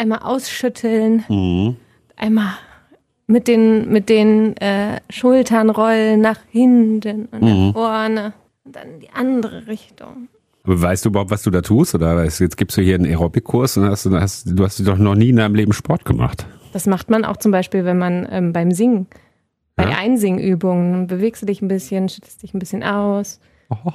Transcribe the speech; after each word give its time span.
einmal 0.00 0.20
ausschütteln, 0.20 1.24
Mhm. 1.28 1.76
einmal 2.16 2.52
mit 3.26 3.46
den, 3.46 3.90
mit 3.92 4.08
den 4.08 4.56
äh, 4.56 5.00
Schultern 5.10 5.70
rollen 5.70 6.20
nach 6.20 6.38
hinten 6.50 7.26
und 7.30 7.42
Mhm. 7.42 7.66
nach 7.68 7.72
vorne 7.74 8.32
und 8.64 8.74
dann 8.76 8.88
in 8.94 9.00
die 9.00 9.10
andere 9.14 9.66
Richtung. 9.68 10.28
Aber 10.64 10.82
weißt 10.82 11.04
du 11.04 11.08
überhaupt, 11.10 11.30
was 11.30 11.42
du 11.42 11.50
da 11.50 11.62
tust? 11.62 11.94
Oder 11.94 12.16
weißt 12.16 12.40
du, 12.40 12.44
jetzt 12.44 12.56
gibst 12.56 12.76
du 12.76 12.82
hier 12.82 12.96
einen 12.96 13.06
Aerobikkurs 13.06 13.76
und 13.78 13.84
hast, 13.84 14.04
hast, 14.06 14.44
du 14.46 14.64
hast 14.64 14.86
doch 14.86 14.98
noch 14.98 15.14
nie 15.14 15.30
in 15.30 15.36
deinem 15.36 15.54
Leben 15.54 15.72
Sport 15.72 16.04
gemacht. 16.04 16.44
Das 16.72 16.86
macht 16.86 17.08
man 17.08 17.24
auch 17.24 17.36
zum 17.38 17.50
Beispiel, 17.52 17.84
wenn 17.84 17.98
man 17.98 18.28
ähm, 18.30 18.52
beim 18.52 18.70
Singen, 18.72 19.06
bei 19.76 19.84
Ja? 19.88 19.96
Einsingübungen, 19.98 20.92
dann 20.92 21.06
bewegst 21.06 21.40
du 21.42 21.46
dich 21.46 21.62
ein 21.62 21.68
bisschen, 21.68 22.08
schüttest 22.08 22.42
dich 22.42 22.52
ein 22.52 22.58
bisschen 22.58 22.82
aus, 22.82 23.40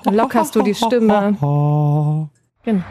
dann 0.04 0.16
lockerst 0.16 0.56
du 0.56 0.62
die 0.62 0.76
Stimme. 0.76 1.38
Genau. 2.66 2.82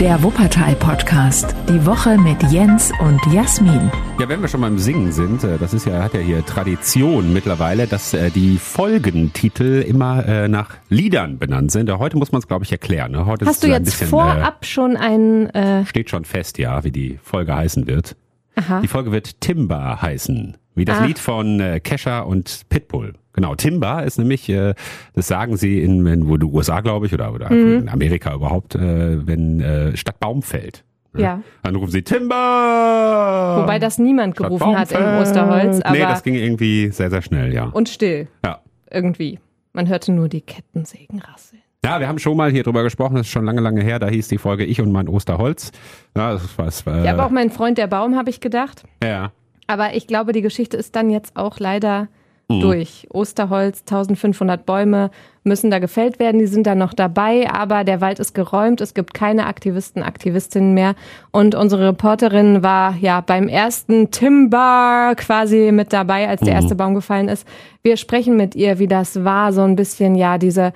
Der 0.00 0.22
Wuppertal-Podcast. 0.22 1.54
Die 1.68 1.84
Woche 1.84 2.16
mit 2.18 2.40
Jens 2.52 2.92
und 3.00 3.20
Jasmin. 3.32 3.90
Ja, 4.20 4.28
wenn 4.28 4.40
wir 4.40 4.48
schon 4.48 4.60
beim 4.60 4.78
Singen 4.78 5.10
sind, 5.12 5.42
äh, 5.44 5.58
das 5.58 5.74
ist 5.74 5.86
ja, 5.86 6.02
hat 6.02 6.14
ja 6.14 6.20
hier 6.20 6.46
Tradition 6.46 7.32
mittlerweile, 7.32 7.86
dass 7.86 8.14
äh, 8.14 8.30
die 8.30 8.58
Folgentitel 8.58 9.82
immer 9.82 10.24
äh, 10.26 10.48
nach 10.48 10.70
Liedern 10.88 11.38
benannt 11.38 11.72
sind. 11.72 11.90
Heute 11.90 12.16
muss 12.16 12.30
man 12.32 12.38
es, 12.40 12.46
glaube 12.48 12.64
ich, 12.64 12.72
erklären. 12.72 13.12
Ne? 13.12 13.26
Heute 13.26 13.44
Hast 13.46 13.56
ist 13.56 13.64
du 13.64 13.68
jetzt 13.68 13.84
bisschen, 13.86 14.08
vorab 14.08 14.64
schon 14.64 14.96
ein, 14.96 15.50
äh, 15.50 15.80
Äh, 15.80 15.86
steht 15.86 16.10
schon 16.10 16.24
fest, 16.24 16.58
ja, 16.58 16.84
wie 16.84 16.92
die 16.92 17.18
Folge 17.22 17.54
heißen 17.54 17.86
wird. 17.88 18.16
aha, 18.56 18.80
Die 18.80 18.88
Folge 18.88 19.10
wird 19.12 19.40
Timber 19.40 20.00
heißen, 20.00 20.56
wie 20.78 20.84
das 20.84 20.98
Ah. 21.00 21.04
Lied 21.04 21.18
von 21.18 21.60
äh, 21.60 21.80
Kesha 21.80 22.20
und 22.20 22.62
Pitbull. 22.68 23.14
Genau, 23.34 23.54
Timber 23.54 24.02
ist 24.04 24.18
nämlich, 24.18 24.48
äh, 24.48 24.74
das 25.14 25.28
sagen 25.28 25.56
sie 25.56 25.80
in, 25.82 26.04
in 26.06 26.26
die 26.38 26.44
USA, 26.46 26.80
glaube 26.80 27.06
ich, 27.06 27.14
oder, 27.14 27.32
oder 27.32 27.52
Mhm. 27.52 27.78
in 27.82 27.88
Amerika 27.88 28.34
überhaupt, 28.34 28.74
äh, 28.74 29.26
wenn 29.26 29.60
äh, 29.60 29.96
statt 29.96 30.18
Baum 30.18 30.42
fällt. 30.42 30.84
ja. 31.16 31.40
Dann 31.62 31.76
rufen 31.76 31.90
sie 31.92 32.02
Timber! 32.02 33.58
Wobei 33.62 33.78
das 33.78 33.98
niemand 33.98 34.36
gerufen 34.36 34.76
hat 34.76 34.90
im 34.92 34.98
Baumfeld. 34.98 35.22
Osterholz, 35.22 35.80
aber 35.82 35.96
Nee, 35.96 36.02
das 36.02 36.22
ging 36.22 36.34
irgendwie 36.34 36.88
sehr, 36.90 37.10
sehr 37.10 37.22
schnell, 37.22 37.52
ja. 37.52 37.64
und 37.66 37.88
still 37.88 38.28
ja. 38.44 38.60
irgendwie. 38.90 39.38
Man 39.72 39.88
hörte 39.88 40.12
nur 40.12 40.28
die 40.28 40.40
Kettensägen 40.40 41.20
rasseln. 41.20 41.62
Ja, 41.84 42.00
wir 42.00 42.08
haben 42.08 42.18
schon 42.18 42.36
mal 42.36 42.50
hier 42.50 42.64
drüber 42.64 42.82
gesprochen, 42.82 43.14
das 43.16 43.26
ist 43.26 43.32
schon 43.32 43.44
lange, 43.44 43.60
lange 43.60 43.82
her, 43.82 44.00
da 44.00 44.08
hieß 44.08 44.26
die 44.28 44.38
Folge 44.38 44.64
Ich 44.64 44.80
und 44.80 44.90
mein 44.90 45.06
Osterholz. 45.08 45.70
Ja, 46.16 46.32
das 46.32 46.58
war, 46.58 46.66
war 46.92 47.04
Ja, 47.04 47.12
aber 47.12 47.26
auch 47.26 47.30
mein 47.30 47.50
Freund 47.50 47.78
der 47.78 47.86
Baum, 47.86 48.16
habe 48.16 48.30
ich 48.30 48.40
gedacht. 48.40 48.82
ja. 49.02 49.30
Aber 49.68 49.94
ich 49.94 50.08
glaube, 50.08 50.32
die 50.32 50.42
Geschichte 50.42 50.76
ist 50.76 50.96
dann 50.96 51.10
jetzt 51.10 51.36
auch 51.36 51.60
leider 51.60 52.08
Mhm. 52.50 52.60
durch. 52.60 53.06
Osterholz, 53.10 53.84
1500 53.84 54.64
Bäume 54.64 55.10
müssen 55.44 55.70
da 55.70 55.78
gefällt 55.78 56.18
werden, 56.18 56.38
die 56.38 56.46
sind 56.46 56.66
da 56.66 56.74
noch 56.74 56.94
dabei, 56.94 57.48
aber 57.50 57.84
der 57.84 58.00
Wald 58.00 58.18
ist 58.18 58.34
geräumt, 58.34 58.80
es 58.80 58.94
gibt 58.94 59.14
keine 59.14 59.46
Aktivisten, 59.46 60.02
Aktivistinnen 60.02 60.74
mehr. 60.74 60.94
Und 61.30 61.54
unsere 61.54 61.88
Reporterin 61.88 62.62
war 62.62 62.94
ja 63.00 63.20
beim 63.20 63.48
ersten 63.48 64.10
Timber 64.10 65.14
quasi 65.16 65.72
mit 65.72 65.92
dabei, 65.92 66.28
als 66.28 66.40
der 66.40 66.54
erste 66.54 66.74
Baum 66.74 66.94
gefallen 66.94 67.28
ist. 67.28 67.46
Wir 67.82 67.96
sprechen 67.96 68.36
mit 68.36 68.54
ihr, 68.54 68.78
wie 68.78 68.88
das 68.88 69.24
war, 69.24 69.52
so 69.52 69.62
ein 69.62 69.76
bisschen, 69.76 70.14
ja, 70.14 70.38
diese 70.38 70.72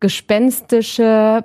gespenstische 0.00 1.44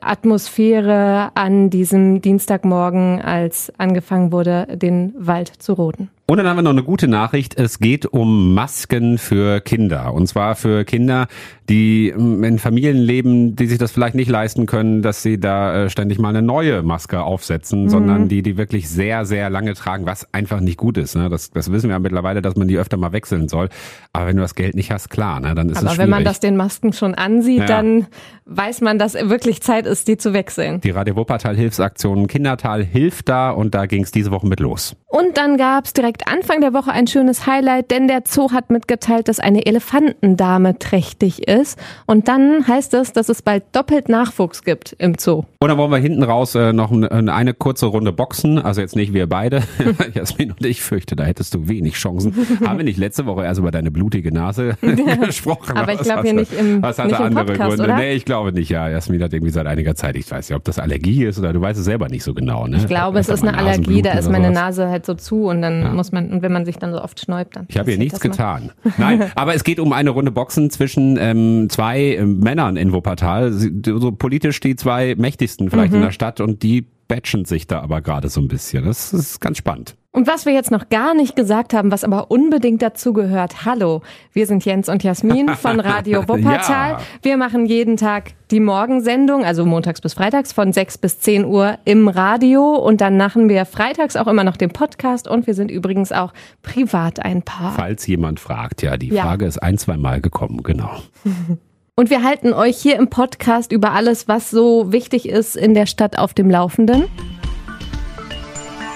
Atmosphäre 0.00 1.30
an 1.34 1.70
diesem 1.70 2.22
Dienstagmorgen, 2.22 3.20
als 3.20 3.72
angefangen 3.78 4.32
wurde, 4.32 4.66
den 4.72 5.14
Wald 5.18 5.48
zu 5.48 5.74
roden. 5.74 6.10
Und 6.24 6.38
dann 6.38 6.46
haben 6.46 6.56
wir 6.56 6.62
noch 6.62 6.70
eine 6.70 6.84
gute 6.84 7.08
Nachricht. 7.08 7.58
Es 7.58 7.78
geht 7.78 8.06
um 8.06 8.54
Masken 8.54 9.18
für 9.18 9.60
Kinder. 9.60 10.14
Und 10.14 10.28
zwar 10.28 10.54
für 10.54 10.84
Kinder, 10.84 11.26
die 11.68 12.08
ähm, 12.10 12.42
in 12.44 12.58
Familien 12.58 12.96
leben, 12.96 13.56
die 13.56 13.66
sich 13.66 13.76
das 13.78 13.90
vielleicht 13.92 14.14
nicht 14.14 14.30
leisten 14.30 14.66
können, 14.66 15.02
dass 15.02 15.22
sie 15.22 15.38
da 15.40 15.84
äh, 15.84 15.90
ständig 15.90 16.18
mal 16.20 16.28
eine 16.28 16.40
neue 16.40 16.82
Maske 16.82 17.22
aufsetzen, 17.22 17.88
sondern 17.90 18.28
die, 18.28 18.42
die 18.42 18.56
wirklich 18.56 18.88
sehr, 18.88 19.24
sehr 19.24 19.50
lange 19.50 19.74
tragen, 19.74 20.06
was 20.06 20.32
einfach 20.32 20.60
nicht 20.60 20.76
gut 20.78 20.96
ist. 20.96 21.16
Ne? 21.16 21.28
Das, 21.28 21.50
das 21.50 21.70
wissen 21.72 21.88
wir 21.88 21.94
ja 21.96 21.98
mittlerweile, 21.98 22.40
dass 22.40 22.56
man 22.56 22.68
die 22.68 22.78
öfter 22.78 22.96
mal 22.96 23.12
wechseln 23.12 23.48
soll. 23.48 23.68
Aber 24.12 24.26
wenn 24.26 24.36
du 24.36 24.42
das 24.42 24.54
Geld 24.54 24.74
nicht 24.76 24.92
hast, 24.92 25.10
klar, 25.10 25.40
ne? 25.40 25.54
dann 25.54 25.68
ist 25.68 25.78
es 25.78 25.82
Aber 25.82 25.88
schwierig. 25.90 25.98
wenn 26.04 26.10
man 26.10 26.24
das 26.24 26.40
den 26.40 26.56
Masken 26.56 26.92
schon 26.92 27.14
ansieht, 27.14 27.60
Ja. 27.60 27.66
dann 27.66 28.06
weiß 28.46 28.80
man, 28.80 28.98
dass 28.98 29.14
wirklich 29.14 29.60
Zeit 29.60 29.86
ist, 29.86 30.08
die 30.08 30.16
zu 30.16 30.32
wechseln. 30.32 30.80
die 30.80 30.90
Radio 30.90 31.16
Wuppertal 31.16 31.56
Hilfsaktion 31.56 32.26
Kindertal 32.26 32.84
hilft 32.84 33.28
da 33.28 33.50
und 33.50 33.74
da 33.74 33.86
ging 33.86 34.02
es 34.04 34.12
diese 34.12 34.30
Woche 34.30 34.46
mit 34.46 34.60
los. 34.60 34.96
Und 35.08 35.36
dann 35.36 35.56
gab's 35.56 35.92
direkt 35.92 36.11
Anfang 36.26 36.60
der 36.60 36.72
Woche 36.72 36.92
ein 36.92 37.06
schönes 37.06 37.46
Highlight, 37.46 37.90
denn 37.90 38.08
der 38.08 38.22
Zoo 38.26 38.52
hat 38.52 38.70
mitgeteilt, 38.70 39.28
dass 39.28 39.40
eine 39.40 39.66
Elefantendame 39.66 40.78
trächtig 40.78 41.48
ist. 41.48 41.78
Und 42.06 42.28
dann 42.28 42.66
heißt 42.66 42.94
es, 42.94 43.12
dass 43.12 43.28
es 43.28 43.42
bald 43.42 43.64
doppelt 43.72 44.08
Nachwuchs 44.08 44.62
gibt 44.64 44.94
im 44.98 45.16
Zoo. 45.18 45.44
Und 45.60 45.68
dann 45.68 45.78
wollen 45.78 45.90
wir 45.90 45.98
hinten 45.98 46.22
raus 46.22 46.54
äh, 46.54 46.72
noch 46.72 46.90
eine, 46.92 47.54
kurze 47.54 47.86
Runde 47.86 48.12
boxen. 48.12 48.58
Also 48.58 48.80
jetzt 48.80 48.96
nicht 48.96 49.12
wir 49.12 49.28
beide. 49.28 49.62
Jasmin 50.14 50.50
und 50.52 50.64
ich 50.66 50.82
fürchte, 50.82 51.16
da 51.16 51.24
hättest 51.24 51.54
du 51.54 51.68
wenig 51.68 51.94
Chancen. 51.94 52.34
Haben 52.66 52.78
wir 52.78 52.84
nicht 52.84 52.98
letzte 52.98 53.26
Woche 53.26 53.44
erst 53.44 53.60
über 53.60 53.70
deine 53.70 53.90
blutige 53.90 54.32
Nase 54.32 54.76
gesprochen? 55.24 55.76
Aber 55.76 55.92
ich 55.92 56.00
Was 56.00 56.06
glaub 56.06 56.18
hatte- 56.18 56.28
hier 56.28 56.34
nicht 56.38 56.52
im- 56.52 56.82
Was 56.82 56.98
hatte 56.98 57.08
nicht 57.10 57.20
im 57.20 57.26
andere 57.26 57.44
Podcast, 57.46 57.68
Gründe? 57.76 57.84
oder? 57.84 57.96
Nee, 57.96 58.12
ich 58.14 58.24
glaube 58.24 58.52
nicht. 58.52 58.70
Ja, 58.70 58.88
Jasmin 58.88 59.22
hat 59.22 59.32
irgendwie 59.32 59.52
seit 59.52 59.66
einiger 59.66 59.94
Zeit, 59.94 60.16
ich 60.16 60.30
weiß 60.30 60.48
nicht, 60.48 60.56
ob 60.56 60.64
das 60.64 60.78
Allergie 60.78 61.24
ist 61.24 61.38
oder 61.38 61.52
du 61.52 61.60
weißt 61.60 61.78
es 61.78 61.84
selber 61.84 62.08
nicht 62.08 62.24
so 62.24 62.34
genau. 62.34 62.66
Ne? 62.66 62.78
Ich 62.78 62.86
glaube, 62.86 63.18
es 63.18 63.28
ist 63.28 63.42
eine 63.42 63.56
Allergie, 63.56 64.02
da 64.02 64.12
ist 64.12 64.30
meine 64.30 64.50
Nase 64.50 64.88
halt 64.88 65.06
so 65.06 65.14
zu 65.14 65.44
und 65.46 65.62
dann 65.62 65.94
muss 65.94 66.01
man, 66.10 66.32
und 66.32 66.42
wenn 66.42 66.50
man 66.52 66.64
sich 66.64 66.76
dann 66.78 66.90
so 66.92 67.00
oft 67.00 67.20
schnäubt, 67.20 67.54
dann. 67.54 67.66
Ich 67.68 67.78
habe 67.78 67.90
hier 67.90 67.98
nichts 67.98 68.18
getan. 68.18 68.72
Nein, 68.98 69.30
aber 69.36 69.54
es 69.54 69.62
geht 69.62 69.78
um 69.78 69.92
eine 69.92 70.10
Runde 70.10 70.32
Boxen 70.32 70.70
zwischen 70.70 71.16
ähm, 71.20 71.68
zwei 71.70 72.16
ähm, 72.16 72.40
Männern 72.40 72.76
in 72.76 72.92
Wuppertal. 72.92 73.52
So 73.52 74.10
politisch 74.12 74.58
die 74.60 74.74
zwei 74.74 75.14
mächtigsten 75.16 75.70
vielleicht 75.70 75.92
Mhm. 75.92 75.98
in 75.98 76.02
der 76.04 76.10
Stadt 76.12 76.40
und 76.40 76.62
die 76.62 76.86
batchen 77.08 77.44
sich 77.44 77.66
da 77.66 77.80
aber 77.80 78.00
gerade 78.00 78.28
so 78.30 78.40
ein 78.40 78.48
bisschen. 78.48 78.84
Das 78.86 79.12
ist 79.12 79.40
ganz 79.40 79.58
spannend. 79.58 79.94
Und 80.14 80.26
was 80.26 80.44
wir 80.44 80.52
jetzt 80.52 80.70
noch 80.70 80.90
gar 80.90 81.14
nicht 81.14 81.36
gesagt 81.36 81.72
haben, 81.72 81.90
was 81.90 82.04
aber 82.04 82.30
unbedingt 82.30 82.82
dazu 82.82 83.14
gehört. 83.14 83.64
Hallo, 83.64 84.02
wir 84.34 84.46
sind 84.46 84.62
Jens 84.62 84.90
und 84.90 85.02
Jasmin 85.02 85.48
von 85.54 85.80
Radio 85.80 86.28
Wuppertal. 86.28 86.90
Ja. 86.92 87.00
Wir 87.22 87.38
machen 87.38 87.64
jeden 87.64 87.96
Tag 87.96 88.32
die 88.50 88.60
Morgensendung, 88.60 89.42
also 89.42 89.64
montags 89.64 90.02
bis 90.02 90.12
freitags 90.12 90.52
von 90.52 90.70
6 90.70 90.98
bis 90.98 91.18
10 91.20 91.46
Uhr 91.46 91.78
im 91.86 92.08
Radio. 92.08 92.74
Und 92.76 93.00
dann 93.00 93.16
machen 93.16 93.48
wir 93.48 93.64
freitags 93.64 94.16
auch 94.16 94.26
immer 94.26 94.44
noch 94.44 94.58
den 94.58 94.68
Podcast. 94.70 95.26
Und 95.28 95.46
wir 95.46 95.54
sind 95.54 95.70
übrigens 95.70 96.12
auch 96.12 96.34
privat 96.60 97.24
ein 97.24 97.40
Paar. 97.40 97.72
Falls 97.72 98.06
jemand 98.06 98.38
fragt, 98.38 98.82
ja, 98.82 98.98
die 98.98 99.08
Ja. 99.08 99.22
Frage 99.22 99.46
ist 99.46 99.62
ein, 99.62 99.78
zwei 99.78 99.96
Mal 99.96 100.20
gekommen, 100.20 100.62
genau. 100.62 100.90
Und 101.96 102.10
wir 102.10 102.22
halten 102.22 102.52
euch 102.52 102.76
hier 102.76 102.96
im 102.96 103.08
Podcast 103.08 103.72
über 103.72 103.92
alles, 103.92 104.28
was 104.28 104.50
so 104.50 104.92
wichtig 104.92 105.26
ist 105.26 105.56
in 105.56 105.72
der 105.72 105.86
Stadt 105.86 106.18
auf 106.18 106.34
dem 106.34 106.50
Laufenden. 106.50 107.04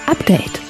Update. 0.05 0.61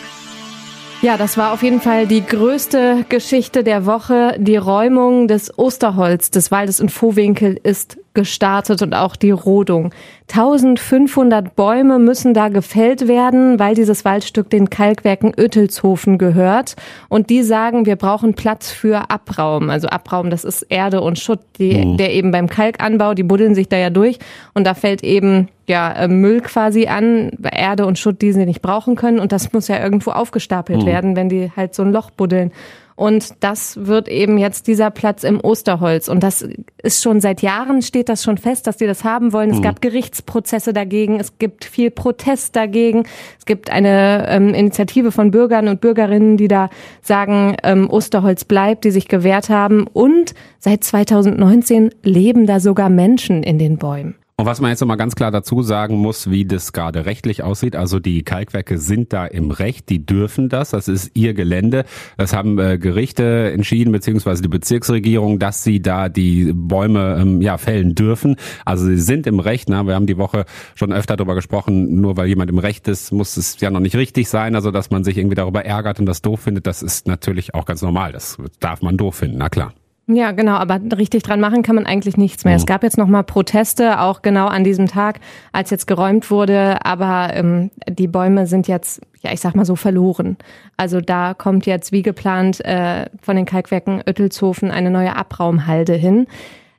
Ja, 1.02 1.16
das 1.16 1.38
war 1.38 1.53
auf 1.53 1.62
jeden 1.62 1.80
Fall 1.80 2.08
die 2.08 2.25
größte 2.25 3.06
Geschichte 3.08 3.63
der 3.63 3.85
Woche. 3.85 4.35
Die 4.40 4.58
Räumung 4.58 5.28
des 5.28 5.56
Osterholz 5.58 6.31
des 6.31 6.50
Waldes 6.50 6.80
in 6.80 6.90
Vohwinkel 6.90 7.59
ist 7.62 8.00
gestartet 8.17 8.81
und 8.81 8.95
auch 8.95 9.16
die 9.16 9.29
Rodung. 9.29 9.94
1500 10.29 11.55
Bäume 11.55 12.00
müssen 12.00 12.33
da 12.33 12.50
gefällt 12.50 13.07
werden, 13.07 13.59
weil 13.59 13.75
dieses 13.75 14.05
Waldstück 14.05 14.50
den 14.50 14.72
Kalkwerken 14.72 15.33
Oettelshofen 15.38 16.17
gehört. 16.17 16.75
Und 17.09 17.29
die 17.29 17.44
sagen, 17.44 17.85
wir 17.85 17.95
brauchen 17.95 18.33
Platz 18.33 18.72
für 18.72 19.11
Abraum. 19.11 19.69
Also 19.69 19.88
Abraum, 19.89 20.31
das 20.31 20.45
ist 20.45 20.63
Erde 20.63 21.01
und 21.01 21.19
Schutt, 21.19 21.41
die, 21.59 21.95
der 21.95 22.11
eben 22.11 22.31
beim 22.31 22.47
Kalkanbau, 22.47 23.13
die 23.13 23.22
buddeln 23.22 23.53
sich 23.53 23.69
da 23.69 23.77
ja 23.77 23.91
durch. 23.91 24.17
Und 24.56 24.66
da 24.66 24.73
fällt 24.73 25.03
eben 25.03 25.47
ja, 25.67 25.91
äh, 25.91 26.07
Müll 26.07 26.41
quasi 26.41 26.88
an, 26.88 27.29
Erde 27.44 27.85
und 27.85 28.00
Schutt, 28.00 28.23
die 28.23 28.33
sie 28.33 28.47
nicht 28.47 28.63
brauchen 28.63 28.95
können. 28.95 29.19
Und 29.19 29.31
das 29.31 29.53
muss 29.53 29.67
ja 29.67 29.79
irgendwo 29.79 30.09
aufgestapelt 30.09 30.88
werden, 30.88 31.16
wenn 31.16 31.29
die 31.29 31.51
halt 31.56 31.75
so 31.75 31.83
ein 31.83 31.91
Loch 31.91 32.09
buddeln. 32.09 32.51
Und 32.97 33.35
das 33.41 33.85
wird 33.85 34.08
eben 34.08 34.40
jetzt 34.40 34.66
dieser 34.66 34.90
Platz 34.90 35.24
im 35.24 35.40
Osterholz. 35.40 36.08
Und 36.09 36.24
das 36.24 36.47
ist 36.81 37.03
schon 37.03 37.22
seit 37.22 37.44
Jahren 37.44 37.84
steht 37.84 38.09
das 38.09 38.24
schon 38.24 38.40
fest, 38.40 38.66
dass 38.66 38.78
die 38.78 38.88
das 38.88 39.03
haben 39.03 39.34
wollen. 39.34 39.52
Es 39.52 39.62
gab 39.62 39.81
Gerichtsprozesse 39.81 40.74
dagegen. 40.74 41.19
Es 41.19 41.38
gibt 41.38 41.63
viel 41.63 41.91
Protest 41.91 42.56
dagegen. 42.56 43.03
Es 43.38 43.46
gibt 43.46 43.69
eine 43.69 44.27
ähm, 44.27 44.56
Initiative 44.56 45.12
von 45.12 45.30
Bürgern 45.30 45.68
und 45.68 45.80
Bürgerinnen, 45.80 46.38
die 46.38 46.48
da 46.48 46.71
sagen, 47.04 47.56
ähm, 47.62 47.88
Osterholz 47.88 48.45
bleibt, 48.45 48.83
die 48.83 48.92
sich 48.92 49.07
gewehrt 49.07 49.50
haben. 49.50 49.86
Und 49.86 50.33
seit 50.57 50.83
2019 50.83 51.92
leben 52.01 52.48
da 52.48 52.60
sogar 52.60 52.89
Menschen 52.89 53.44
in 53.44 53.60
den 53.60 53.77
Bäumen. 53.77 54.16
Und 54.39 54.45
was 54.45 54.62
man 54.62 54.69
jetzt 54.69 54.81
nochmal 54.81 54.98
ganz 54.98 55.16
klar 55.16 55.31
dazu 55.31 55.63
sagen 55.63 55.95
muss, 55.95 56.30
wie 56.30 56.45
das 56.45 56.72
gerade 56.72 57.07
rechtlich 57.07 57.42
aussieht. 57.42 57.75
Also 57.75 58.00
die 58.00 58.22
Kalkwerke 58.22 58.78
sind 58.78 59.12
da 59.12 59.25
im 59.25 59.50
Recht, 59.50 59.89
die 59.89 60.06
dürfen 60.06 60.48
das. 60.48 60.69
Das 60.69 60.88
ist 60.88 61.10
ihr 61.16 61.34
Gelände. 61.34 61.86
Das 62.18 62.34
haben 62.34 62.60
äh, 62.60 62.78
Gerichte 62.78 63.51
entschieden, 63.51 63.92
beziehungsweise 63.92 64.44
die 64.44 64.48
Bezirksregierung, 64.48 65.39
dass 65.39 65.63
sie 65.63 65.81
da 65.81 66.07
die 66.07 66.51
Bäume 66.54 67.18
ähm, 67.19 67.42
ja 67.42 67.57
fällen 67.57 67.95
dürfen. 67.95 68.36
Also 68.63 68.86
sie 68.86 69.00
sind 69.00 69.25
im 69.25 69.39
Recht. 69.39 69.69
Ne? 69.69 69.88
Wir 69.88 69.95
haben 69.95 70.06
die 70.06 70.19
Woche 70.19 70.45
schon 70.75 70.94
öfter 70.94 71.18
darüber 71.18 71.33
gesprochen. 71.33 72.00
Nur 72.00 72.16
weil 72.16 72.28
jemand 72.28 72.51
im 72.51 72.60
Recht 72.60 72.88
ist, 72.88 73.12
muss 73.12 73.38
es 73.38 73.60
ja 73.60 73.72
noch 73.72 73.80
nicht 73.80 73.95
richtig 73.95 74.30
sein. 74.30 74.54
Also 74.54 74.69
dass 74.69 74.92
man 74.92 75.04
sich 75.04 75.18
irgendwie 75.18 75.33
darüber 75.33 75.66
ärgert 75.66 76.00
und 76.00 76.06
das 76.06 76.22
doof 76.22 76.42
findet, 76.42 76.68
das 76.68 76.83
ist 76.83 77.07
natürlich 77.07 77.56
auch 77.56 77.66
ganz 77.66 77.81
normal. 77.81 78.12
Das 78.12 78.38
darf 78.60 78.83
man 78.83 78.98
doof 78.98 79.16
finden, 79.16 79.40
na 79.40 79.50
klar. 79.50 79.74
Ja, 80.09 80.31
genau, 80.31 80.54
aber 80.54 80.80
richtig 80.98 81.24
dran 81.24 81.42
machen 81.42 81.63
kann 81.63 81.75
man 81.75 81.86
eigentlich 81.86 82.15
nichts 82.15 82.45
mehr. 82.45 82.54
Mhm. 82.54 82.59
Es 82.59 82.65
gab 82.65 82.81
jetzt 82.81 82.98
nochmal 82.98 83.25
Proteste, 83.25 84.00
auch 84.00 84.21
genau 84.21 84.48
an 84.48 84.63
diesem 84.63 84.88
Tag, 84.88 85.19
als 85.51 85.69
jetzt 85.69 85.86
geräumt 85.86 86.31
wurde, 86.31 86.77
aber 86.86 87.31
ähm, 87.33 87.71
die 87.89 88.07
Bäume 88.07 88.48
sind 88.48 88.69
jetzt, 88.69 89.01
ja, 89.21 89.33
ich 89.33 89.42
sag 89.42 89.54
mal 89.54 89.65
so, 89.65 89.75
verloren. 89.75 90.38
Also 90.77 91.01
da 91.01 91.33
kommt 91.33 91.65
jetzt 91.65 91.92
wie 91.92 92.04
geplant 92.04 92.63
äh, 92.63 93.07
von 93.21 93.36
den 93.36 93.45
Kalkwerken 93.45 94.01
Oettelshofen 94.07 94.71
eine 94.71 94.92
neue 94.92 95.13
Abraumhalde 95.13 95.94
hin. 95.94 96.27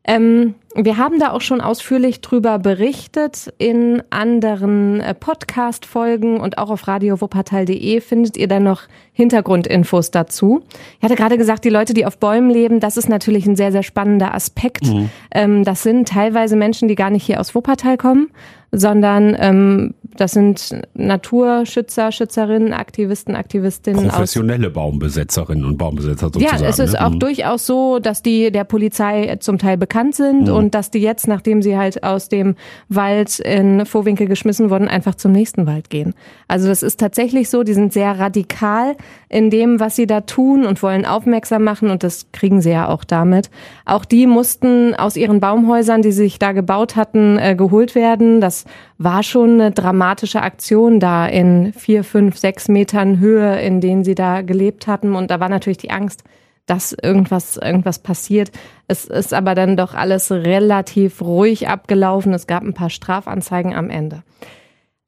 Ähm, 0.09 0.55
wir 0.75 0.97
haben 0.97 1.19
da 1.19 1.33
auch 1.33 1.43
schon 1.43 1.61
ausführlich 1.61 2.23
drüber 2.23 2.59
berichtet 2.59 3.53
in 3.59 4.03
anderen 4.09 5.01
äh, 5.01 5.13
Podcast-Folgen 5.13 6.41
und 6.41 6.57
auch 6.57 6.71
auf 6.71 6.89
radiowuppertal.de 6.89 8.01
findet 8.01 8.39
ihr 8.39 8.49
dann 8.49 8.63
noch 8.63 8.85
Hintergrundinfos 9.13 10.11
dazu. 10.11 10.63
Ich 10.97 11.05
hatte 11.05 11.15
gerade 11.15 11.37
gesagt, 11.37 11.67
die 11.67 11.69
Leute, 11.69 11.93
die 11.93 12.07
auf 12.07 12.17
Bäumen 12.17 12.49
leben, 12.49 12.81
das 12.81 12.97
ist 12.97 13.11
natürlich 13.11 13.45
ein 13.47 13.57
sehr, 13.57 13.71
sehr 13.71 13.83
spannender 13.83 14.33
Aspekt. 14.35 14.87
Mhm. 14.87 15.11
Ähm, 15.31 15.65
das 15.65 15.83
sind 15.83 16.09
teilweise 16.09 16.57
Menschen, 16.57 16.89
die 16.89 16.95
gar 16.95 17.11
nicht 17.11 17.25
hier 17.25 17.39
aus 17.39 17.55
Wuppertal 17.55 17.99
kommen, 17.99 18.31
sondern 18.73 19.37
ähm, 19.39 19.95
das 20.19 20.33
sind 20.33 20.81
Naturschützer, 20.95 22.11
Schützerinnen, 22.11 22.73
Aktivisten, 22.73 23.37
Aktivistinnen. 23.37 24.09
Professionelle 24.09 24.69
Baumbesetzerinnen 24.69 25.65
und 25.65 25.79
Baumbesetzer 25.79 26.27
sozusagen. 26.27 26.63
Ja, 26.63 26.69
es 26.69 26.79
ist 26.81 26.95
ne? 26.95 27.07
auch 27.07 27.11
mhm. 27.11 27.21
durchaus 27.21 27.67
so, 27.67 28.01
dass 28.01 28.23
die 28.23 28.51
der 28.51 28.65
Polizei 28.65 29.37
zum 29.39 29.59
Teil 29.59 29.77
bekannt 29.77 30.17
sind 30.17 30.49
mhm. 30.49 30.55
und 30.55 30.75
dass 30.75 30.91
die 30.91 30.99
jetzt, 30.99 31.29
nachdem 31.29 31.63
sie 31.63 31.77
halt 31.77 32.03
aus 32.03 32.29
dem 32.29 32.57
Wald 32.89 33.39
in 33.39 33.87
Vorwinkel 33.87 34.27
geschmissen 34.27 34.71
wurden, 34.71 34.89
einfach 34.89 35.15
zum 35.15 35.31
nächsten 35.33 35.67
Wald 35.67 35.89
gehen. 35.89 36.15
Also 36.49 36.67
das 36.67 36.83
ist 36.83 36.99
tatsächlich 36.99 37.49
so, 37.49 37.63
die 37.63 37.75
sind 37.75 37.93
sehr 37.93 38.19
radikal 38.19 38.97
in 39.29 39.51
dem, 39.51 39.79
was 39.79 39.95
sie 39.95 40.07
da 40.07 40.23
tun 40.23 40.67
und 40.67 40.83
wollen 40.83 41.07
aufmerksam 41.07 41.63
machen 41.63 41.91
und 41.91 42.03
das 42.03 42.27
kriegen 42.33 42.61
sie 42.61 42.71
ja 42.71 42.89
auch 42.89 43.05
damit. 43.05 43.51
Auch 43.85 44.05
die 44.05 44.27
mussten 44.27 44.95
aus 44.97 45.17
ihren 45.17 45.39
Baumhäusern, 45.39 46.03
die 46.03 46.13
sich 46.13 46.39
da 46.39 46.53
gebaut 46.53 46.97
hatten, 46.97 47.39
äh, 47.39 47.55
geholt 47.55 47.95
werden. 47.95 48.41
Das 48.41 48.58
war 48.99 49.23
schon 49.23 49.55
eine 49.55 49.71
dramatische 49.71 50.43
Aktion 50.43 51.01
da 51.01 51.27
in 51.27 51.73
vier, 51.73 52.05
fünf, 52.05 52.37
sechs 52.37 52.69
Metern 52.69 53.19
Höhe, 53.19 53.61
in 53.61 53.81
denen 53.81 54.05
sie 54.05 54.15
da 54.15 54.43
gelebt 54.43 54.87
hatten. 54.87 55.15
Und 55.15 55.31
da 55.31 55.41
war 55.41 55.49
natürlich 55.49 55.79
die 55.79 55.91
Angst, 55.91 56.25
dass 56.67 56.93
irgendwas, 56.93 57.57
irgendwas 57.57 57.99
passiert. 57.99 58.51
Es 58.87 59.05
ist 59.05 59.33
aber 59.35 59.55
dann 59.55 59.77
doch 59.77 59.95
alles 59.95 60.31
relativ 60.31 61.23
ruhig 61.23 61.69
abgelaufen. 61.69 62.35
Es 62.35 62.47
gab 62.47 62.63
ein 62.63 62.75
paar 62.75 62.91
Strafanzeigen 62.91 63.75
am 63.75 63.91
Ende. 63.91 64.23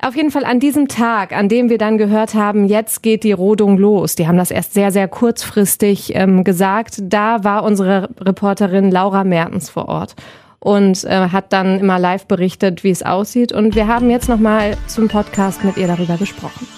Auf 0.03 0.17
jeden 0.17 0.31
Fall 0.31 0.47
an 0.47 0.61
diesem 0.61 0.89
Tag, 0.89 1.37
an 1.37 1.51
dem 1.51 1.69
wir 1.69 1.77
dann 1.77 1.99
gehört 1.99 2.33
haben, 2.35 2.65
jetzt 2.65 3.03
geht 3.03 3.23
die 3.23 3.33
Rodung 3.33 3.77
los. 3.77 4.15
Die 4.15 4.27
haben 4.27 4.39
das 4.39 4.51
erst 4.51 4.73
sehr, 4.73 4.93
sehr 4.93 5.09
kurzfristig 5.09 6.15
ähm, 6.15 6.43
gesagt. 6.43 6.97
Da 7.03 7.45
war 7.45 7.65
unsere 7.65 8.09
Reporterin 8.19 8.91
Laura 8.91 9.25
Mertens 9.25 9.69
vor 9.69 9.89
Ort 9.89 10.17
und 10.61 11.05
äh, 11.05 11.29
hat 11.31 11.53
dann 11.53 11.81
immer 11.81 11.99
live 11.99 12.27
berichtet, 12.27 12.85
wie 12.85 12.91
es 12.91 13.03
aussieht. 13.03 13.53
Und 13.53 13.75
wir 13.75 13.89
haben 13.89 14.11
jetzt 14.11 14.29
nochmal 14.29 14.77
zum 14.87 15.09
Podcast 15.09 15.65
mit 15.65 15.77
ihr 15.77 15.87
darüber 15.87 16.17
gesprochen. 16.17 16.69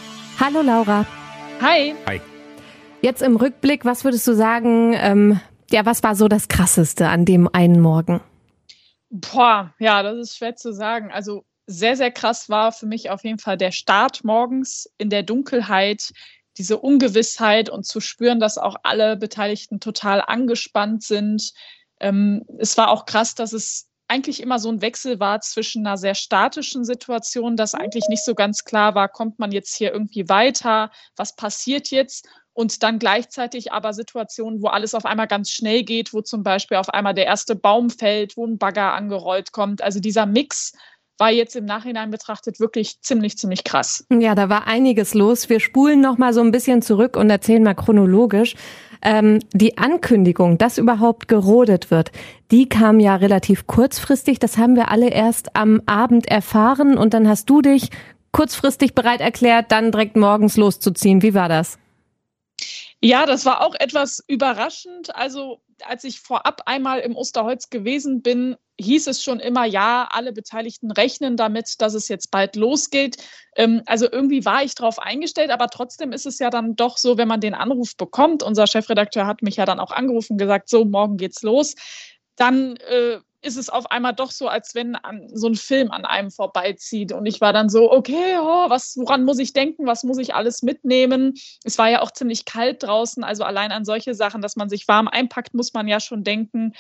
Hallo 0.40 0.62
Laura. 0.62 1.05
Hi. 1.61 1.94
Hi. 2.06 2.20
Jetzt 3.02 3.23
im 3.23 3.37
Rückblick, 3.37 3.84
was 3.84 4.05
würdest 4.05 4.26
du 4.29 4.34
sagen, 4.34 4.94
ähm, 4.96 5.40
ja, 5.70 5.84
was 5.84 6.02
war 6.02 6.14
so 6.14 6.29
das 6.29 6.49
Krasseste 6.49 7.08
an 7.08 7.25
dem 7.25 7.49
einen 7.52 7.81
Morgen? 7.81 8.20
Boah, 9.11 9.75
ja, 9.79 10.02
das 10.02 10.19
ist 10.19 10.37
schwer 10.37 10.55
zu 10.55 10.73
sagen. 10.73 11.11
Also 11.12 11.44
sehr, 11.67 11.96
sehr 11.96 12.11
krass 12.11 12.49
war 12.49 12.73
für 12.73 12.87
mich 12.87 13.11
auf 13.11 13.25
jeden 13.25 13.38
Fall 13.38 13.56
der 13.56 13.73
Start 13.73 14.25
morgens 14.25 14.88
in 14.99 15.11
der 15.11 15.23
Dunkelheit, 15.23 16.12
diese 16.58 16.79
Ungewissheit 16.79 17.70
und 17.70 17.87
zu 17.87 18.00
spüren, 18.00 18.38
dass 18.38 18.58
auch 18.58 18.76
alle 18.82 19.17
Beteiligten 19.17 19.81
total 19.81 20.23
angespannt 20.25 21.02
sind, 21.02 21.52
ähm, 22.03 22.45
es 22.59 22.77
war 22.77 22.91
auch 22.91 23.07
krass, 23.07 23.35
dass 23.35 23.53
es 23.53 23.89
eigentlich 24.09 24.43
immer 24.43 24.59
so 24.59 24.69
ein 24.69 24.83
Wechsel 24.83 25.21
war 25.21 25.41
zwischen 25.41 25.87
einer 25.87 25.97
sehr 25.97 26.15
statischen 26.15 26.85
Situation, 26.85 27.57
dass 27.57 27.75
eigentlich 27.75 28.05
nicht 28.09 28.25
so 28.25 28.35
ganz 28.35 28.65
klar 28.65 28.95
war, 28.95 29.09
kommt 29.09 29.39
man 29.39 29.53
jetzt 29.53 29.75
hier 29.75 29.93
irgendwie 29.93 30.29
weiter, 30.29 30.91
was 31.17 31.35
passiert 31.35 31.91
jetzt? 31.91 32.29
Und 32.53 32.83
dann 32.83 32.99
gleichzeitig 32.99 33.73
aber 33.73 33.95
Situationen, 33.95 34.61
wo 34.61 34.67
alles 34.67 34.95
auf 34.95 35.07
einmal 35.07 35.27
ganz 35.27 35.51
schnell 35.51 35.85
geht, 35.85 36.13
wo 36.13 36.21
zum 36.21 36.43
Beispiel 36.43 36.77
auf 36.77 36.91
einmal 36.91 37.15
der 37.15 37.25
erste 37.25 37.57
Baum 37.57 37.89
fällt, 37.89 38.37
wo 38.37 38.47
ein 38.47 38.59
Bagger 38.59 38.93
angerollt 38.93 39.53
kommt. 39.53 39.81
Also 39.81 40.01
dieser 40.01 40.27
Mix 40.27 40.73
war 41.19 41.31
jetzt 41.31 41.56
im 41.56 41.64
Nachhinein 41.64 42.11
betrachtet 42.11 42.61
wirklich 42.61 43.00
ziemlich, 43.00 43.38
ziemlich 43.38 43.64
krass. 43.64 44.05
Ja, 44.11 44.35
da 44.35 44.49
war 44.49 44.67
einiges 44.67 45.14
los. 45.14 45.49
Wir 45.49 45.61
spulen 45.61 46.00
noch 46.00 46.19
mal 46.19 46.32
so 46.32 46.41
ein 46.41 46.53
bisschen 46.53 46.82
zurück 46.82 47.17
und 47.17 47.31
erzählen 47.31 47.62
mal 47.62 47.75
chronologisch. 47.75 48.55
Ähm, 49.03 49.41
die 49.53 49.79
Ankündigung, 49.79 50.59
dass 50.59 50.79
überhaupt 50.79 51.29
gerodet 51.29 51.91
wird, 51.91 52.12
die 52.50 52.69
kam 52.69 53.00
ja 53.00 53.17
relativ 53.17 53.67
kurzfristig. 53.67 54.38
Das 54.38 54.59
haben 54.59 54.76
wir 54.76 54.91
alle 54.91 55.11
erst 55.11 55.56
am 55.56 55.82
Abend 55.87 56.29
erfahren 56.29 56.97
und 56.97 57.15
dann 57.15 57.29
hast 57.29 57.50
du 57.50 57.62
dich 57.62 57.91
kurzfristig 58.31 58.94
bereit 58.94 59.20
erklärt, 59.20 59.73
dann 59.73 59.93
direkt 59.93 60.17
morgens 60.17 60.56
loszuziehen. 60.56 61.23
Wie 61.23 61.35
war 61.35 61.49
das? 61.49 61.79
Ja, 63.05 63.27
das 63.27 63.45
war 63.45 63.63
auch 63.63 63.75
etwas 63.81 64.23
überraschend. 64.29 65.15
Also 65.17 65.61
als 65.85 66.05
ich 66.05 66.21
vorab 66.21 66.63
einmal 66.67 67.01
im 67.01 67.17
Osterholz 67.17 67.69
gewesen 67.69 68.23
bin, 68.23 68.57
hieß 68.79 69.09
es 69.09 69.25
schon 69.25 69.41
immer, 69.41 69.65
ja, 69.65 70.09
alle 70.09 70.33
Beteiligten 70.33 70.93
rechnen 70.93 71.37
damit, 71.37 71.81
dass 71.81 71.95
es 71.95 72.07
jetzt 72.07 72.31
bald 72.31 72.55
losgeht. 72.55 73.17
Ähm, 73.57 73.83
also 73.87 74.07
irgendwie 74.11 74.45
war 74.45 74.63
ich 74.63 74.77
darauf 74.77 75.01
eingestellt, 75.01 75.51
aber 75.51 75.67
trotzdem 75.67 76.13
ist 76.13 76.27
es 76.27 76.39
ja 76.39 76.49
dann 76.49 76.77
doch 76.77 76.97
so, 76.97 77.19
wenn 77.19 77.27
man 77.27 77.41
den 77.41 77.55
Anruf 77.55 77.97
bekommt, 77.97 78.45
unser 78.45 78.69
Chefredakteur 78.69 79.27
hat 79.27 79.43
mich 79.43 79.57
ja 79.57 79.65
dann 79.65 79.81
auch 79.81 79.91
angerufen 79.91 80.35
und 80.35 80.39
gesagt, 80.39 80.69
so, 80.69 80.85
morgen 80.85 81.17
geht's 81.17 81.43
los, 81.43 81.75
dann 82.37 82.77
äh, 82.77 83.19
ist 83.43 83.56
es 83.56 83.69
auf 83.69 83.91
einmal 83.91 84.15
doch 84.15 84.31
so, 84.31 84.49
als 84.49 84.75
wenn 84.75 84.94
an, 84.94 85.29
so 85.33 85.49
ein 85.49 85.56
Film 85.56 85.91
an 85.91 86.05
einem 86.05 86.31
vorbeizieht. 86.31 87.12
Und 87.12 87.27
ich 87.27 87.41
war 87.41 87.53
dann 87.53 87.69
so, 87.69 87.91
okay, 87.91 88.39
oh, 88.41 88.71
was, 88.71 88.97
woran 88.97 89.25
muss 89.25 89.39
ich 89.39 89.53
denken? 89.53 89.87
Was 89.87 90.05
muss 90.05 90.19
ich 90.19 90.35
alles 90.35 90.62
mitnehmen? 90.62 91.35
Es 91.65 91.77
war 91.77 91.91
ja 91.91 92.00
auch 92.03 92.12
ziemlich 92.12 92.44
kalt 92.44 92.83
draußen. 92.85 93.25
Also 93.25 93.44
allein 93.44 93.73
an 93.73 93.85
solche 93.85 94.15
Sachen, 94.15 94.43
dass 94.43 94.56
man 94.56 94.69
sich 94.69 94.87
warm 94.87 95.09
einpackt, 95.09 95.55
muss 95.55 95.75
man 95.75 95.89
ja 95.89 95.99
schon 95.99 96.23
denken. 96.23 96.73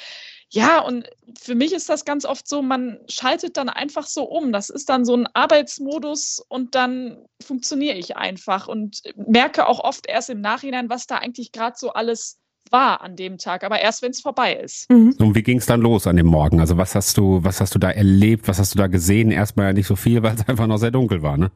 Ja, 0.50 0.80
und 0.80 1.08
für 1.40 1.54
mich 1.54 1.72
ist 1.72 1.88
das 1.88 2.04
ganz 2.04 2.26
oft 2.26 2.46
so, 2.46 2.60
man 2.60 3.00
schaltet 3.08 3.56
dann 3.56 3.70
einfach 3.70 4.06
so 4.06 4.24
um. 4.24 4.52
Das 4.52 4.68
ist 4.68 4.88
dann 4.90 5.04
so 5.06 5.16
ein 5.16 5.26
Arbeitsmodus 5.32 6.44
und 6.46 6.74
dann 6.74 7.24
funktioniere 7.42 7.96
ich 7.96 8.16
einfach 8.16 8.68
und 8.68 9.00
merke 9.16 9.66
auch 9.66 9.80
oft 9.80 10.06
erst 10.06 10.28
im 10.28 10.42
Nachhinein, 10.42 10.90
was 10.90 11.06
da 11.06 11.16
eigentlich 11.16 11.52
gerade 11.52 11.76
so 11.78 11.94
alles 11.94 12.41
war 12.72 13.02
an 13.02 13.16
dem 13.16 13.38
Tag, 13.38 13.64
aber 13.64 13.80
erst 13.80 14.02
wenn 14.02 14.10
es 14.10 14.20
vorbei 14.20 14.54
ist. 14.54 14.90
Mhm. 14.90 15.14
Und 15.18 15.34
wie 15.34 15.42
ging 15.42 15.58
es 15.58 15.66
dann 15.66 15.80
los 15.80 16.06
an 16.06 16.16
dem 16.16 16.26
Morgen? 16.26 16.60
Also 16.60 16.76
was 16.76 16.94
hast 16.94 17.16
du, 17.18 17.44
was 17.44 17.60
hast 17.60 17.74
du 17.74 17.78
da 17.78 17.90
erlebt, 17.90 18.48
was 18.48 18.58
hast 18.58 18.74
du 18.74 18.78
da 18.78 18.86
gesehen? 18.86 19.30
Erstmal 19.30 19.66
ja 19.66 19.72
nicht 19.72 19.86
so 19.86 19.96
viel, 19.96 20.22
weil 20.22 20.34
es 20.34 20.46
einfach 20.48 20.66
noch 20.66 20.78
sehr 20.78 20.90
dunkel 20.90 21.22
war, 21.22 21.36
ne? 21.36 21.50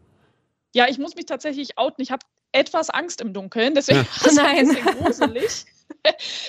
Ja, 0.74 0.86
ich 0.88 0.98
muss 0.98 1.16
mich 1.16 1.26
tatsächlich 1.26 1.78
outen. 1.78 2.02
Ich 2.02 2.10
habe 2.10 2.26
etwas 2.52 2.90
Angst 2.90 3.20
im 3.20 3.32
Dunkeln, 3.32 3.74
deswegen 3.74 4.00
ja. 4.00 4.06
war 4.24 4.30
es 4.30 4.38
ein 4.38 4.68
bisschen 4.68 5.04
gruselig. 5.04 5.64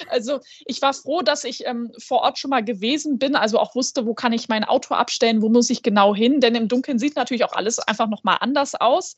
Also 0.10 0.40
ich 0.66 0.82
war 0.82 0.94
froh, 0.94 1.22
dass 1.22 1.44
ich 1.44 1.66
ähm, 1.66 1.92
vor 1.98 2.22
Ort 2.22 2.38
schon 2.38 2.50
mal 2.50 2.64
gewesen 2.64 3.18
bin, 3.18 3.36
also 3.36 3.60
auch 3.60 3.74
wusste, 3.74 4.06
wo 4.06 4.14
kann 4.14 4.34
ich 4.34 4.50
mein 4.50 4.64
Auto 4.64 4.94
abstellen, 4.94 5.42
wo 5.42 5.50
muss 5.50 5.70
ich 5.70 5.82
genau 5.82 6.16
hin, 6.16 6.42
denn 6.42 6.54
im 6.54 6.68
Dunkeln 6.68 7.00
sieht 7.00 7.16
natürlich 7.16 7.44
auch 7.44 7.54
alles 7.54 7.80
einfach 7.80 8.08
nochmal 8.08 8.38
anders 8.40 8.76
aus. 8.76 9.16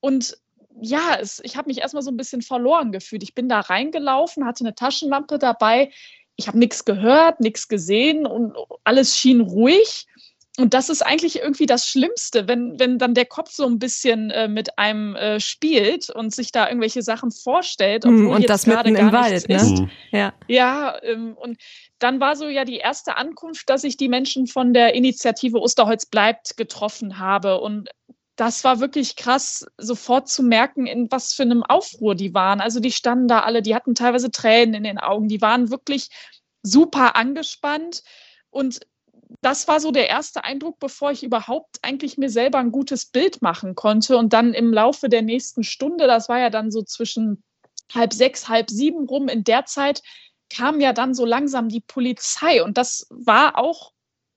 Und 0.00 0.38
ja, 0.80 1.16
es, 1.20 1.40
ich 1.44 1.56
habe 1.56 1.68
mich 1.68 1.78
erstmal 1.78 2.02
so 2.02 2.10
ein 2.10 2.16
bisschen 2.16 2.42
verloren 2.42 2.92
gefühlt. 2.92 3.22
Ich 3.22 3.34
bin 3.34 3.48
da 3.48 3.60
reingelaufen, 3.60 4.44
hatte 4.44 4.64
eine 4.64 4.74
Taschenlampe 4.74 5.38
dabei. 5.38 5.90
Ich 6.36 6.48
habe 6.48 6.58
nichts 6.58 6.84
gehört, 6.84 7.40
nichts 7.40 7.68
gesehen 7.68 8.26
und 8.26 8.54
alles 8.84 9.16
schien 9.16 9.40
ruhig. 9.40 10.06
Und 10.58 10.72
das 10.72 10.88
ist 10.88 11.04
eigentlich 11.04 11.40
irgendwie 11.40 11.66
das 11.66 11.86
Schlimmste, 11.86 12.48
wenn, 12.48 12.78
wenn 12.78 12.98
dann 12.98 13.12
der 13.12 13.26
Kopf 13.26 13.50
so 13.50 13.66
ein 13.66 13.78
bisschen 13.78 14.30
äh, 14.30 14.48
mit 14.48 14.78
einem 14.78 15.14
äh, 15.14 15.38
spielt 15.38 16.08
und 16.08 16.34
sich 16.34 16.50
da 16.50 16.66
irgendwelche 16.68 17.02
Sachen 17.02 17.30
vorstellt, 17.30 18.06
obwohl 18.06 18.28
und 18.28 18.40
jetzt 18.40 18.48
das 18.48 18.64
gerade 18.64 18.90
gar 18.92 19.00
im 19.02 19.12
Wald, 19.12 19.48
ne? 19.50 19.56
Ist. 19.56 19.82
Ja, 20.12 20.32
ja 20.48 21.02
ähm, 21.02 21.36
und 21.38 21.58
dann 21.98 22.20
war 22.20 22.36
so 22.36 22.48
ja 22.48 22.64
die 22.64 22.78
erste 22.78 23.18
Ankunft, 23.18 23.68
dass 23.68 23.84
ich 23.84 23.98
die 23.98 24.08
Menschen 24.08 24.46
von 24.46 24.72
der 24.72 24.94
Initiative 24.94 25.58
Osterholz 25.58 26.06
bleibt 26.06 26.56
getroffen 26.56 27.18
habe. 27.18 27.60
Und 27.60 27.90
das 28.36 28.64
war 28.64 28.80
wirklich 28.80 29.16
krass, 29.16 29.66
sofort 29.78 30.28
zu 30.28 30.42
merken, 30.42 30.86
in 30.86 31.10
was 31.10 31.32
für 31.32 31.42
einem 31.42 31.62
Aufruhr 31.62 32.14
die 32.14 32.34
waren. 32.34 32.60
Also 32.60 32.80
die 32.80 32.92
standen 32.92 33.28
da 33.28 33.40
alle, 33.40 33.62
die 33.62 33.74
hatten 33.74 33.94
teilweise 33.94 34.30
Tränen 34.30 34.74
in 34.74 34.84
den 34.84 34.98
Augen, 34.98 35.28
die 35.28 35.40
waren 35.40 35.70
wirklich 35.70 36.10
super 36.62 37.16
angespannt. 37.16 38.02
Und 38.50 38.80
das 39.40 39.66
war 39.68 39.80
so 39.80 39.90
der 39.90 40.08
erste 40.08 40.44
Eindruck, 40.44 40.78
bevor 40.78 41.10
ich 41.10 41.22
überhaupt 41.22 41.78
eigentlich 41.82 42.18
mir 42.18 42.30
selber 42.30 42.58
ein 42.58 42.72
gutes 42.72 43.06
Bild 43.06 43.40
machen 43.40 43.74
konnte. 43.74 44.18
Und 44.18 44.32
dann 44.34 44.52
im 44.52 44.72
Laufe 44.72 45.08
der 45.08 45.22
nächsten 45.22 45.64
Stunde, 45.64 46.06
das 46.06 46.28
war 46.28 46.38
ja 46.38 46.50
dann 46.50 46.70
so 46.70 46.82
zwischen 46.82 47.42
halb 47.94 48.12
sechs, 48.12 48.48
halb 48.48 48.70
sieben 48.70 49.06
rum, 49.06 49.28
in 49.28 49.44
der 49.44 49.64
Zeit 49.64 50.02
kam 50.50 50.80
ja 50.80 50.92
dann 50.92 51.14
so 51.14 51.24
langsam 51.24 51.68
die 51.68 51.80
Polizei. 51.80 52.62
Und 52.62 52.76
das 52.78 53.06
war 53.10 53.58
auch 53.58 53.92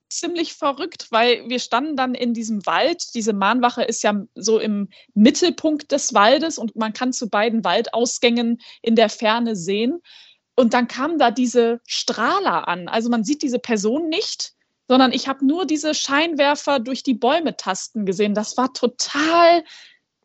ziemlich 0.10 0.54
verrückt, 0.54 1.08
weil 1.12 1.48
wir 1.48 1.60
standen 1.60 1.96
dann 1.96 2.16
in 2.16 2.34
diesem 2.34 2.66
Wald. 2.66 3.14
Diese 3.14 3.34
Mahnwache 3.34 3.84
ist 3.84 4.04
ja 4.04 4.24
so 4.36 4.60
im 4.60 4.90
Mittelpunkt 5.14 5.92
des 5.92 6.14
Waldes 6.14 6.58
und 6.58 6.76
man 6.76 6.94
kann 6.94 7.14
zu 7.14 7.30
beiden 7.30 7.64
Waldausgängen 7.64 8.60
in 8.82 8.96
der 8.96 9.10
Ferne 9.10 9.56
sehen. 9.56 10.02
Und 10.56 10.74
dann 10.74 10.88
kamen 10.88 11.20
da 11.20 11.32
diese 11.32 11.80
Strahler 11.88 12.68
an. 12.68 12.88
Also 12.90 13.10
man 13.10 13.24
sieht 13.24 13.42
diese 13.44 13.60
Person 13.60 14.10
nicht, 14.10 14.54
sondern 14.88 15.14
ich 15.14 15.28
habe 15.28 15.46
nur 15.46 15.66
diese 15.66 15.94
Scheinwerfer 15.94 16.80
durch 16.80 17.04
die 17.04 17.14
Bäume 17.14 17.56
tasten 17.56 18.06
gesehen. 18.06 18.34
Das 18.34 18.58
war 18.58 18.74
total 18.74 19.64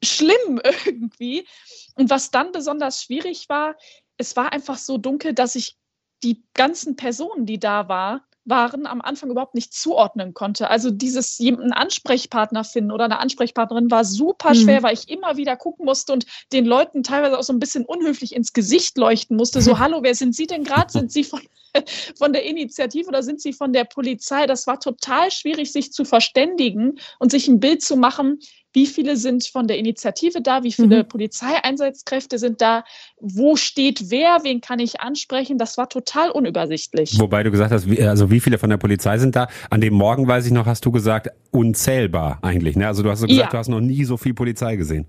schlimm 0.02 0.60
irgendwie. 0.84 1.46
Und 1.94 2.10
was 2.10 2.30
dann 2.30 2.50
besonders 2.50 3.02
schwierig 3.02 3.48
war, 3.48 3.76
es 4.16 4.36
war 4.36 4.52
einfach 4.52 4.78
so 4.78 4.98
dunkel, 4.98 5.34
dass 5.34 5.54
ich 5.54 5.76
die 6.22 6.42
ganzen 6.54 6.96
Personen, 6.96 7.46
die 7.46 7.58
da 7.58 7.88
war, 7.88 8.26
waren, 8.44 8.86
am 8.86 9.00
Anfang 9.00 9.30
überhaupt 9.30 9.54
nicht 9.54 9.72
zuordnen 9.72 10.34
konnte. 10.34 10.68
Also 10.68 10.90
dieses 10.90 11.38
einen 11.40 11.72
Ansprechpartner 11.72 12.64
finden 12.64 12.92
oder 12.92 13.04
eine 13.04 13.18
Ansprechpartnerin 13.18 13.90
war 13.90 14.04
super 14.04 14.54
schwer, 14.54 14.80
mhm. 14.80 14.84
weil 14.84 14.94
ich 14.94 15.08
immer 15.08 15.36
wieder 15.36 15.56
gucken 15.56 15.86
musste 15.86 16.12
und 16.12 16.26
den 16.52 16.64
Leuten 16.64 17.02
teilweise 17.02 17.38
auch 17.38 17.42
so 17.42 17.52
ein 17.52 17.58
bisschen 17.58 17.84
unhöflich 17.84 18.34
ins 18.34 18.52
Gesicht 18.52 18.98
leuchten 18.98 19.36
musste. 19.36 19.60
So, 19.60 19.78
hallo, 19.78 20.00
wer 20.02 20.14
sind 20.14 20.34
Sie 20.34 20.46
denn 20.46 20.64
gerade? 20.64 20.92
Sind 20.92 21.10
Sie 21.10 21.24
von, 21.24 21.40
von 22.18 22.32
der 22.32 22.44
Initiative 22.44 23.08
oder 23.08 23.22
sind 23.22 23.40
Sie 23.40 23.52
von 23.52 23.72
der 23.72 23.84
Polizei? 23.84 24.46
Das 24.46 24.66
war 24.66 24.78
total 24.78 25.30
schwierig, 25.30 25.72
sich 25.72 25.92
zu 25.92 26.04
verständigen 26.04 26.98
und 27.18 27.30
sich 27.30 27.48
ein 27.48 27.60
Bild 27.60 27.82
zu 27.82 27.96
machen, 27.96 28.40
wie 28.74 28.86
viele 28.86 29.16
sind 29.16 29.46
von 29.46 29.68
der 29.68 29.78
Initiative 29.78 30.42
da, 30.42 30.62
wie 30.62 30.72
viele 30.72 31.04
mhm. 31.04 31.08
Polizeieinsatzkräfte 31.08 32.38
sind 32.38 32.60
da, 32.60 32.84
wo 33.20 33.56
steht 33.56 34.10
wer, 34.10 34.40
wen 34.42 34.60
kann 34.60 34.80
ich 34.80 35.00
ansprechen. 35.00 35.56
Das 35.58 35.78
war 35.78 35.88
total 35.88 36.30
unübersichtlich. 36.30 37.18
Wobei 37.18 37.42
du 37.42 37.50
gesagt 37.50 37.72
hast, 37.72 37.88
wie, 37.88 38.02
also 38.02 38.30
wie 38.30 38.40
viele 38.40 38.58
von 38.58 38.68
der 38.68 38.76
Polizei 38.76 39.16
sind 39.18 39.36
da? 39.36 39.48
An 39.70 39.80
dem 39.80 39.94
Morgen, 39.94 40.26
weiß 40.26 40.44
ich 40.46 40.52
noch, 40.52 40.66
hast 40.66 40.84
du 40.84 40.90
gesagt, 40.90 41.30
unzählbar 41.52 42.40
eigentlich. 42.42 42.76
Ne? 42.76 42.86
Also 42.86 43.02
du 43.02 43.10
hast 43.10 43.20
so 43.20 43.26
gesagt, 43.26 43.46
ja. 43.46 43.50
du 43.50 43.58
hast 43.58 43.68
noch 43.68 43.80
nie 43.80 44.04
so 44.04 44.16
viel 44.16 44.34
Polizei 44.34 44.76
gesehen. 44.76 45.06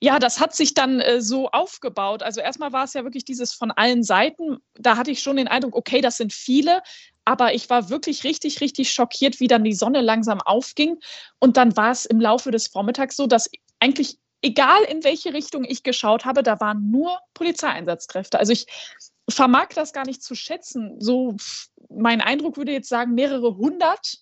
Ja, 0.00 0.18
das 0.18 0.40
hat 0.40 0.54
sich 0.54 0.74
dann 0.74 1.00
äh, 1.00 1.20
so 1.20 1.50
aufgebaut. 1.50 2.22
Also 2.22 2.40
erstmal 2.40 2.72
war 2.72 2.84
es 2.84 2.94
ja 2.94 3.04
wirklich 3.04 3.24
dieses 3.24 3.54
von 3.54 3.70
allen 3.70 4.02
Seiten. 4.02 4.58
Da 4.74 4.96
hatte 4.96 5.10
ich 5.10 5.20
schon 5.20 5.36
den 5.36 5.48
Eindruck, 5.48 5.76
okay, 5.76 6.00
das 6.00 6.16
sind 6.16 6.32
viele. 6.32 6.82
Aber 7.24 7.54
ich 7.54 7.70
war 7.70 7.88
wirklich 7.90 8.24
richtig, 8.24 8.60
richtig 8.60 8.92
schockiert, 8.92 9.40
wie 9.40 9.46
dann 9.46 9.64
die 9.64 9.72
Sonne 9.72 10.00
langsam 10.00 10.40
aufging. 10.40 10.98
Und 11.38 11.56
dann 11.56 11.76
war 11.76 11.90
es 11.90 12.04
im 12.04 12.20
Laufe 12.20 12.50
des 12.50 12.68
Vormittags 12.68 13.16
so, 13.16 13.26
dass 13.26 13.50
eigentlich, 13.80 14.18
egal 14.42 14.82
in 14.84 15.04
welche 15.04 15.32
Richtung 15.32 15.64
ich 15.64 15.82
geschaut 15.82 16.24
habe, 16.24 16.42
da 16.42 16.60
waren 16.60 16.90
nur 16.90 17.18
Polizeieinsatzkräfte. 17.32 18.38
Also 18.38 18.52
ich 18.52 18.66
vermag 19.28 19.68
das 19.74 19.92
gar 19.92 20.04
nicht 20.04 20.22
zu 20.22 20.34
schätzen. 20.34 21.00
So, 21.00 21.36
mein 21.88 22.20
Eindruck 22.20 22.56
würde 22.56 22.72
jetzt 22.72 22.88
sagen, 22.88 23.14
mehrere 23.14 23.56
hundert. 23.56 24.18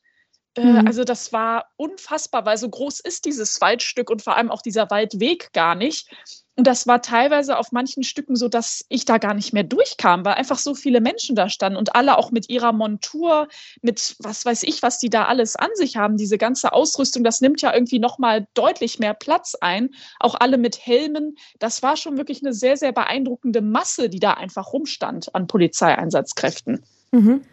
Äh, 0.54 0.64
mhm. 0.64 0.87
Also 0.87 1.04
das 1.04 1.32
war 1.32 1.66
unfassbar, 1.76 2.44
weil 2.44 2.56
so 2.56 2.68
groß 2.68 3.00
ist 3.00 3.25
dieses 3.25 3.61
Waldstück 3.61 4.11
und 4.11 4.23
vor 4.23 4.37
allem 4.37 4.50
auch 4.50 4.62
dieser 4.62 4.90
Waldweg 4.90 5.52
gar 5.52 5.75
nicht. 5.75 6.09
Und 6.54 6.66
das 6.66 6.87
war 6.87 7.00
teilweise 7.00 7.56
auf 7.56 7.73
manchen 7.73 8.02
Stücken 8.02 8.37
so, 8.37 8.47
dass 8.47 8.85
ich 8.90 9.06
da 9.06 9.16
gar 9.16 9.32
nicht 9.32 9.54
mehr 9.54 9.62
durchkam, 9.62 10.23
weil 10.26 10.35
einfach 10.35 10.59
so 10.59 10.75
viele 10.75 11.00
Menschen 11.00 11.35
da 11.35 11.49
standen 11.49 11.78
und 11.78 11.94
alle 11.94 12.18
auch 12.18 12.30
mit 12.30 12.50
ihrer 12.50 12.73
Montur, 12.73 13.49
mit 13.80 14.16
was 14.18 14.44
weiß 14.44 14.64
ich, 14.64 14.82
was 14.82 14.99
die 14.99 15.09
da 15.09 15.25
alles 15.25 15.56
an 15.56 15.71
sich 15.75 15.97
haben. 15.97 16.18
Diese 16.18 16.37
ganze 16.37 16.75
Ausrüstung, 16.75 17.25
das 17.25 17.40
nimmt 17.40 17.62
ja 17.62 17.73
irgendwie 17.73 17.99
nochmal 17.99 18.47
deutlich 18.52 18.99
mehr 18.99 19.14
Platz 19.14 19.54
ein. 19.59 19.90
Auch 20.21 20.35
alle 20.38 20.59
mit 20.59 20.85
Helmen. 20.85 21.37
Das 21.59 21.82
war 21.82 21.97
schon 21.97 22.18
wirklich 22.18 22.42
eine 22.42 22.52
sehr, 22.52 22.76
sehr 22.76 22.92
beeindruckende 22.92 23.62
Masse, 23.62 24.11
die 24.11 24.21
da 24.21 24.35
einfach 24.35 24.75
rumstand 24.75 25.35
an 25.35 25.47
Polizeieinsatzkräften. 25.47 26.85
Mhm. 27.12 27.47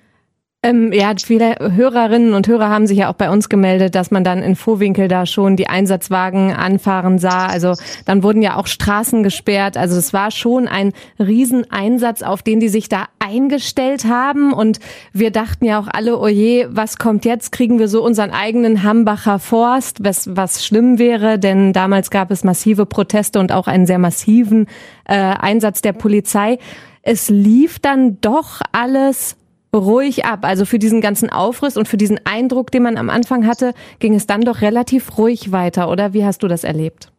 Ähm, 0.62 0.92
ja, 0.92 1.14
viele 1.24 1.56
Hörerinnen 1.58 2.34
und 2.34 2.50
Hörer 2.50 2.70
haben 2.70 2.86
sich 2.86 2.98
ja 2.98 3.10
auch 3.10 3.16
bei 3.16 3.30
uns 3.30 3.48
gemeldet, 3.48 3.96
dass 3.96 4.12
man 4.12 4.26
dann 4.26 4.44
in 4.44 4.58
Vorwinkel 4.58 5.08
da 5.08 5.26
schon 5.26 5.56
die 5.56 5.70
Einsatzwagen 5.70 6.52
anfahren 6.52 7.18
sah. 7.18 7.46
Also 7.46 7.76
dann 8.04 8.24
wurden 8.24 8.42
ja 8.42 8.58
auch 8.58 8.68
Straßen 8.68 9.24
gesperrt. 9.24 9.78
Also 9.78 9.96
es 9.98 10.12
war 10.12 10.32
schon 10.32 10.68
ein 10.68 10.92
Rieseneinsatz, 11.18 12.24
auf 12.24 12.44
den 12.44 12.60
die 12.60 12.68
sich 12.68 12.90
da 12.90 13.06
eingestellt 13.20 14.04
haben. 14.04 14.52
Und 14.52 14.82
wir 15.14 15.32
dachten 15.32 15.64
ja 15.64 15.80
auch 15.80 15.88
alle, 15.88 16.20
oje, 16.20 16.68
oh 16.68 16.72
was 16.74 16.98
kommt 16.98 17.24
jetzt? 17.24 17.54
Kriegen 17.54 17.80
wir 17.80 17.88
so 17.88 18.04
unseren 18.04 18.32
eigenen 18.32 18.84
Hambacher 18.84 19.40
Forst, 19.40 20.04
was, 20.04 20.36
was 20.36 20.66
schlimm 20.66 21.00
wäre, 21.00 21.40
denn 21.40 21.72
damals 21.72 22.12
gab 22.12 22.32
es 22.32 22.44
massive 22.44 22.86
Proteste 22.86 23.40
und 23.40 23.54
auch 23.54 23.68
einen 23.68 23.86
sehr 23.86 24.00
massiven 24.00 24.68
äh, 25.06 25.16
Einsatz 25.16 25.82
der 25.82 25.94
Polizei. 25.94 26.58
Es 27.02 27.30
lief 27.30 27.80
dann 27.80 28.20
doch 28.20 28.60
alles 28.74 29.38
ruhig 29.74 30.26
ab. 30.26 30.44
Also 30.44 30.66
für 30.66 30.80
diesen 30.80 31.02
ganzen 31.02 31.30
Aufriss 31.30 31.78
und 31.78 31.88
für 31.88 31.98
diesen 31.98 32.20
Eindruck, 32.26 32.72
den 32.72 32.84
man 32.84 32.98
am 32.98 33.10
Anfang 33.10 33.46
hatte, 33.46 33.74
ging 34.00 34.16
es 34.16 34.28
dann 34.28 34.42
doch 34.42 34.62
relativ 34.62 35.18
ruhig 35.18 35.52
weiter, 35.52 35.90
oder? 35.90 36.14
Wie 36.14 36.26
hast 36.26 36.44
du 36.44 36.48
das 36.48 36.64
erlebt? 36.64 37.12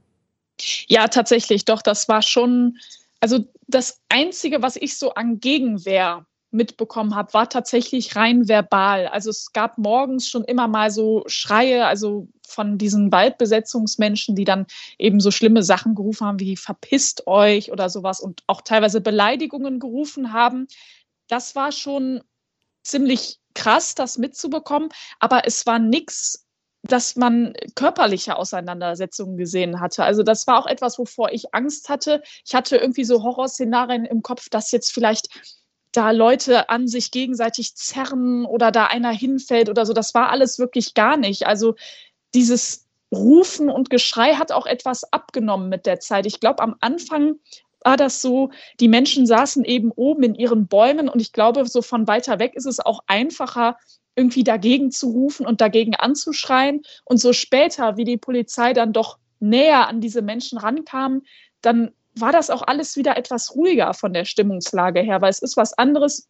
Ja, 0.88 1.08
tatsächlich, 1.08 1.64
doch, 1.64 1.82
das 1.82 2.08
war 2.08 2.22
schon, 2.22 2.76
also 3.20 3.44
das 3.66 4.00
Einzige, 4.08 4.62
was 4.62 4.76
ich 4.76 4.98
so 4.98 5.14
an 5.14 5.40
Gegenwehr 5.40 6.26
mitbekommen 6.50 7.14
habe, 7.14 7.32
war 7.32 7.48
tatsächlich 7.48 8.16
rein 8.16 8.48
verbal. 8.48 9.06
Also 9.06 9.30
es 9.30 9.52
gab 9.52 9.78
morgens 9.78 10.28
schon 10.28 10.44
immer 10.44 10.66
mal 10.66 10.90
so 10.90 11.22
Schreie, 11.26 11.86
also 11.86 12.28
von 12.46 12.76
diesen 12.76 13.12
Waldbesetzungsmenschen, 13.12 14.34
die 14.34 14.44
dann 14.44 14.66
eben 14.98 15.20
so 15.20 15.30
schlimme 15.30 15.62
Sachen 15.62 15.94
gerufen 15.94 16.26
haben 16.26 16.40
wie 16.40 16.56
verpisst 16.56 17.26
euch 17.28 17.70
oder 17.70 17.88
sowas 17.88 18.20
und 18.20 18.42
auch 18.48 18.62
teilweise 18.62 19.00
Beleidigungen 19.00 19.78
gerufen 19.78 20.32
haben. 20.32 20.66
Das 21.28 21.54
war 21.54 21.70
schon 21.70 22.20
ziemlich 22.82 23.38
krass, 23.54 23.94
das 23.94 24.18
mitzubekommen, 24.18 24.90
aber 25.18 25.46
es 25.46 25.66
war 25.66 25.78
nichts, 25.78 26.46
dass 26.82 27.16
man 27.16 27.52
körperliche 27.74 28.36
Auseinandersetzungen 28.36 29.36
gesehen 29.36 29.80
hatte. 29.80 30.04
Also 30.04 30.22
das 30.22 30.46
war 30.46 30.58
auch 30.58 30.66
etwas, 30.66 30.98
wovor 30.98 31.30
ich 31.32 31.54
Angst 31.54 31.88
hatte. 31.88 32.22
Ich 32.46 32.54
hatte 32.54 32.76
irgendwie 32.76 33.04
so 33.04 33.22
Horrorszenarien 33.22 34.06
im 34.06 34.22
Kopf, 34.22 34.48
dass 34.48 34.70
jetzt 34.70 34.92
vielleicht 34.92 35.28
da 35.92 36.10
Leute 36.12 36.68
an 36.68 36.88
sich 36.88 37.10
gegenseitig 37.10 37.74
zerren 37.74 38.46
oder 38.46 38.70
da 38.70 38.86
einer 38.86 39.10
hinfällt 39.10 39.68
oder 39.68 39.84
so. 39.84 39.92
Das 39.92 40.14
war 40.14 40.30
alles 40.30 40.58
wirklich 40.58 40.94
gar 40.94 41.16
nicht. 41.16 41.46
Also 41.46 41.74
dieses 42.32 42.86
Rufen 43.12 43.68
und 43.68 43.90
Geschrei 43.90 44.34
hat 44.34 44.52
auch 44.52 44.66
etwas 44.66 45.12
abgenommen 45.12 45.68
mit 45.68 45.84
der 45.84 45.98
Zeit. 45.98 46.26
Ich 46.26 46.38
glaube, 46.38 46.62
am 46.62 46.76
Anfang 46.80 47.40
war 47.82 47.96
das 47.96 48.20
so, 48.20 48.50
die 48.78 48.88
Menschen 48.88 49.26
saßen 49.26 49.64
eben 49.64 49.90
oben 49.90 50.22
in 50.22 50.34
ihren 50.34 50.66
Bäumen 50.66 51.08
und 51.08 51.20
ich 51.20 51.32
glaube, 51.32 51.66
so 51.66 51.82
von 51.82 52.06
weiter 52.06 52.38
weg 52.38 52.52
ist 52.54 52.66
es 52.66 52.80
auch 52.80 53.00
einfacher, 53.06 53.76
irgendwie 54.16 54.44
dagegen 54.44 54.90
zu 54.90 55.10
rufen 55.10 55.46
und 55.46 55.60
dagegen 55.60 55.94
anzuschreien. 55.94 56.82
Und 57.04 57.18
so 57.18 57.32
später, 57.32 57.96
wie 57.96 58.04
die 58.04 58.18
Polizei 58.18 58.72
dann 58.72 58.92
doch 58.92 59.18
näher 59.38 59.88
an 59.88 60.00
diese 60.00 60.20
Menschen 60.20 60.58
rankam, 60.58 61.22
dann 61.62 61.92
war 62.14 62.32
das 62.32 62.50
auch 62.50 62.62
alles 62.62 62.96
wieder 62.96 63.16
etwas 63.16 63.54
ruhiger 63.54 63.94
von 63.94 64.12
der 64.12 64.24
Stimmungslage 64.24 65.00
her, 65.00 65.22
weil 65.22 65.30
es 65.30 65.40
ist 65.40 65.56
was 65.56 65.72
anderes, 65.78 66.28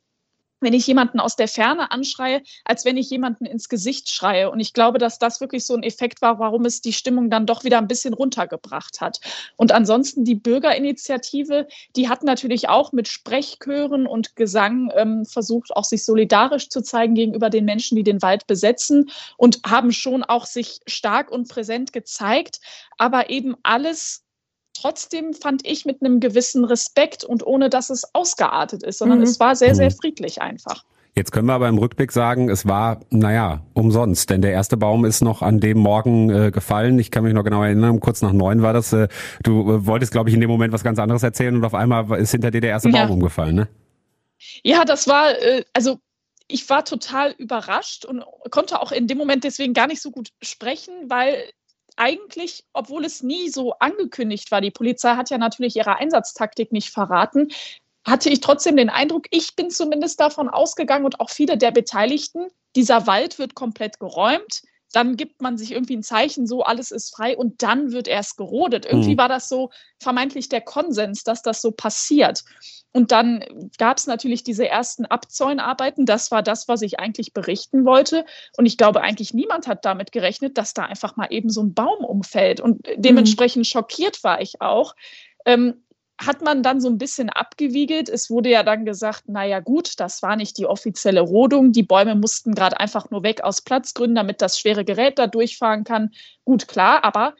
wenn 0.60 0.72
ich 0.72 0.86
jemanden 0.86 1.20
aus 1.20 1.36
der 1.36 1.48
Ferne 1.48 1.90
anschreie, 1.90 2.42
als 2.64 2.84
wenn 2.84 2.96
ich 2.96 3.10
jemanden 3.10 3.46
ins 3.46 3.68
Gesicht 3.68 4.10
schreie. 4.10 4.50
Und 4.50 4.60
ich 4.60 4.72
glaube, 4.72 4.98
dass 4.98 5.18
das 5.18 5.40
wirklich 5.40 5.66
so 5.66 5.74
ein 5.74 5.82
Effekt 5.82 6.22
war, 6.22 6.38
warum 6.38 6.64
es 6.64 6.80
die 6.80 6.92
Stimmung 6.92 7.30
dann 7.30 7.46
doch 7.46 7.64
wieder 7.64 7.78
ein 7.78 7.88
bisschen 7.88 8.14
runtergebracht 8.14 9.00
hat. 9.00 9.20
Und 9.56 9.72
ansonsten 9.72 10.24
die 10.24 10.34
Bürgerinitiative, 10.34 11.66
die 11.96 12.08
hat 12.08 12.22
natürlich 12.22 12.68
auch 12.68 12.92
mit 12.92 13.08
Sprechchören 13.08 14.06
und 14.06 14.36
Gesang 14.36 14.92
ähm, 14.96 15.24
versucht, 15.24 15.74
auch 15.74 15.84
sich 15.84 16.04
solidarisch 16.04 16.68
zu 16.68 16.82
zeigen 16.82 17.14
gegenüber 17.14 17.50
den 17.50 17.64
Menschen, 17.64 17.96
die 17.96 18.04
den 18.04 18.22
Wald 18.22 18.46
besetzen 18.46 19.10
und 19.36 19.60
haben 19.66 19.92
schon 19.92 20.22
auch 20.22 20.46
sich 20.46 20.80
stark 20.86 21.30
und 21.30 21.48
präsent 21.48 21.92
gezeigt, 21.92 22.60
aber 22.98 23.30
eben 23.30 23.56
alles 23.62 24.24
trotzdem 24.80 25.34
fand 25.34 25.66
ich 25.66 25.84
mit 25.84 26.02
einem 26.02 26.20
gewissen 26.20 26.64
Respekt 26.64 27.24
und 27.24 27.46
ohne 27.46 27.70
dass 27.70 27.90
es 27.90 28.14
ausgeartet 28.14 28.82
ist, 28.82 28.98
sondern 28.98 29.18
mhm. 29.18 29.24
es 29.24 29.40
war 29.40 29.56
sehr, 29.56 29.74
sehr 29.74 29.90
mhm. 29.90 29.94
friedlich 29.94 30.40
einfach. 30.40 30.84
Jetzt 31.16 31.32
können 31.32 31.46
wir 31.46 31.54
aber 31.54 31.68
im 31.68 31.78
Rückblick 31.78 32.12
sagen, 32.12 32.48
es 32.48 32.66
war, 32.66 33.00
naja, 33.10 33.64
umsonst, 33.74 34.30
denn 34.30 34.42
der 34.42 34.52
erste 34.52 34.76
Baum 34.76 35.04
ist 35.04 35.22
noch 35.22 35.42
an 35.42 35.58
dem 35.58 35.78
Morgen 35.78 36.30
äh, 36.30 36.50
gefallen. 36.52 36.98
Ich 37.00 37.10
kann 37.10 37.24
mich 37.24 37.34
noch 37.34 37.42
genau 37.42 37.64
erinnern, 37.64 37.98
kurz 37.98 38.22
nach 38.22 38.32
neun 38.32 38.62
war 38.62 38.72
das. 38.72 38.92
Äh, 38.92 39.08
du 39.42 39.60
äh, 39.60 39.86
wolltest, 39.86 40.12
glaube 40.12 40.30
ich, 40.30 40.34
in 40.34 40.40
dem 40.40 40.50
Moment 40.50 40.72
was 40.72 40.84
ganz 40.84 40.98
anderes 41.00 41.22
erzählen 41.22 41.56
und 41.56 41.64
auf 41.64 41.74
einmal 41.74 42.18
ist 42.18 42.30
hinter 42.30 42.52
dir 42.52 42.60
der 42.60 42.70
erste 42.70 42.90
ja. 42.90 43.04
Baum 43.04 43.16
umgefallen, 43.16 43.56
ne? 43.56 43.68
Ja, 44.62 44.84
das 44.84 45.08
war, 45.08 45.30
äh, 45.42 45.64
also 45.74 45.98
ich 46.46 46.68
war 46.70 46.84
total 46.84 47.32
überrascht 47.32 48.04
und 48.04 48.24
konnte 48.50 48.80
auch 48.80 48.92
in 48.92 49.06
dem 49.06 49.18
Moment 49.18 49.44
deswegen 49.44 49.74
gar 49.74 49.88
nicht 49.88 50.00
so 50.00 50.10
gut 50.10 50.30
sprechen, 50.40 50.94
weil 51.08 51.44
eigentlich, 52.00 52.64
obwohl 52.72 53.04
es 53.04 53.22
nie 53.22 53.50
so 53.50 53.74
angekündigt 53.74 54.50
war, 54.50 54.60
die 54.60 54.70
Polizei 54.70 55.14
hat 55.16 55.30
ja 55.30 55.38
natürlich 55.38 55.76
ihre 55.76 55.96
Einsatztaktik 55.96 56.72
nicht 56.72 56.90
verraten, 56.90 57.48
hatte 58.06 58.30
ich 58.30 58.40
trotzdem 58.40 58.76
den 58.76 58.88
Eindruck, 58.88 59.26
ich 59.30 59.54
bin 59.54 59.70
zumindest 59.70 60.18
davon 60.18 60.48
ausgegangen 60.48 61.04
und 61.04 61.20
auch 61.20 61.30
viele 61.30 61.58
der 61.58 61.70
Beteiligten, 61.70 62.48
dieser 62.74 63.06
Wald 63.06 63.38
wird 63.38 63.54
komplett 63.54 64.00
geräumt 64.00 64.62
dann 64.92 65.16
gibt 65.16 65.40
man 65.40 65.56
sich 65.56 65.72
irgendwie 65.72 65.96
ein 65.96 66.02
Zeichen, 66.02 66.46
so 66.46 66.62
alles 66.62 66.90
ist 66.90 67.14
frei 67.14 67.36
und 67.36 67.62
dann 67.62 67.92
wird 67.92 68.08
erst 68.08 68.36
gerodet. 68.36 68.86
Irgendwie 68.86 69.14
mhm. 69.14 69.18
war 69.18 69.28
das 69.28 69.48
so 69.48 69.70
vermeintlich 69.98 70.48
der 70.48 70.60
Konsens, 70.60 71.22
dass 71.22 71.42
das 71.42 71.60
so 71.62 71.70
passiert. 71.70 72.44
Und 72.92 73.12
dann 73.12 73.44
gab 73.78 73.98
es 73.98 74.06
natürlich 74.06 74.42
diese 74.42 74.68
ersten 74.68 75.06
Abzäunarbeiten. 75.06 76.06
Das 76.06 76.32
war 76.32 76.42
das, 76.42 76.66
was 76.66 76.82
ich 76.82 76.98
eigentlich 76.98 77.32
berichten 77.32 77.84
wollte. 77.84 78.24
Und 78.56 78.66
ich 78.66 78.76
glaube, 78.76 79.02
eigentlich 79.02 79.32
niemand 79.32 79.68
hat 79.68 79.84
damit 79.84 80.10
gerechnet, 80.10 80.58
dass 80.58 80.74
da 80.74 80.84
einfach 80.84 81.16
mal 81.16 81.28
eben 81.30 81.50
so 81.50 81.62
ein 81.62 81.72
Baum 81.72 82.04
umfällt. 82.04 82.60
Und 82.60 82.84
dementsprechend 82.96 83.60
mhm. 83.60 83.68
schockiert 83.68 84.24
war 84.24 84.40
ich 84.40 84.60
auch. 84.60 84.96
Ähm, 85.44 85.84
hat 86.20 86.42
man 86.42 86.62
dann 86.62 86.80
so 86.80 86.88
ein 86.88 86.98
bisschen 86.98 87.30
abgewiegelt. 87.30 88.08
Es 88.08 88.28
wurde 88.28 88.50
ja 88.50 88.62
dann 88.62 88.84
gesagt, 88.84 89.28
naja 89.28 89.60
gut, 89.60 89.98
das 89.98 90.22
war 90.22 90.36
nicht 90.36 90.58
die 90.58 90.66
offizielle 90.66 91.22
Rodung. 91.22 91.72
Die 91.72 91.82
Bäume 91.82 92.14
mussten 92.14 92.54
gerade 92.54 92.78
einfach 92.78 93.10
nur 93.10 93.22
weg 93.22 93.42
aus 93.42 93.62
Platzgründen, 93.62 94.16
damit 94.16 94.42
das 94.42 94.58
schwere 94.58 94.84
Gerät 94.84 95.18
da 95.18 95.26
durchfahren 95.26 95.84
kann. 95.84 96.10
Gut, 96.44 96.68
klar, 96.68 97.04
aber 97.04 97.34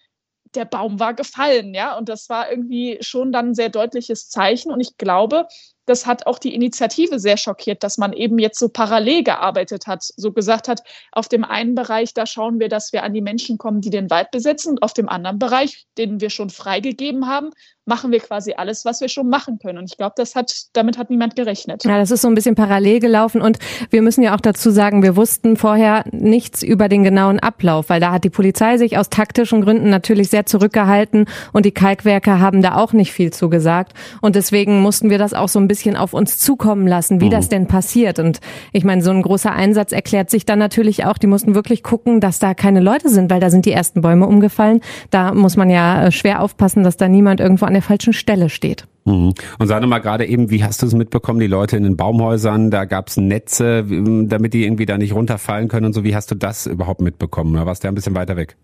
der 0.55 0.65
Baum 0.65 0.99
war 0.99 1.15
gefallen, 1.15 1.75
ja. 1.75 1.97
Und 1.97 2.09
das 2.09 2.29
war 2.29 2.51
irgendwie 2.51 2.99
schon 3.01 3.33
dann 3.33 3.51
ein 3.51 3.55
sehr 3.55 3.69
deutliches 3.69 4.29
Zeichen. 4.31 4.73
Und 4.73 4.81
ich 4.81 4.97
glaube, 4.97 5.47
das 5.87 6.07
hat 6.07 6.27
auch 6.27 6.39
die 6.39 6.55
Initiative 6.55 7.19
sehr 7.19 7.37
schockiert, 7.37 7.83
dass 7.83 7.99
man 7.99 8.13
eben 8.13 8.39
jetzt 8.39 8.59
so 8.59 8.69
parallel 8.69 9.25
gearbeitet 9.25 9.87
hat, 9.87 10.03
so 10.03 10.33
gesagt 10.33 10.69
hat, 10.69 10.83
auf 11.13 11.29
dem 11.29 11.45
einen 11.45 11.75
Bereich, 11.75 12.15
da 12.15 12.27
schauen 12.27 12.61
wir, 12.61 12.69
dass 12.69 12.93
wir 12.93 13.03
an 13.03 13.13
die 13.13 13.21
Menschen 13.21 13.59
kommen, 13.59 13.81
die 13.81 13.91
den 13.91 14.11
Wald 14.11 14.31
besetzen 14.31 14.71
und 14.71 14.83
auf 14.83 14.95
dem 14.95 15.09
anderen 15.09 15.39
Bereich, 15.39 15.87
den 15.99 16.21
wir 16.21 16.31
schon 16.31 16.51
freigegeben 16.51 17.27
haben, 17.27 17.51
machen 17.91 18.13
wir 18.13 18.21
quasi 18.21 18.55
alles, 18.57 18.85
was 18.85 19.01
wir 19.01 19.09
schon 19.09 19.29
machen 19.29 19.59
können. 19.59 19.79
Und 19.79 19.91
ich 19.91 19.97
glaube, 19.99 20.15
das 20.17 20.37
hat, 20.37 20.53
damit 20.75 20.97
hat 20.97 21.11
niemand 21.11 21.35
gerechnet. 21.35 21.85
Ja, 21.85 21.99
das 21.99 22.13
ist 22.13 22.23
so 22.23 22.29
ein 22.29 22.37
bisschen 22.37 22.55
parallel 22.55 23.01
gelaufen 23.01 23.43
und 23.43 23.59
wir 23.91 24.01
müssen 24.01 24.23
ja 24.23 24.35
auch 24.37 24.41
dazu 24.41 24.71
sagen, 24.71 25.03
wir 25.03 25.17
wussten 25.17 25.57
vorher 25.57 26.05
nichts 26.13 26.63
über 26.63 26.89
den 26.89 27.03
genauen 27.03 27.41
Ablauf, 27.41 27.89
weil 27.89 28.01
da 28.01 28.13
hat 28.13 28.23
die 28.23 28.31
Polizei 28.31 28.79
sich 28.79 28.97
aus 28.97 29.11
taktischen 29.11 29.61
Gründen 29.61 29.91
natürlich 29.91 30.31
sehr 30.31 30.47
zurückgehalten 30.47 31.27
und 31.53 31.67
die 31.67 31.73
Kalkwerke 31.73 32.39
haben 32.39 32.63
da 32.63 32.77
auch 32.77 32.93
nicht 32.93 33.13
viel 33.13 33.33
zugesagt. 33.33 33.93
Und 34.21 34.37
deswegen 34.37 34.81
mussten 34.81 35.11
wir 35.11 35.19
das 35.19 35.35
auch 35.35 35.49
so 35.49 35.59
ein 35.59 35.67
bisschen 35.67 35.97
auf 35.97 36.13
uns 36.13 36.39
zukommen 36.39 36.87
lassen, 36.87 37.21
wie 37.21 37.27
mhm. 37.27 37.31
das 37.31 37.49
denn 37.49 37.67
passiert. 37.67 38.21
Und 38.21 38.39
ich 38.73 38.85
meine, 38.85 39.03
so 39.03 39.11
ein 39.11 39.23
großer 39.23 39.53
Einsatz 39.53 39.91
erklärt 39.91 40.31
sich 40.31 40.47
dann 40.47 40.61
natürlich 40.61 41.05
auch, 41.07 41.19
die 41.19 41.27
mussten 41.27 41.57
wirklich 41.57 41.83
gucken, 41.83 42.21
dass 42.21 42.39
da 42.39 42.55
keine 42.55 42.79
Leute 42.79 43.09
sind, 43.09 43.33
weil 43.33 43.41
da 43.41 43.51
sind 43.51 43.67
die 43.67 43.73
ersten 43.73 44.01
Bäume 44.01 44.29
umgefallen. 44.29 44.81
Da 45.11 45.35
muss 45.35 45.57
man 45.57 45.71
ja 45.71 46.07
äh, 46.07 46.13
schwer 46.13 46.41
aufpassen, 46.41 46.85
dass 46.85 46.97
da 46.97 47.09
niemand 47.09 47.41
irgendwo 47.41 47.67
an 47.67 47.73
der 47.73 47.80
der 47.81 47.87
falschen 47.87 48.13
Stelle 48.13 48.49
steht. 48.49 48.87
Mhm. 49.05 49.33
Und 49.59 49.67
sag 49.67 49.85
mal 49.87 49.99
gerade 49.99 50.27
eben, 50.27 50.51
wie 50.51 50.63
hast 50.63 50.83
du 50.83 50.87
es 50.87 50.95
mitbekommen, 50.95 51.41
die 51.41 51.47
Leute 51.47 51.77
in 51.77 51.83
den 51.83 51.97
Baumhäusern, 51.97 52.71
da 52.71 52.85
gab 52.85 53.09
es 53.09 53.17
Netze, 53.17 53.85
damit 53.85 54.55
die 54.55 54.65
irgendwie 54.65 54.87
da 54.87 54.99
nicht 54.99 55.15
runterfallen 55.15 55.69
können 55.69 55.87
und 55.87 55.93
so. 55.95 56.05
Wie 56.05 56.15
hast 56.15 56.31
du 56.31 56.35
das 56.35 56.67
überhaupt 56.67 57.01
mitbekommen? 57.01 57.55
Warst 57.55 57.85
du 57.85 57.89
ein 57.89 57.95
bisschen 57.95 58.15
weiter 58.15 58.37
weg? 58.37 58.57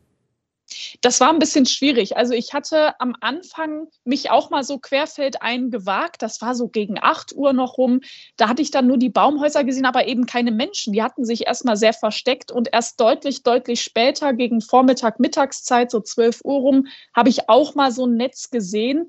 Das 1.01 1.21
war 1.21 1.31
ein 1.31 1.39
bisschen 1.39 1.67
schwierig. 1.67 2.17
Also 2.17 2.33
ich 2.33 2.53
hatte 2.53 2.99
am 3.01 3.15
Anfang 3.21 3.87
mich 4.05 4.31
auch 4.31 4.51
mal 4.51 4.65
so 4.65 4.79
querfeldein 4.79 5.71
gewagt. 5.71 6.23
Das 6.23 6.41
war 6.43 6.55
so 6.55 6.69
gegen 6.69 6.99
8 7.01 7.35
Uhr 7.35 7.53
noch 7.53 7.79
rum. 7.79 8.01
Da 8.37 8.49
hatte 8.49 8.63
ich 8.63 8.73
dann 8.73 8.87
nur 8.87 8.99
die 8.99 9.09
Baumhäuser 9.09 9.63
gesehen, 9.63 9.87
aber 9.87 10.09
eben 10.09 10.27
keine 10.27 10.51
Menschen. 10.51 10.93
Die 10.93 11.03
hatten 11.03 11.25
sich 11.25 11.47
erstmal 11.47 11.77
sehr 11.77 11.93
versteckt 11.93 12.51
und 12.51 12.69
erst 12.73 13.01
deutlich, 13.01 13.43
deutlich 13.45 13.83
später, 13.83 14.33
gegen 14.33 14.61
Vormittag, 14.61 15.21
Mittagszeit, 15.21 15.91
so 15.91 16.01
12 16.01 16.41
Uhr 16.45 16.61
rum, 16.61 16.87
habe 17.15 17.29
ich 17.29 17.49
auch 17.49 17.75
mal 17.75 17.93
so 17.93 18.07
ein 18.07 18.17
Netz 18.17 18.51
gesehen. 18.51 19.09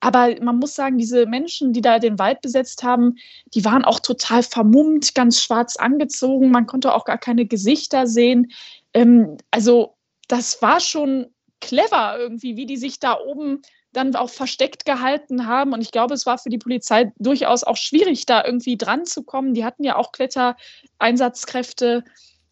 Aber 0.00 0.34
man 0.42 0.58
muss 0.58 0.74
sagen, 0.74 0.98
diese 0.98 1.24
Menschen, 1.24 1.72
die 1.72 1.80
da 1.80 1.98
den 1.98 2.18
Wald 2.18 2.42
besetzt 2.42 2.82
haben, 2.82 3.14
die 3.54 3.64
waren 3.64 3.86
auch 3.86 4.00
total 4.00 4.42
vermummt, 4.42 5.14
ganz 5.14 5.40
schwarz 5.40 5.76
angezogen. 5.76 6.50
Man 6.50 6.66
konnte 6.66 6.92
auch 6.92 7.06
gar 7.06 7.16
keine 7.16 7.46
Gesichter 7.46 8.06
sehen. 8.06 8.52
Ähm, 8.92 9.38
also 9.50 9.94
das 10.28 10.60
war 10.62 10.80
schon 10.80 11.26
clever 11.60 12.18
irgendwie, 12.18 12.56
wie 12.56 12.66
die 12.66 12.76
sich 12.76 13.00
da 13.00 13.18
oben 13.18 13.62
dann 13.92 14.14
auch 14.16 14.30
versteckt 14.30 14.84
gehalten 14.84 15.46
haben. 15.46 15.72
Und 15.72 15.80
ich 15.80 15.92
glaube, 15.92 16.14
es 16.14 16.26
war 16.26 16.38
für 16.38 16.50
die 16.50 16.58
Polizei 16.58 17.12
durchaus 17.18 17.64
auch 17.64 17.76
schwierig, 17.76 18.26
da 18.26 18.44
irgendwie 18.44 18.76
dran 18.76 19.06
zu 19.06 19.22
kommen. 19.22 19.54
Die 19.54 19.64
hatten 19.64 19.84
ja 19.84 19.96
auch 19.96 20.12
Klettereinsatzkräfte. 20.12 22.04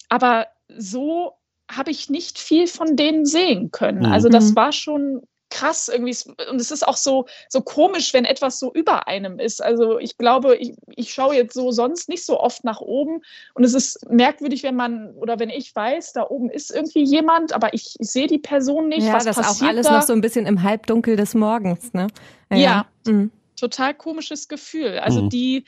Aber 0.09 0.47
so 0.69 1.33
habe 1.71 1.91
ich 1.91 2.09
nicht 2.09 2.39
viel 2.39 2.67
von 2.67 2.97
denen 2.97 3.27
sehen 3.27 3.71
können. 3.71 4.07
Also 4.07 4.29
das 4.29 4.51
mhm. 4.51 4.57
war 4.57 4.73
schon 4.73 5.23
krass 5.53 5.89
irgendwie. 5.89 6.17
Und 6.51 6.61
es 6.61 6.71
ist 6.71 6.87
auch 6.87 6.97
so, 6.97 7.27
so 7.49 7.61
komisch, 7.61 8.15
wenn 8.15 8.25
etwas 8.25 8.59
so 8.59 8.73
über 8.73 9.07
einem 9.07 9.39
ist. 9.39 9.63
Also 9.63 9.99
ich 9.99 10.17
glaube, 10.17 10.57
ich, 10.57 10.75
ich 10.89 11.13
schaue 11.13 11.35
jetzt 11.35 11.55
so 11.55 11.71
sonst 11.71 12.09
nicht 12.09 12.25
so 12.25 12.41
oft 12.41 12.65
nach 12.65 12.81
oben. 12.81 13.21
Und 13.55 13.65
es 13.65 13.75
ist 13.75 14.11
merkwürdig, 14.11 14.63
wenn 14.63 14.75
man 14.75 15.15
oder 15.15 15.39
wenn 15.39 15.51
ich 15.51 15.75
weiß, 15.75 16.15
da 16.15 16.27
oben 16.29 16.49
ist 16.49 16.71
irgendwie 16.71 17.05
jemand, 17.05 17.53
aber 17.53 17.75
ich, 17.75 17.95
ich 17.99 18.11
sehe 18.11 18.27
die 18.27 18.39
Person 18.39 18.89
nicht. 18.89 19.07
Ja, 19.07 19.13
was 19.13 19.25
das 19.25 19.37
passiert 19.37 19.63
auch 19.63 19.75
alles 19.75 19.87
da? 19.87 19.99
noch 19.99 20.03
so 20.03 20.13
ein 20.15 20.23
bisschen 20.23 20.47
im 20.47 20.63
Halbdunkel 20.63 21.17
des 21.17 21.35
Morgens, 21.35 21.93
ne? 21.93 22.07
Ja, 22.51 22.57
ja. 22.57 22.87
Mhm. 23.07 23.31
total 23.57 23.95
komisches 23.95 24.49
Gefühl. 24.49 24.99
Also 24.99 25.23
mhm. 25.23 25.29
die, 25.29 25.65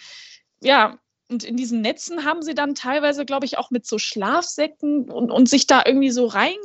ja, 0.61 0.99
und 1.31 1.44
in 1.44 1.57
diesen 1.57 1.81
Netzen 1.81 2.25
haben 2.25 2.42
sie 2.42 2.55
dann 2.55 2.75
teilweise, 2.75 3.25
glaube 3.25 3.47
ich, 3.47 3.59
auch 3.59 3.70
mit 3.70 3.87
so 3.87 3.99
Schlafsäcken 3.99 5.11
und, 5.11 5.31
und 5.31 5.49
sich 5.49 5.66
da 5.66 5.83
irgendwie 5.85 6.11
so 6.11 6.27
rein 6.27 6.57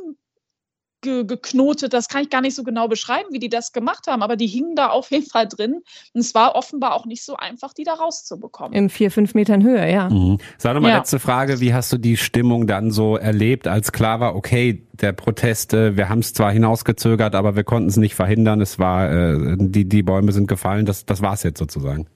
ge 1.00 1.24
geknotet. 1.24 1.92
Das 1.92 2.08
kann 2.08 2.22
ich 2.22 2.30
gar 2.30 2.40
nicht 2.40 2.54
so 2.54 2.64
genau 2.64 2.88
beschreiben, 2.88 3.28
wie 3.32 3.38
die 3.38 3.48
das 3.48 3.72
gemacht 3.72 4.06
haben, 4.06 4.22
aber 4.22 4.36
die 4.36 4.46
hingen 4.46 4.76
da 4.76 4.88
auf 4.88 5.10
jeden 5.10 5.26
Fall 5.26 5.46
drin. 5.48 5.82
Und 6.14 6.20
es 6.20 6.34
war 6.34 6.54
offenbar 6.54 6.94
auch 6.94 7.06
nicht 7.06 7.24
so 7.24 7.36
einfach, 7.36 7.72
die 7.72 7.84
da 7.84 7.94
rauszubekommen. 7.94 8.72
In 8.72 8.90
vier, 8.90 9.10
fünf 9.10 9.34
Metern 9.34 9.62
Höhe, 9.62 9.90
ja. 9.90 10.08
Mhm. 10.08 10.38
Sag 10.58 10.74
nochmal 10.74 10.92
ja. 10.92 10.98
letzte 10.98 11.18
Frage. 11.18 11.60
Wie 11.60 11.74
hast 11.74 11.92
du 11.92 11.98
die 11.98 12.16
Stimmung 12.16 12.66
dann 12.66 12.90
so 12.90 13.16
erlebt, 13.16 13.68
als 13.68 13.92
klar 13.92 14.20
war, 14.20 14.34
okay, 14.36 14.86
der 14.92 15.12
Protest, 15.12 15.74
äh, 15.74 15.96
wir 15.96 16.08
haben 16.08 16.20
es 16.20 16.32
zwar 16.32 16.52
hinausgezögert, 16.52 17.34
aber 17.34 17.56
wir 17.56 17.64
konnten 17.64 17.88
es 17.88 17.96
nicht 17.96 18.14
verhindern. 18.14 18.60
Es 18.60 18.78
war, 18.78 19.10
äh, 19.10 19.56
die, 19.58 19.88
die 19.88 20.02
Bäume 20.02 20.32
sind 20.32 20.46
gefallen. 20.46 20.86
Das, 20.86 21.06
das 21.06 21.22
war 21.22 21.34
es 21.34 21.42
jetzt 21.42 21.58
sozusagen. 21.58 22.06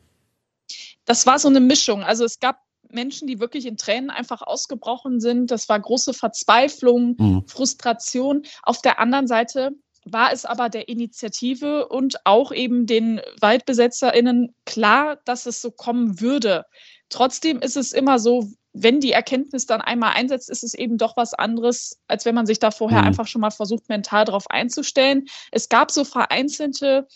Das 1.07 1.27
war 1.27 1.39
so 1.39 1.49
eine 1.49 1.61
Mischung. 1.61 2.03
Also 2.03 2.25
es 2.25 2.41
gab 2.41 2.64
Menschen, 2.95 3.29
die 3.29 3.41
wirklich 3.41 3.67
in 3.67 3.77
Tränen 3.77 4.11
einfach 4.11 4.43
ausgebrochen 4.43 5.21
sind. 5.21 5.51
Das 5.51 5.69
war 5.69 5.79
große 5.79 6.15
Verzweiflung, 6.15 7.17
mhm. 7.19 7.43
Frustration. 7.47 8.43
Auf 8.63 8.81
der 8.81 8.99
anderen 8.99 9.27
Seite 9.27 9.73
war 10.05 10.33
es 10.33 10.45
aber 10.45 10.69
der 10.69 10.89
Initiative 10.89 11.89
und 11.89 12.25
auch 12.25 12.53
eben 12.53 12.87
den 12.87 13.21
WaldbesetzerInnen 13.41 14.55
klar, 14.65 15.19
dass 15.25 15.47
es 15.47 15.61
so 15.61 15.71
kommen 15.71 16.21
würde. 16.21 16.65
Trotzdem 17.09 17.61
ist 17.61 17.77
es 17.77 17.93
immer 17.93 18.19
so, 18.19 18.49
wenn 18.73 19.01
die 19.01 19.13
Erkenntnis 19.13 19.67
dann 19.67 19.81
einmal 19.81 20.15
einsetzt, 20.15 20.51
ist 20.51 20.65
es 20.65 20.75
eben 20.75 20.99
doch 20.99 21.17
was 21.17 21.33
anderes, 21.33 22.01
als 22.09 22.25
wenn 22.25 22.35
man 22.35 22.45
sich 22.45 22.59
da 22.59 22.71
vorher 22.71 23.03
mhm. 23.03 23.09
einfach 23.09 23.27
schon 23.27 23.41
mal 23.41 23.51
versucht, 23.51 23.89
mental 23.89 24.25
darauf 24.25 24.51
einzustellen. 24.51 25.27
Es 25.53 25.69
gab 25.69 25.91
so 25.91 26.05
vereinzelte 26.05 27.07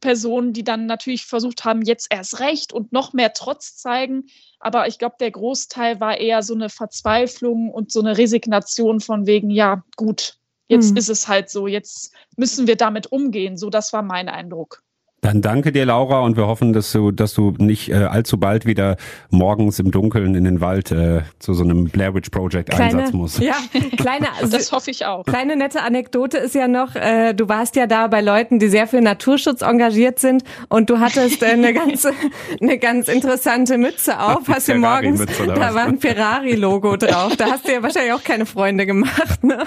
Personen, 0.00 0.52
die 0.52 0.64
dann 0.64 0.86
natürlich 0.86 1.26
versucht 1.26 1.64
haben, 1.64 1.82
jetzt 1.82 2.08
erst 2.10 2.40
recht 2.40 2.72
und 2.72 2.92
noch 2.92 3.12
mehr 3.12 3.32
Trotz 3.32 3.76
zeigen. 3.76 4.26
Aber 4.58 4.86
ich 4.88 4.98
glaube, 4.98 5.16
der 5.20 5.30
Großteil 5.30 6.00
war 6.00 6.18
eher 6.18 6.42
so 6.42 6.54
eine 6.54 6.68
Verzweiflung 6.68 7.70
und 7.70 7.92
so 7.92 8.00
eine 8.00 8.18
Resignation 8.18 9.00
von 9.00 9.26
wegen, 9.26 9.50
ja, 9.50 9.84
gut, 9.96 10.38
jetzt 10.68 10.90
hm. 10.90 10.96
ist 10.96 11.08
es 11.08 11.28
halt 11.28 11.50
so, 11.50 11.66
jetzt 11.66 12.12
müssen 12.36 12.66
wir 12.66 12.76
damit 12.76 13.12
umgehen. 13.12 13.56
So, 13.56 13.70
das 13.70 13.92
war 13.92 14.02
mein 14.02 14.28
Eindruck. 14.28 14.82
Dann 15.24 15.40
danke 15.40 15.72
dir, 15.72 15.86
Laura, 15.86 16.20
und 16.20 16.36
wir 16.36 16.46
hoffen, 16.46 16.74
dass 16.74 16.92
du, 16.92 17.10
dass 17.10 17.32
du 17.32 17.54
nicht 17.56 17.88
äh, 17.88 17.94
allzu 17.94 18.36
bald 18.36 18.66
wieder 18.66 18.98
morgens 19.30 19.78
im 19.78 19.90
Dunkeln 19.90 20.34
in 20.34 20.44
den 20.44 20.60
Wald 20.60 20.92
äh, 20.92 21.22
zu 21.38 21.54
so 21.54 21.64
einem 21.64 21.84
Blair 21.84 22.14
Witch 22.14 22.28
Project 22.28 22.68
kleine, 22.68 22.98
Einsatz 22.98 23.14
musst. 23.14 23.38
Ja, 23.38 23.54
kleine, 23.96 24.26
also, 24.38 24.54
das 24.54 24.70
hoffe 24.70 24.90
ich 24.90 25.06
auch. 25.06 25.24
Kleine 25.24 25.56
nette 25.56 25.80
Anekdote 25.80 26.36
ist 26.36 26.54
ja 26.54 26.68
noch, 26.68 26.94
äh, 26.94 27.32
du 27.32 27.48
warst 27.48 27.74
ja 27.74 27.86
da 27.86 28.06
bei 28.08 28.20
Leuten, 28.20 28.58
die 28.58 28.68
sehr 28.68 28.86
für 28.86 29.00
Naturschutz 29.00 29.62
engagiert 29.62 30.18
sind, 30.18 30.44
und 30.68 30.90
du 30.90 31.00
hattest 31.00 31.42
äh, 31.42 31.46
eine 31.46 31.72
ganz, 31.72 32.06
eine 32.60 32.76
ganz 32.76 33.08
interessante 33.08 33.78
Mütze 33.78 34.20
auf. 34.20 34.46
Hast 34.46 34.68
du 34.68 34.74
morgens, 34.74 35.24
da 35.24 35.74
war 35.74 35.86
ein 35.86 36.00
Ferrari-Logo 36.00 36.98
drauf. 36.98 37.34
Da 37.36 37.46
hast 37.46 37.66
du 37.66 37.72
ja 37.72 37.82
wahrscheinlich 37.82 38.12
auch 38.12 38.24
keine 38.24 38.44
Freunde 38.44 38.84
gemacht, 38.84 39.42
ne? 39.42 39.64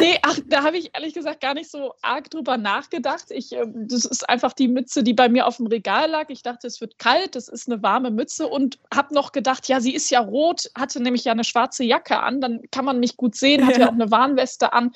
Nee, 0.00 0.18
ach, 0.22 0.36
da 0.48 0.64
habe 0.64 0.78
ich 0.78 0.90
ehrlich 0.94 1.14
gesagt 1.14 1.40
gar 1.40 1.54
nicht 1.54 1.70
so 1.70 1.92
arg 2.02 2.28
drüber 2.28 2.56
nachgedacht. 2.56 3.26
Ich, 3.30 3.52
äh, 3.52 3.64
das 3.72 4.04
ist 4.04 4.28
einfach 4.28 4.52
die 4.52 4.79
Mütze 4.80 5.02
die 5.02 5.12
bei 5.12 5.28
mir 5.28 5.46
auf 5.46 5.58
dem 5.58 5.66
Regal 5.66 6.08
lag. 6.10 6.30
Ich 6.30 6.42
dachte, 6.42 6.66
es 6.66 6.80
wird 6.80 6.98
kalt, 6.98 7.34
das 7.34 7.48
ist 7.48 7.70
eine 7.70 7.82
warme 7.82 8.10
Mütze 8.10 8.46
und 8.46 8.78
habe 8.94 9.14
noch 9.14 9.32
gedacht, 9.32 9.68
ja, 9.68 9.78
sie 9.78 9.94
ist 9.94 10.10
ja 10.10 10.20
rot, 10.20 10.70
hatte 10.74 11.02
nämlich 11.02 11.24
ja 11.24 11.32
eine 11.32 11.44
schwarze 11.44 11.84
Jacke 11.84 12.18
an, 12.20 12.40
dann 12.40 12.62
kann 12.70 12.86
man 12.86 12.98
mich 12.98 13.18
gut 13.18 13.34
sehen, 13.34 13.66
hatte 13.66 13.80
ja 13.80 13.88
auch 13.88 13.92
eine 13.92 14.10
Warnweste 14.10 14.72
an. 14.72 14.92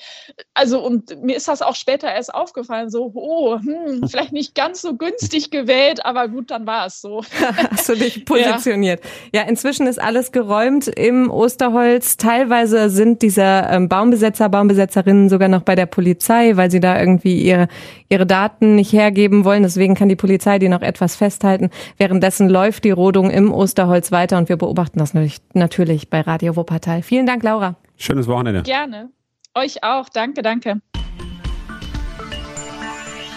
Also 0.55 0.83
und 0.83 1.21
mir 1.21 1.35
ist 1.35 1.47
das 1.47 1.61
auch 1.61 1.75
später 1.75 2.11
erst 2.11 2.33
aufgefallen, 2.33 2.89
so, 2.89 3.11
oh, 3.13 3.59
hm, 3.59 4.07
vielleicht 4.09 4.31
nicht 4.31 4.55
ganz 4.55 4.81
so 4.81 4.95
günstig 4.95 5.51
gewählt, 5.51 6.03
aber 6.03 6.29
gut, 6.29 6.49
dann 6.49 6.65
war 6.65 6.87
es 6.87 6.99
so. 6.99 7.23
Hast 7.71 7.87
du 7.87 7.93
dich 7.93 8.25
positioniert. 8.25 9.03
Ja. 9.31 9.41
ja, 9.41 9.47
inzwischen 9.47 9.85
ist 9.85 10.01
alles 10.01 10.31
geräumt 10.31 10.87
im 10.87 11.29
Osterholz. 11.29 12.17
Teilweise 12.17 12.89
sind 12.89 13.21
diese 13.21 13.43
ähm, 13.43 13.87
Baumbesetzer, 13.87 14.49
Baumbesetzerinnen 14.49 15.29
sogar 15.29 15.47
noch 15.47 15.61
bei 15.61 15.75
der 15.75 15.85
Polizei, 15.85 16.57
weil 16.57 16.71
sie 16.71 16.79
da 16.79 16.99
irgendwie 16.99 17.39
ihre, 17.39 17.67
ihre 18.09 18.25
Daten 18.25 18.75
nicht 18.75 18.93
hergeben 18.93 19.45
wollen. 19.45 19.61
Das 19.61 19.74
Deswegen 19.75 19.93
kann 19.93 20.07
die 20.07 20.15
Polizei 20.15 20.57
die 20.57 20.69
noch 20.69 20.81
etwas 20.81 21.17
festhalten. 21.17 21.69
Währenddessen 21.97 22.47
läuft 22.47 22.85
die 22.85 22.91
Rodung 22.91 23.29
im 23.29 23.53
Osterholz 23.53 24.13
weiter 24.13 24.37
und 24.37 24.47
wir 24.47 24.55
beobachten 24.55 24.99
das 24.99 25.13
natürlich 25.53 26.09
bei 26.09 26.21
Radio 26.21 26.55
Wuppertal. 26.55 27.01
Vielen 27.01 27.25
Dank, 27.25 27.43
Laura. 27.43 27.75
Schönes 27.97 28.27
Wochenende. 28.27 28.63
Gerne. 28.63 29.09
Euch 29.53 29.83
auch. 29.83 30.07
Danke, 30.07 30.43
danke. 30.43 30.79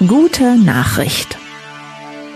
Gute 0.07 0.57
Nachricht. 0.65 1.39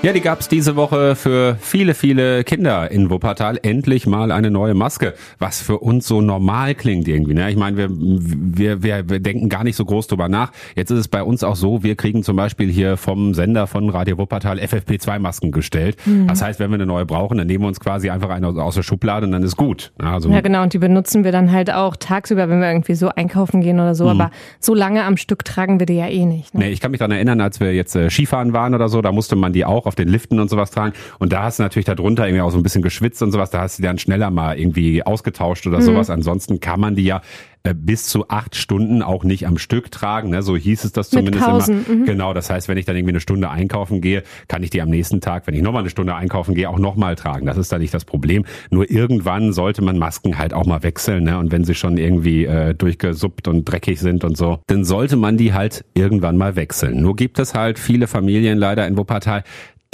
Ja, 0.03 0.13
die 0.13 0.21
gab's 0.21 0.49
diese 0.49 0.75
Woche 0.75 1.15
für 1.15 1.57
viele, 1.61 1.95
viele 1.95 2.43
Kinder 2.43 2.91
in 2.91 3.09
Wuppertal. 3.09 3.61
Endlich 3.63 4.05
mal 4.05 4.33
eine 4.33 4.51
neue 4.51 4.75
Maske, 4.75 5.15
was 5.39 5.63
für 5.63 5.79
uns 5.79 6.09
so 6.09 6.21
normal 6.21 6.75
klingt 6.75 7.07
irgendwie. 7.07 7.35
Ne? 7.35 7.49
Ich 7.53 7.57
meine, 7.57 7.77
wir, 7.77 7.89
wir, 7.89 8.83
wir, 8.83 9.09
wir 9.09 9.21
denken 9.21 9.49
gar 9.49 9.63
nicht 9.63 9.77
so 9.77 9.85
groß 9.85 10.09
drüber 10.09 10.29
nach. 10.29 10.51
Jetzt 10.75 10.91
ist 10.91 10.99
es 10.99 11.07
bei 11.07 11.23
uns 11.23 11.45
auch 11.45 11.55
so, 11.55 11.85
wir 11.85 11.95
kriegen 11.95 12.25
zum 12.25 12.35
Beispiel 12.35 12.69
hier 12.69 12.97
vom 12.97 13.33
Sender 13.33 13.69
von 13.69 13.89
Radio 13.91 14.19
Wuppertal 14.19 14.59
FFP2-Masken 14.59 15.53
gestellt. 15.53 15.97
Mhm. 16.05 16.27
Das 16.27 16.43
heißt, 16.43 16.59
wenn 16.59 16.71
wir 16.71 16.75
eine 16.75 16.87
neue 16.87 17.07
brauchen, 17.07 17.39
dann 17.39 17.47
nehmen 17.47 17.63
wir 17.63 17.69
uns 17.69 17.79
quasi 17.79 18.11
einfach 18.11 18.31
eine 18.31 18.49
aus 18.49 18.75
der 18.75 18.83
Schublade 18.83 19.27
und 19.27 19.31
dann 19.31 19.45
ist 19.45 19.57
gut. 19.57 19.93
Also, 19.99 20.29
ja, 20.31 20.41
genau. 20.41 20.65
Und 20.65 20.73
die 20.73 20.79
benutzen 20.79 21.23
wir 21.23 21.31
dann 21.31 21.53
halt 21.53 21.73
auch 21.73 21.95
tagsüber, 21.95 22.49
wenn 22.49 22.61
wir 22.61 22.69
irgendwie 22.69 22.97
so 22.97 23.09
einkaufen 23.11 23.61
gehen 23.61 23.79
oder 23.79 23.95
so. 23.95 24.07
Mhm. 24.07 24.21
Aber 24.21 24.31
so 24.59 24.75
lange 24.75 25.05
am 25.05 25.17
Stück 25.17 25.45
tragen 25.45 25.79
wir 25.79 25.87
die 25.87 25.95
ja 25.95 26.09
eh 26.09 26.27
nicht. 26.27 26.55
Ne? 26.55 26.65
Nee, 26.65 26.71
ich 26.73 26.81
kann 26.81 26.91
mich 26.91 26.99
daran 26.99 27.13
erinnern, 27.13 27.41
als 27.41 27.61
wir 27.61 27.73
jetzt 27.73 27.95
äh, 27.95 28.11
Skifahren 28.11 28.53
waren 28.53 28.75
oder 28.75 28.89
so, 28.89 29.01
da 29.01 29.13
musste 29.13 29.37
man 29.37 29.53
die 29.53 29.65
auch 29.65 29.92
auf 29.93 29.97
den 29.97 30.09
Liften 30.09 30.41
und 30.41 30.49
sowas 30.49 30.71
tragen. 30.71 30.95
Und 31.19 31.33
da 31.33 31.43
hast 31.43 31.59
du 31.59 31.63
natürlich 31.63 31.85
darunter 31.85 32.27
irgendwie 32.27 32.41
auch 32.41 32.51
so 32.51 32.57
ein 32.57 32.63
bisschen 32.63 32.83
geschwitzt 32.83 33.23
und 33.23 33.31
sowas. 33.31 33.51
Da 33.51 33.61
hast 33.61 33.79
du 33.79 33.83
die 33.83 33.87
dann 33.87 33.99
schneller 33.99 34.31
mal 34.31 34.59
irgendwie 34.59 35.05
ausgetauscht 35.05 35.67
oder 35.67 35.79
mhm. 35.79 35.83
sowas. 35.83 36.09
Ansonsten 36.09 36.61
kann 36.61 36.81
man 36.81 36.95
die 36.95 37.05
ja 37.05 37.21
äh, 37.65 37.75
bis 37.75 38.07
zu 38.07 38.29
acht 38.29 38.57
Stunden 38.57 39.03
auch 39.03 39.23
nicht 39.23 39.47
am 39.47 39.57
Stück 39.57 39.93
tragen. 39.93 40.31
Ne? 40.31 40.43
So 40.43 40.57
hieß 40.57 40.83
es 40.85 40.93
das 40.93 41.11
zumindest 41.11 41.47
immer. 41.47 41.67
Mhm. 41.71 42.07
Genau, 42.07 42.35
das 42.35 42.51
heißt, 42.51 42.67
wenn 42.69 42.77
ich 42.77 42.87
dann 42.87 42.97
irgendwie 42.97 43.13
eine 43.13 43.21
Stunde 43.21 43.51
einkaufen 43.51 44.01
gehe, 44.01 44.25
kann 44.49 44.65
ich 44.65 44.71
die 44.71 44.83
am 44.83 44.89
nächsten 44.89 45.21
Tag, 45.21 45.47
wenn 45.47 45.55
ich 45.55 45.63
nochmal 45.63 45.83
eine 45.83 45.91
Stunde 45.91 46.15
einkaufen 46.15 46.55
gehe, 46.57 46.69
auch 46.69 46.79
nochmal 46.79 47.15
tragen. 47.15 47.47
Das 47.47 47.57
ist 47.57 47.71
da 47.71 47.79
nicht 47.79 47.95
das 47.95 48.05
Problem. 48.05 48.45
Nur 48.71 48.91
irgendwann 48.91 49.53
sollte 49.53 49.83
man 49.83 49.97
Masken 49.97 50.39
halt 50.39 50.55
auch 50.55 50.67
mal 50.67 50.83
wechseln. 50.83 51.25
Ne? 51.25 51.39
Und 51.39 51.53
wenn 51.53 51.63
sie 51.63 51.75
schon 51.75 51.99
irgendwie 51.99 52.47
äh, 52.47 52.75
durchgesuppt 52.75 53.47
und 53.47 53.65
dreckig 53.65 54.01
sind 54.01 54.25
und 54.25 54.37
so, 54.37 54.59
dann 54.67 54.85
sollte 54.85 55.17
man 55.17 55.37
die 55.37 55.53
halt 55.53 55.85
irgendwann 55.95 56.37
mal 56.37 56.57
wechseln. 56.57 57.01
Nur 57.01 57.15
gibt 57.15 57.39
es 57.39 57.55
halt 57.55 57.79
viele 57.79 58.09
Familien 58.09 58.59
leider 58.59 58.89
in 58.89 58.97
Wuppertal, 58.97 59.45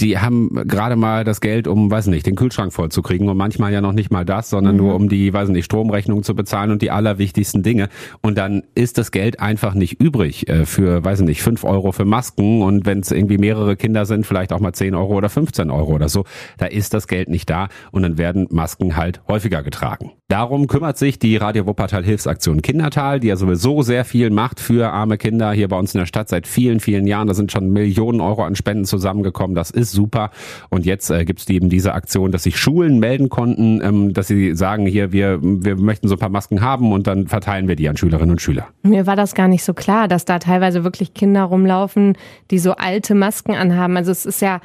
die 0.00 0.18
haben 0.18 0.50
gerade 0.66 0.96
mal 0.96 1.24
das 1.24 1.40
Geld, 1.40 1.66
um, 1.66 1.90
weiß 1.90 2.06
nicht, 2.06 2.26
den 2.26 2.36
Kühlschrank 2.36 2.72
vollzukriegen 2.72 3.28
und 3.28 3.36
manchmal 3.36 3.72
ja 3.72 3.80
noch 3.80 3.92
nicht 3.92 4.10
mal 4.10 4.24
das, 4.24 4.50
sondern 4.50 4.76
mhm. 4.76 4.82
nur 4.82 4.94
um 4.94 5.08
die, 5.08 5.32
weiß 5.32 5.48
nicht, 5.48 5.64
Stromrechnung 5.64 6.22
zu 6.22 6.34
bezahlen 6.34 6.70
und 6.70 6.82
die 6.82 6.90
allerwichtigsten 6.90 7.62
Dinge. 7.62 7.88
Und 8.20 8.38
dann 8.38 8.62
ist 8.74 8.98
das 8.98 9.10
Geld 9.10 9.40
einfach 9.40 9.74
nicht 9.74 10.00
übrig 10.00 10.48
äh, 10.48 10.66
für, 10.66 11.04
weiß 11.04 11.20
nicht, 11.22 11.42
fünf 11.42 11.64
Euro 11.64 11.92
für 11.92 12.04
Masken 12.04 12.62
und 12.62 12.86
wenn 12.86 13.00
es 13.00 13.10
irgendwie 13.10 13.38
mehrere 13.38 13.76
Kinder 13.76 14.06
sind, 14.06 14.26
vielleicht 14.26 14.52
auch 14.52 14.60
mal 14.60 14.72
zehn 14.72 14.94
Euro 14.94 15.14
oder 15.14 15.28
15 15.28 15.70
Euro 15.70 15.94
oder 15.94 16.08
so. 16.08 16.24
Da 16.58 16.66
ist 16.66 16.94
das 16.94 17.08
Geld 17.08 17.28
nicht 17.28 17.50
da 17.50 17.68
und 17.90 18.02
dann 18.02 18.18
werden 18.18 18.46
Masken 18.50 18.96
halt 18.96 19.22
häufiger 19.28 19.62
getragen. 19.62 20.12
Darum 20.30 20.66
kümmert 20.66 20.98
sich 20.98 21.18
die 21.18 21.38
Radio 21.38 21.64
Wuppertal 21.64 22.04
Hilfsaktion 22.04 22.60
Kindertal, 22.60 23.18
die 23.18 23.28
ja 23.28 23.36
sowieso 23.36 23.80
sehr 23.80 24.04
viel 24.04 24.28
macht 24.28 24.60
für 24.60 24.92
arme 24.92 25.16
Kinder 25.16 25.52
hier 25.52 25.68
bei 25.68 25.78
uns 25.78 25.94
in 25.94 26.00
der 26.00 26.06
Stadt 26.06 26.28
seit 26.28 26.46
vielen, 26.46 26.80
vielen 26.80 27.06
Jahren. 27.06 27.28
Da 27.28 27.32
sind 27.32 27.50
schon 27.50 27.70
Millionen 27.70 28.20
Euro 28.20 28.44
an 28.44 28.54
Spenden 28.54 28.84
zusammengekommen. 28.84 29.54
Das 29.54 29.70
ist 29.70 29.90
super. 29.90 30.30
Und 30.68 30.84
jetzt 30.84 31.08
äh, 31.08 31.24
gibt 31.24 31.40
es 31.40 31.48
eben 31.48 31.70
diese 31.70 31.94
Aktion, 31.94 32.30
dass 32.30 32.42
sich 32.42 32.58
Schulen 32.58 32.98
melden 32.98 33.30
konnten, 33.30 33.80
ähm, 33.82 34.12
dass 34.12 34.26
sie 34.26 34.54
sagen, 34.54 34.84
hier, 34.84 35.12
wir, 35.12 35.38
wir 35.40 35.76
möchten 35.76 36.08
so 36.08 36.16
ein 36.16 36.18
paar 36.18 36.28
Masken 36.28 36.60
haben 36.60 36.92
und 36.92 37.06
dann 37.06 37.26
verteilen 37.26 37.66
wir 37.66 37.76
die 37.76 37.88
an 37.88 37.96
Schülerinnen 37.96 38.32
und 38.32 38.42
Schüler. 38.42 38.66
Mir 38.82 39.06
war 39.06 39.16
das 39.16 39.34
gar 39.34 39.48
nicht 39.48 39.64
so 39.64 39.72
klar, 39.72 40.08
dass 40.08 40.26
da 40.26 40.38
teilweise 40.40 40.84
wirklich 40.84 41.14
Kinder 41.14 41.44
rumlaufen, 41.44 42.18
die 42.50 42.58
so 42.58 42.72
alte 42.72 43.14
Masken 43.14 43.54
anhaben. 43.54 43.96
Also 43.96 44.12
es 44.12 44.26
ist 44.26 44.42
ja 44.42 44.60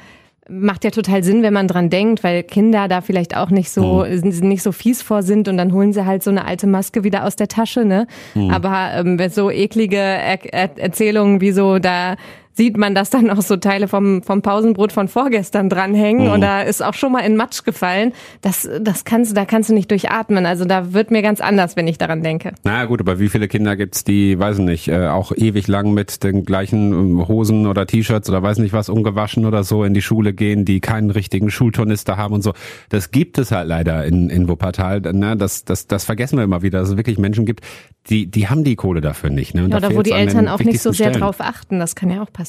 macht 0.48 0.84
ja 0.84 0.90
total 0.90 1.24
Sinn, 1.24 1.42
wenn 1.42 1.54
man 1.54 1.68
dran 1.68 1.90
denkt, 1.90 2.22
weil 2.22 2.42
Kinder 2.42 2.88
da 2.88 3.00
vielleicht 3.00 3.36
auch 3.36 3.50
nicht 3.50 3.70
so 3.70 4.04
mhm. 4.04 4.48
nicht 4.48 4.62
so 4.62 4.72
fies 4.72 5.02
vor 5.02 5.22
sind 5.22 5.48
und 5.48 5.56
dann 5.56 5.72
holen 5.72 5.92
sie 5.92 6.04
halt 6.04 6.22
so 6.22 6.30
eine 6.30 6.44
alte 6.44 6.66
Maske 6.66 7.04
wieder 7.04 7.24
aus 7.24 7.36
der 7.36 7.48
Tasche, 7.48 7.84
ne? 7.84 8.06
Mhm. 8.34 8.50
Aber 8.50 8.90
ähm, 8.94 9.18
so 9.30 9.50
eklige 9.50 9.96
er 9.96 10.38
er 10.52 10.78
Erzählungen 10.78 11.40
wie 11.40 11.52
so 11.52 11.78
da 11.78 12.16
sieht 12.54 12.76
man, 12.76 12.94
dass 12.94 13.10
dann 13.10 13.30
auch 13.30 13.42
so 13.42 13.56
Teile 13.56 13.88
vom, 13.88 14.22
vom 14.22 14.40
Pausenbrot 14.40 14.92
von 14.92 15.08
vorgestern 15.08 15.68
dranhängen 15.68 16.26
mhm. 16.26 16.32
und 16.32 16.40
da 16.40 16.62
ist 16.62 16.82
auch 16.82 16.94
schon 16.94 17.12
mal 17.12 17.20
in 17.20 17.36
Matsch 17.36 17.64
gefallen. 17.64 18.12
Das, 18.42 18.68
das 18.80 19.04
kannst 19.04 19.32
du, 19.32 19.34
da 19.34 19.44
kannst 19.44 19.70
du 19.70 19.74
nicht 19.74 19.90
durchatmen. 19.90 20.46
Also 20.46 20.64
da 20.64 20.92
wird 20.92 21.10
mir 21.10 21.22
ganz 21.22 21.40
anders, 21.40 21.76
wenn 21.76 21.88
ich 21.88 21.98
daran 21.98 22.22
denke. 22.22 22.52
Na 22.62 22.84
gut, 22.84 23.00
aber 23.00 23.18
wie 23.18 23.28
viele 23.28 23.48
Kinder 23.48 23.76
gibt's, 23.76 24.04
die, 24.04 24.38
weiß 24.38 24.58
nicht, 24.58 24.88
äh, 24.88 25.08
auch 25.08 25.32
ewig 25.32 25.66
lang 25.66 25.92
mit 25.94 26.22
den 26.22 26.44
gleichen 26.44 26.92
ähm, 26.92 27.28
Hosen 27.28 27.66
oder 27.66 27.86
T-Shirts 27.86 28.28
oder 28.30 28.42
weiß 28.42 28.58
nicht 28.58 28.72
was 28.72 28.88
ungewaschen 28.88 29.46
oder 29.46 29.64
so 29.64 29.82
in 29.82 29.92
die 29.92 30.02
Schule 30.02 30.32
gehen, 30.32 30.64
die 30.64 30.80
keinen 30.80 31.10
richtigen 31.10 31.50
Schulturnister 31.50 32.16
haben 32.16 32.34
und 32.34 32.42
so. 32.42 32.52
Das 32.88 33.10
gibt 33.10 33.38
es 33.38 33.50
halt 33.50 33.66
leider 33.66 34.04
in, 34.04 34.30
in 34.30 34.48
Wuppertal. 34.48 35.00
Ne? 35.00 35.36
Das, 35.36 35.64
das, 35.64 35.88
das 35.88 36.04
vergessen 36.04 36.38
wir 36.38 36.44
immer 36.44 36.62
wieder, 36.62 36.80
dass 36.80 36.90
es 36.90 36.96
wirklich 36.96 37.18
Menschen 37.18 37.46
gibt, 37.46 37.62
die, 38.10 38.26
die 38.26 38.48
haben 38.48 38.64
die 38.64 38.76
Kohle 38.76 39.00
dafür 39.00 39.30
nicht. 39.30 39.54
Ne? 39.54 39.66
Ja, 39.68 39.76
oder 39.78 39.94
wo 39.94 40.02
die 40.02 40.12
Eltern 40.12 40.46
auch 40.48 40.60
nicht 40.60 40.80
so 40.80 40.92
sehr 40.92 41.08
Stellen. 41.08 41.20
drauf 41.20 41.40
achten. 41.40 41.78
Das 41.78 41.94
kann 41.94 42.10
ja 42.10 42.22
auch 42.22 42.32
passieren. 42.32 42.43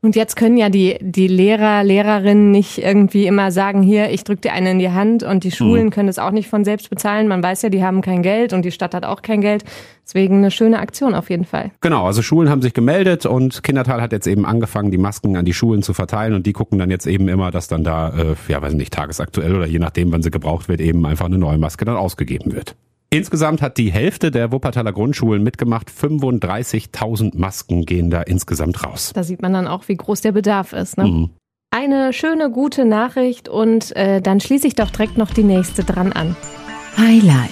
Und 0.00 0.14
jetzt 0.14 0.36
können 0.36 0.56
ja 0.56 0.68
die, 0.68 0.96
die 1.00 1.26
Lehrer, 1.26 1.82
Lehrerinnen 1.82 2.52
nicht 2.52 2.78
irgendwie 2.78 3.26
immer 3.26 3.50
sagen, 3.50 3.82
hier, 3.82 4.10
ich 4.10 4.22
drücke 4.22 4.42
dir 4.42 4.52
eine 4.52 4.70
in 4.70 4.78
die 4.78 4.90
Hand 4.90 5.24
und 5.24 5.42
die 5.42 5.50
Schulen 5.50 5.86
mhm. 5.86 5.90
können 5.90 6.08
es 6.08 6.20
auch 6.20 6.30
nicht 6.30 6.48
von 6.48 6.64
selbst 6.64 6.88
bezahlen. 6.88 7.26
Man 7.26 7.42
weiß 7.42 7.62
ja, 7.62 7.68
die 7.68 7.82
haben 7.82 8.00
kein 8.00 8.22
Geld 8.22 8.52
und 8.52 8.64
die 8.64 8.70
Stadt 8.70 8.94
hat 8.94 9.04
auch 9.04 9.22
kein 9.22 9.40
Geld. 9.40 9.64
Deswegen 10.04 10.36
eine 10.36 10.52
schöne 10.52 10.78
Aktion 10.78 11.16
auf 11.16 11.30
jeden 11.30 11.44
Fall. 11.44 11.72
Genau, 11.80 12.06
also 12.06 12.22
Schulen 12.22 12.48
haben 12.48 12.62
sich 12.62 12.74
gemeldet 12.74 13.26
und 13.26 13.64
Kindertal 13.64 14.00
hat 14.00 14.12
jetzt 14.12 14.28
eben 14.28 14.46
angefangen, 14.46 14.92
die 14.92 14.98
Masken 14.98 15.36
an 15.36 15.44
die 15.44 15.52
Schulen 15.52 15.82
zu 15.82 15.94
verteilen 15.94 16.32
und 16.32 16.46
die 16.46 16.52
gucken 16.52 16.78
dann 16.78 16.90
jetzt 16.90 17.06
eben 17.06 17.26
immer, 17.26 17.50
dass 17.50 17.66
dann 17.66 17.82
da, 17.82 18.10
äh, 18.10 18.36
ja, 18.46 18.62
weiß 18.62 18.74
nicht, 18.74 18.92
tagesaktuell 18.92 19.56
oder 19.56 19.66
je 19.66 19.80
nachdem, 19.80 20.12
wann 20.12 20.22
sie 20.22 20.30
gebraucht 20.30 20.68
wird, 20.68 20.80
eben 20.80 21.04
einfach 21.06 21.26
eine 21.26 21.38
neue 21.38 21.58
Maske 21.58 21.84
dann 21.84 21.96
ausgegeben 21.96 22.52
wird. 22.54 22.76
Insgesamt 23.10 23.62
hat 23.62 23.78
die 23.78 23.90
Hälfte 23.90 24.30
der 24.30 24.52
Wuppertaler 24.52 24.92
Grundschulen 24.92 25.42
mitgemacht. 25.42 25.90
35.000 25.90 27.38
Masken 27.38 27.86
gehen 27.86 28.10
da 28.10 28.20
insgesamt 28.20 28.84
raus. 28.84 29.12
Da 29.14 29.22
sieht 29.22 29.40
man 29.40 29.54
dann 29.54 29.66
auch, 29.66 29.88
wie 29.88 29.96
groß 29.96 30.20
der 30.20 30.32
Bedarf 30.32 30.74
ist. 30.74 30.98
Ne? 30.98 31.04
Mhm. 31.04 31.30
Eine 31.70 32.12
schöne, 32.12 32.50
gute 32.50 32.84
Nachricht 32.84 33.48
und 33.48 33.94
äh, 33.96 34.20
dann 34.20 34.40
schließe 34.40 34.66
ich 34.66 34.74
doch 34.74 34.90
direkt 34.90 35.16
noch 35.16 35.30
die 35.30 35.42
nächste 35.42 35.84
dran 35.84 36.12
an. 36.12 36.36
Highlight. 36.96 37.50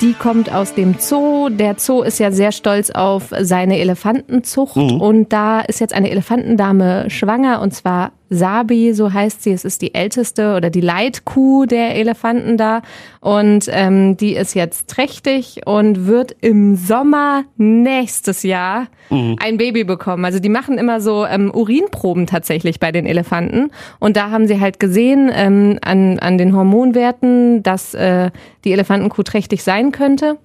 Die 0.00 0.12
kommt 0.12 0.52
aus 0.52 0.74
dem 0.74 0.96
Zoo. 0.98 1.48
Der 1.48 1.76
Zoo 1.78 2.02
ist 2.02 2.18
ja 2.18 2.32
sehr 2.32 2.50
stolz 2.50 2.90
auf 2.90 3.30
seine 3.40 3.78
Elefantenzucht 3.78 4.76
mhm. 4.76 5.00
und 5.00 5.32
da 5.32 5.60
ist 5.60 5.80
jetzt 5.80 5.94
eine 5.94 6.10
Elefantendame 6.10 7.08
schwanger 7.08 7.60
und 7.60 7.72
zwar 7.72 8.12
Sabi, 8.30 8.92
so 8.94 9.12
heißt 9.12 9.42
sie. 9.42 9.52
Es 9.52 9.64
ist 9.64 9.82
die 9.82 9.94
älteste 9.94 10.54
oder 10.56 10.70
die 10.70 10.80
Leitkuh 10.80 11.66
der 11.66 11.96
Elefanten 11.96 12.56
da. 12.56 12.82
Und 13.20 13.68
ähm, 13.70 14.16
die 14.16 14.34
ist 14.34 14.54
jetzt 14.54 14.88
trächtig 14.88 15.60
und 15.66 16.06
wird 16.06 16.34
im 16.40 16.76
Sommer 16.76 17.44
nächstes 17.56 18.42
Jahr 18.42 18.86
mhm. 19.10 19.36
ein 19.40 19.58
Baby 19.58 19.84
bekommen. 19.84 20.24
Also 20.24 20.38
die 20.38 20.48
machen 20.48 20.78
immer 20.78 21.00
so 21.00 21.26
ähm, 21.26 21.50
Urinproben 21.54 22.26
tatsächlich 22.26 22.80
bei 22.80 22.92
den 22.92 23.06
Elefanten. 23.06 23.70
Und 24.00 24.16
da 24.16 24.30
haben 24.30 24.46
sie 24.46 24.60
halt 24.60 24.80
gesehen 24.80 25.30
ähm, 25.32 25.78
an, 25.82 26.18
an 26.18 26.38
den 26.38 26.54
Hormonwerten, 26.56 27.62
dass 27.62 27.94
äh, 27.94 28.30
die 28.64 28.72
Elefantenkuh 28.72 29.22
trächtig 29.22 29.62
sein 29.62 29.92
könnte. 29.92 30.38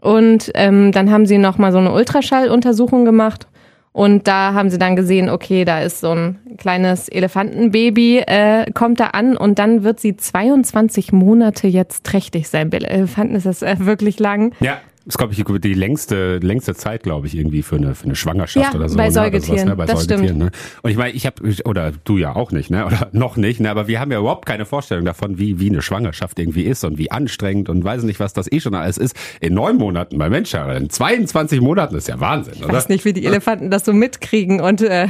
Und 0.00 0.50
ähm, 0.54 0.90
dann 0.90 1.12
haben 1.12 1.26
sie 1.26 1.38
nochmal 1.38 1.70
so 1.70 1.78
eine 1.78 1.92
Ultraschalluntersuchung 1.92 3.04
gemacht 3.04 3.46
und 3.92 4.26
da 4.26 4.54
haben 4.54 4.70
sie 4.70 4.78
dann 4.78 4.96
gesehen, 4.96 5.28
okay, 5.28 5.66
da 5.66 5.80
ist 5.80 6.00
so 6.00 6.12
ein 6.12 6.38
kleines 6.56 7.08
Elefantenbaby, 7.08 8.20
äh, 8.20 8.70
kommt 8.72 9.00
da 9.00 9.08
an 9.08 9.36
und 9.36 9.58
dann 9.58 9.82
wird 9.84 10.00
sie 10.00 10.16
22 10.16 11.12
Monate 11.12 11.66
jetzt 11.68 12.04
trächtig 12.04 12.48
sein. 12.48 12.72
Elefanten 12.72 13.34
ist 13.34 13.44
das 13.44 13.62
äh, 13.62 13.76
wirklich 13.80 14.18
lang. 14.18 14.54
Ja. 14.60 14.78
Das 15.04 15.14
ist, 15.14 15.18
glaube 15.18 15.32
ich, 15.32 15.60
die 15.60 15.74
längste, 15.74 16.38
längste 16.38 16.76
Zeit, 16.76 17.02
glaube 17.02 17.26
ich, 17.26 17.36
irgendwie 17.36 17.62
für 17.62 17.74
eine, 17.74 17.96
für 17.96 18.04
eine 18.04 18.14
Schwangerschaft 18.14 18.72
ja, 18.72 18.78
oder 18.78 18.88
so. 18.88 18.96
Bei 18.96 19.10
Säugetieren. 19.10 19.68
Ne? 19.68 19.76
Bei 19.76 19.86
das 19.86 20.04
Säugetieren, 20.04 20.38
ne? 20.38 20.50
Und 20.82 20.90
ich 20.92 20.96
meine, 20.96 21.12
ich 21.12 21.26
habe, 21.26 21.42
oder 21.64 21.90
du 22.04 22.18
ja 22.18 22.36
auch 22.36 22.52
nicht, 22.52 22.70
ne? 22.70 22.86
Oder 22.86 23.08
noch 23.12 23.36
nicht, 23.36 23.58
ne? 23.58 23.68
Aber 23.68 23.88
wir 23.88 23.98
haben 23.98 24.12
ja 24.12 24.20
überhaupt 24.20 24.46
keine 24.46 24.64
Vorstellung 24.64 25.04
davon, 25.04 25.38
wie, 25.38 25.58
wie 25.58 25.70
eine 25.70 25.82
Schwangerschaft 25.82 26.38
irgendwie 26.38 26.62
ist 26.62 26.84
und 26.84 26.98
wie 26.98 27.10
anstrengend 27.10 27.68
und 27.68 27.82
weiß 27.82 28.04
nicht, 28.04 28.20
was 28.20 28.32
das 28.32 28.50
eh 28.52 28.60
schon 28.60 28.76
alles 28.76 28.96
ist. 28.96 29.16
In 29.40 29.54
neun 29.54 29.76
Monaten, 29.76 30.18
bei 30.18 30.30
Mensch, 30.30 30.54
in 30.54 30.88
22 30.88 31.60
Monaten 31.60 31.96
ist 31.96 32.06
ja 32.06 32.20
Wahnsinn, 32.20 32.54
oder? 32.58 32.66
Ich 32.66 32.72
weiß 32.72 32.88
nicht, 32.88 33.04
wie 33.04 33.12
die 33.12 33.26
Elefanten 33.26 33.70
das 33.70 33.84
so 33.84 33.92
mitkriegen 33.92 34.60
und 34.60 34.82
äh, 34.82 35.08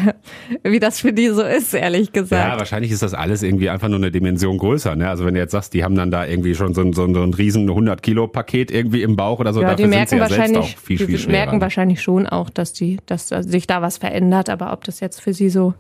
wie 0.63 0.81
das 0.81 1.01
für 1.01 1.13
die 1.13 1.29
so 1.29 1.43
ist, 1.43 1.75
ehrlich 1.75 2.13
gesagt. 2.13 2.53
Ja, 2.53 2.59
wahrscheinlich 2.59 2.93
ist 2.93 3.03
das 3.03 3.13
alles 3.13 3.43
irgendwie 3.43 3.69
einfach 3.69 3.89
nur 3.89 3.99
eine 3.99 4.11
Dimension 4.11 4.57
größer, 4.57 4.97
ne? 4.97 5.11
Also 5.11 5.27
wenn 5.27 5.35
du 5.35 5.41
jetzt 5.41 5.53
sagst, 5.53 5.75
die 5.75 5.85
haben 5.85 5.97
dann 5.97 6.11
da 6.11 6.25
irgendwie 6.25 6.55
schon 6.55 6.73
so 6.73 6.81
ein, 6.81 6.95
so 6.95 7.05
ein, 7.05 7.13
so 7.13 7.23
ein 7.23 7.35
riesen 7.35 7.69
100 7.69 8.03
Kilo 8.03 8.27
Paket 8.27 8.71
irgendwie 8.71 9.03
im 9.03 9.17
Bauch 9.17 9.39
oder 9.39 9.53
so, 9.53 9.61
ja, 9.61 9.82
dafür 9.83 9.91
die 9.91 9.97
merken 9.97 10.17
ja 10.17 10.21
wahrscheinlich 10.23 10.77
viel, 10.77 10.99
viel 10.99 11.19
schwerer. 11.19 11.33
merken 11.33 11.61
wahrscheinlich 11.61 12.03
schon 12.03 12.27
auch, 12.27 12.51
dass 12.51 12.73
die, 12.73 12.99
dass 13.07 13.29
sich 13.29 13.67
da 13.67 13.83
was 13.83 13.99
verändert, 13.99 14.49
aber 14.49 14.73
ob 14.73 14.85
das 14.85 15.01
jetzt 15.01 15.21
für 15.21 15.33
sie 15.33 15.51
so 15.51 15.75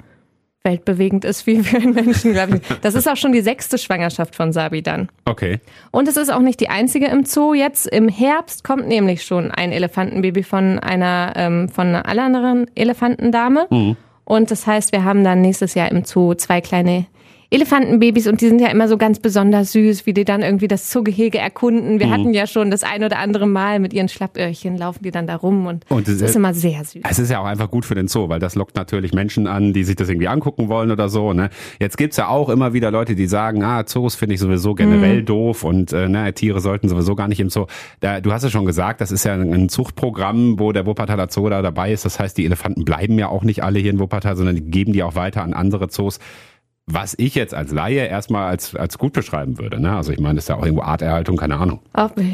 weltbewegend 0.64 1.24
ist 1.24 1.46
wie 1.46 1.62
für 1.62 1.76
einen 1.76 1.94
Menschen, 1.94 2.32
glaube 2.32 2.56
ich. 2.56 2.78
Das 2.80 2.94
ist 2.94 3.08
auch 3.08 3.16
schon 3.16 3.32
die 3.32 3.40
sechste 3.40 3.78
Schwangerschaft 3.78 4.34
von 4.34 4.52
Sabi 4.52 4.82
dann. 4.82 5.08
Okay. 5.24 5.60
Und 5.90 6.08
es 6.08 6.16
ist 6.16 6.32
auch 6.32 6.40
nicht 6.40 6.60
die 6.60 6.68
einzige 6.68 7.06
im 7.06 7.24
Zoo. 7.24 7.54
Jetzt 7.54 7.86
im 7.86 8.08
Herbst 8.08 8.64
kommt 8.64 8.86
nämlich 8.88 9.24
schon 9.24 9.50
ein 9.50 9.72
Elefantenbaby 9.72 10.42
von 10.42 10.78
einer 10.78 11.32
ähm, 11.36 11.68
von 11.68 11.88
einer 11.88 12.06
anderen 12.06 12.70
Elefantendame. 12.74 13.66
Mhm. 13.70 13.96
Und 14.24 14.50
das 14.50 14.66
heißt, 14.66 14.92
wir 14.92 15.04
haben 15.04 15.24
dann 15.24 15.40
nächstes 15.40 15.74
Jahr 15.74 15.90
im 15.90 16.04
Zoo 16.04 16.34
zwei 16.34 16.60
kleine 16.60 17.06
Elefantenbabys 17.52 18.26
und 18.28 18.40
die 18.40 18.48
sind 18.48 18.60
ja 18.60 18.68
immer 18.68 18.88
so 18.88 18.96
ganz 18.96 19.18
besonders 19.18 19.72
süß, 19.72 20.06
wie 20.06 20.14
die 20.14 20.24
dann 20.24 20.40
irgendwie 20.40 20.68
das 20.68 20.88
Zoogehege 20.88 21.38
erkunden. 21.38 22.00
Wir 22.00 22.06
mhm. 22.06 22.10
hatten 22.10 22.34
ja 22.34 22.46
schon 22.46 22.70
das 22.70 22.82
ein 22.82 23.04
oder 23.04 23.18
andere 23.18 23.46
Mal 23.46 23.78
mit 23.78 23.92
ihren 23.92 24.08
Schlappöhrchen 24.08 24.78
laufen 24.78 25.02
die 25.02 25.10
dann 25.10 25.26
da 25.26 25.36
rum 25.36 25.66
und, 25.66 25.84
und 25.90 26.08
das 26.08 26.20
ist 26.20 26.34
immer 26.34 26.54
sehr 26.54 26.82
süß. 26.84 27.02
Es 27.08 27.18
ist 27.18 27.30
ja 27.30 27.40
auch 27.40 27.44
einfach 27.44 27.70
gut 27.70 27.84
für 27.84 27.94
den 27.94 28.08
Zoo, 28.08 28.30
weil 28.30 28.40
das 28.40 28.54
lockt 28.54 28.76
natürlich 28.76 29.12
Menschen 29.12 29.46
an, 29.46 29.74
die 29.74 29.84
sich 29.84 29.96
das 29.96 30.08
irgendwie 30.08 30.28
angucken 30.28 30.68
wollen 30.68 30.90
oder 30.90 31.10
so. 31.10 31.34
Ne? 31.34 31.50
Jetzt 31.78 31.98
gibt's 31.98 32.16
ja 32.16 32.28
auch 32.28 32.48
immer 32.48 32.72
wieder 32.72 32.90
Leute, 32.90 33.14
die 33.14 33.26
sagen, 33.26 33.62
ah, 33.62 33.84
Zoos 33.84 34.14
finde 34.14 34.34
ich 34.34 34.40
sowieso 34.40 34.74
generell 34.74 35.20
mhm. 35.20 35.26
doof 35.26 35.64
und 35.64 35.92
äh, 35.92 36.08
ne, 36.08 36.32
Tiere 36.32 36.60
sollten 36.60 36.88
sowieso 36.88 37.14
gar 37.14 37.28
nicht 37.28 37.40
im 37.40 37.50
Zoo. 37.50 37.66
Da, 38.00 38.22
du 38.22 38.32
hast 38.32 38.44
es 38.44 38.52
schon 38.52 38.64
gesagt, 38.64 39.02
das 39.02 39.12
ist 39.12 39.24
ja 39.24 39.34
ein 39.34 39.68
Zuchtprogramm, 39.68 40.58
wo 40.58 40.72
der 40.72 40.86
Wuppertaler 40.86 41.28
Zoo 41.28 41.50
da 41.50 41.60
dabei 41.60 41.92
ist. 41.92 42.06
Das 42.06 42.18
heißt, 42.18 42.38
die 42.38 42.46
Elefanten 42.46 42.86
bleiben 42.86 43.18
ja 43.18 43.28
auch 43.28 43.44
nicht 43.44 43.62
alle 43.62 43.78
hier 43.78 43.90
in 43.90 43.98
Wuppertal, 43.98 44.36
sondern 44.36 44.56
die 44.56 44.62
geben 44.62 44.94
die 44.94 45.02
auch 45.02 45.16
weiter 45.16 45.42
an 45.42 45.52
andere 45.52 45.88
Zoos 45.88 46.18
was 46.86 47.14
ich 47.16 47.34
jetzt 47.34 47.54
als 47.54 47.72
Laie 47.72 48.06
erstmal 48.06 48.48
als, 48.48 48.74
als 48.74 48.98
gut 48.98 49.12
beschreiben 49.12 49.58
würde. 49.58 49.80
Ne? 49.80 49.94
Also 49.96 50.12
ich 50.12 50.18
meine, 50.18 50.36
das 50.36 50.44
ist 50.44 50.48
ja 50.48 50.56
auch 50.56 50.64
irgendwo 50.64 50.82
Arterhaltung, 50.82 51.36
keine 51.36 51.56
Ahnung. 51.56 51.80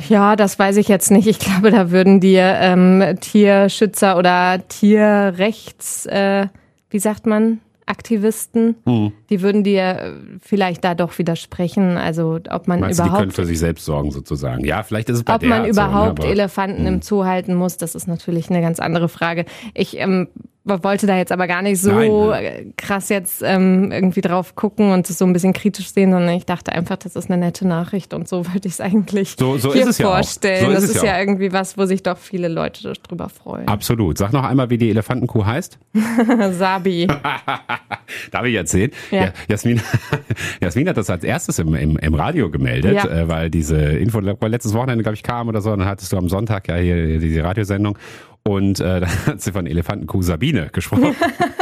Ja, 0.09 0.37
das 0.37 0.59
weiß 0.59 0.77
ich 0.79 0.89
jetzt 0.89 1.11
nicht. 1.11 1.27
Ich 1.27 1.39
glaube, 1.39 1.71
da 1.71 1.91
würden 1.91 2.21
die 2.21 2.37
ähm, 2.37 3.17
Tierschützer 3.21 4.17
oder 4.17 4.67
Tierrechts, 4.69 6.07
äh, 6.07 6.49
wie 6.91 6.99
sagt 6.99 7.27
man, 7.27 7.61
Aktivisten, 7.87 8.77
mhm. 8.85 9.13
Die 9.31 9.43
würden 9.43 9.65
dir 9.65 10.17
vielleicht 10.41 10.85
da 10.85 10.95
doch 10.95 11.19
widersprechen. 11.19 11.97
Also 11.97 12.39
ob 12.51 12.69
man 12.69 12.81
Meinst 12.81 12.99
überhaupt. 12.99 13.17
Die 13.17 13.21
können 13.21 13.33
für 13.33 13.47
sich 13.47 13.59
selbst 13.59 13.85
sorgen 13.85 14.11
sozusagen. 14.11 14.65
Ja, 14.65 14.83
vielleicht 14.83 15.09
ist 15.09 15.19
es 15.19 15.25
bei 15.25 15.35
Ob 15.35 15.43
man 15.43 15.67
überhaupt 15.67 16.23
so, 16.23 16.27
ne, 16.27 16.33
Elefanten 16.33 16.83
mhm. 16.83 16.89
im 16.89 17.03
Zoo 17.03 17.25
halten 17.25 17.55
muss, 17.55 17.77
das 17.77 17.95
ist 17.95 18.09
natürlich 18.09 18.51
eine 18.51 18.61
ganz 18.61 18.81
andere 18.81 19.09
Frage. 19.09 19.45
Ich 19.75 19.99
ähm, 19.99 20.29
wollte 20.69 21.07
da 21.07 21.17
jetzt 21.17 21.33
aber 21.33 21.47
gar 21.47 21.63
nicht 21.63 21.81
so 21.81 21.93
Nein, 21.93 22.11
ne? 22.11 22.73
krass 22.77 23.09
jetzt 23.09 23.43
ähm, 23.45 23.91
irgendwie 23.91 24.21
drauf 24.21 24.55
gucken 24.55 24.93
und 24.93 25.09
es 25.09 25.19
so 25.19 25.25
ein 25.25 25.33
bisschen 25.33 25.53
kritisch 25.53 25.93
sehen, 25.93 26.13
sondern 26.13 26.35
ich 26.35 26.47
dachte 26.47 26.73
einfach, 26.73 26.97
das 26.97 27.17
ist 27.17 27.31
eine 27.31 27.39
nette 27.39 27.67
Nachricht 27.67 28.15
und 28.15 28.29
so 28.29 28.47
wollte 28.53 28.69
ich 28.69 28.75
es 28.75 28.81
eigentlich 28.81 29.37
so, 29.39 29.57
so 29.59 29.73
hier 29.73 29.93
vorstellen. 29.93 30.65
Ja 30.65 30.71
so 30.71 30.77
ist 30.77 30.89
das 30.89 30.97
ist 30.97 31.03
ja, 31.03 31.15
ja 31.15 31.21
irgendwie 31.21 31.53
was, 31.53 31.79
wo 31.79 31.87
sich 31.87 32.03
doch 32.03 32.19
viele 32.19 32.49
Leute 32.49 32.93
drüber 33.09 33.29
freuen. 33.29 33.69
Absolut. 33.69 34.19
Sag 34.19 34.33
noch 34.33 34.45
einmal, 34.45 34.71
wie 34.71 34.79
die 34.79 34.91
Elefantenkuh 34.91 35.45
heißt. 35.45 35.79
Sabi. 36.53 37.07
Darf 38.31 38.45
ich 38.45 38.55
erzählen? 38.55 38.91
Ja. 39.11 39.18
Jasmin, 39.49 39.81
Jasmin 40.61 40.89
hat 40.89 40.97
das 40.97 41.11
als 41.11 41.25
erstes 41.25 41.59
im, 41.59 41.75
im, 41.75 41.97
im 41.97 42.15
Radio 42.15 42.51
gemeldet, 42.51 42.95
ja. 42.95 43.07
äh, 43.07 43.29
weil 43.29 43.51
diese 43.51 43.77
Info 43.77 44.21
letztes 44.21 44.75
Wochenende, 44.75 45.03
glaube 45.03 45.15
ich, 45.15 45.23
kam 45.23 45.49
oder 45.49 45.61
so. 45.61 45.71
Dann 45.71 45.85
hattest 45.85 46.13
du 46.13 46.17
am 46.17 46.29
Sonntag 46.29 46.69
ja 46.69 46.77
hier 46.77 47.19
diese 47.19 47.43
Radiosendung. 47.43 47.99
Und 48.45 48.81
äh, 48.81 49.01
da 49.01 49.09
hat 49.27 49.41
sie 49.43 49.53
von 49.53 49.67
Elefantenkuh 49.67 50.23
Sabine 50.23 50.71
gesprochen. 50.73 51.15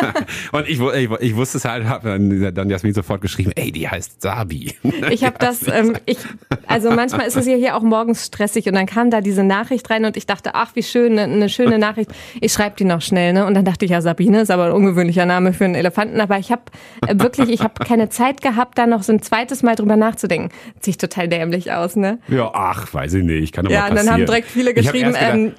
und 0.53 0.69
ich, 0.69 0.81
ich, 0.81 1.11
ich 1.21 1.37
wusste 1.37 1.59
es 1.59 1.65
halt, 1.65 1.87
habe 1.87 2.19
dann 2.53 2.71
Jasmin 2.71 2.95
sofort 2.95 3.21
geschrieben, 3.21 3.53
ey, 3.57 3.73
die 3.73 3.89
heißt 3.89 4.23
Sabi. 4.23 4.75
Ich 5.11 5.25
habe 5.25 5.37
das, 5.39 5.67
ähm, 5.69 5.97
ich, 6.05 6.19
also 6.67 6.91
manchmal 6.91 7.27
ist 7.27 7.37
es 7.37 7.47
ja 7.47 7.55
hier 7.55 7.77
auch 7.77 7.83
morgens 7.83 8.27
stressig 8.27 8.67
und 8.67 8.75
dann 8.75 8.87
kam 8.87 9.11
da 9.11 9.21
diese 9.21 9.45
Nachricht 9.45 9.89
rein 9.89 10.05
und 10.05 10.17
ich 10.17 10.27
dachte, 10.27 10.55
ach, 10.55 10.75
wie 10.75 10.83
schön, 10.83 11.19
eine, 11.19 11.33
eine 11.33 11.49
schöne 11.49 11.79
Nachricht. 11.79 12.11
Ich 12.41 12.53
schreibe 12.53 12.77
die 12.77 12.85
noch 12.85 13.01
schnell, 13.01 13.33
ne? 13.33 13.47
Und 13.47 13.55
dann 13.55 13.65
dachte 13.65 13.85
ich, 13.85 13.91
ja, 13.93 14.01
Sabine 14.01 14.41
ist 14.41 14.51
aber 14.51 14.67
ein 14.67 14.73
ungewöhnlicher 14.73 15.27
Name 15.27 15.53
für 15.53 15.65
einen 15.65 15.75
Elefanten. 15.75 16.21
Aber 16.21 16.39
ich 16.39 16.51
habe 16.51 16.63
äh, 17.07 17.19
wirklich, 17.19 17.51
ich 17.51 17.61
habe 17.61 17.85
keine 17.85 18.09
Zeit 18.09 18.43
gehabt, 18.43 18.79
da 18.79 18.87
noch 18.87 19.03
so 19.03 19.13
ein 19.13 19.23
zweites 19.23 19.63
Mal 19.63 19.77
drüber 19.77 19.97
nachzudenken. 19.97 20.51
Sieht 20.81 21.01
total 21.01 21.29
dämlich 21.29 21.73
aus, 21.73 21.97
ne? 21.97 22.19
Ja, 22.29 22.51
ach, 22.53 22.93
weiß 22.93 23.15
ich 23.15 23.25
nicht, 23.25 23.53
kann 23.53 23.67
aber 23.67 23.75
Ja, 23.75 23.89
und 23.89 23.97
dann 23.97 24.11
haben 24.11 24.27
direkt 24.27 24.49
viele 24.49 24.75
geschrieben, 24.75 25.15
ähm, 25.19 25.53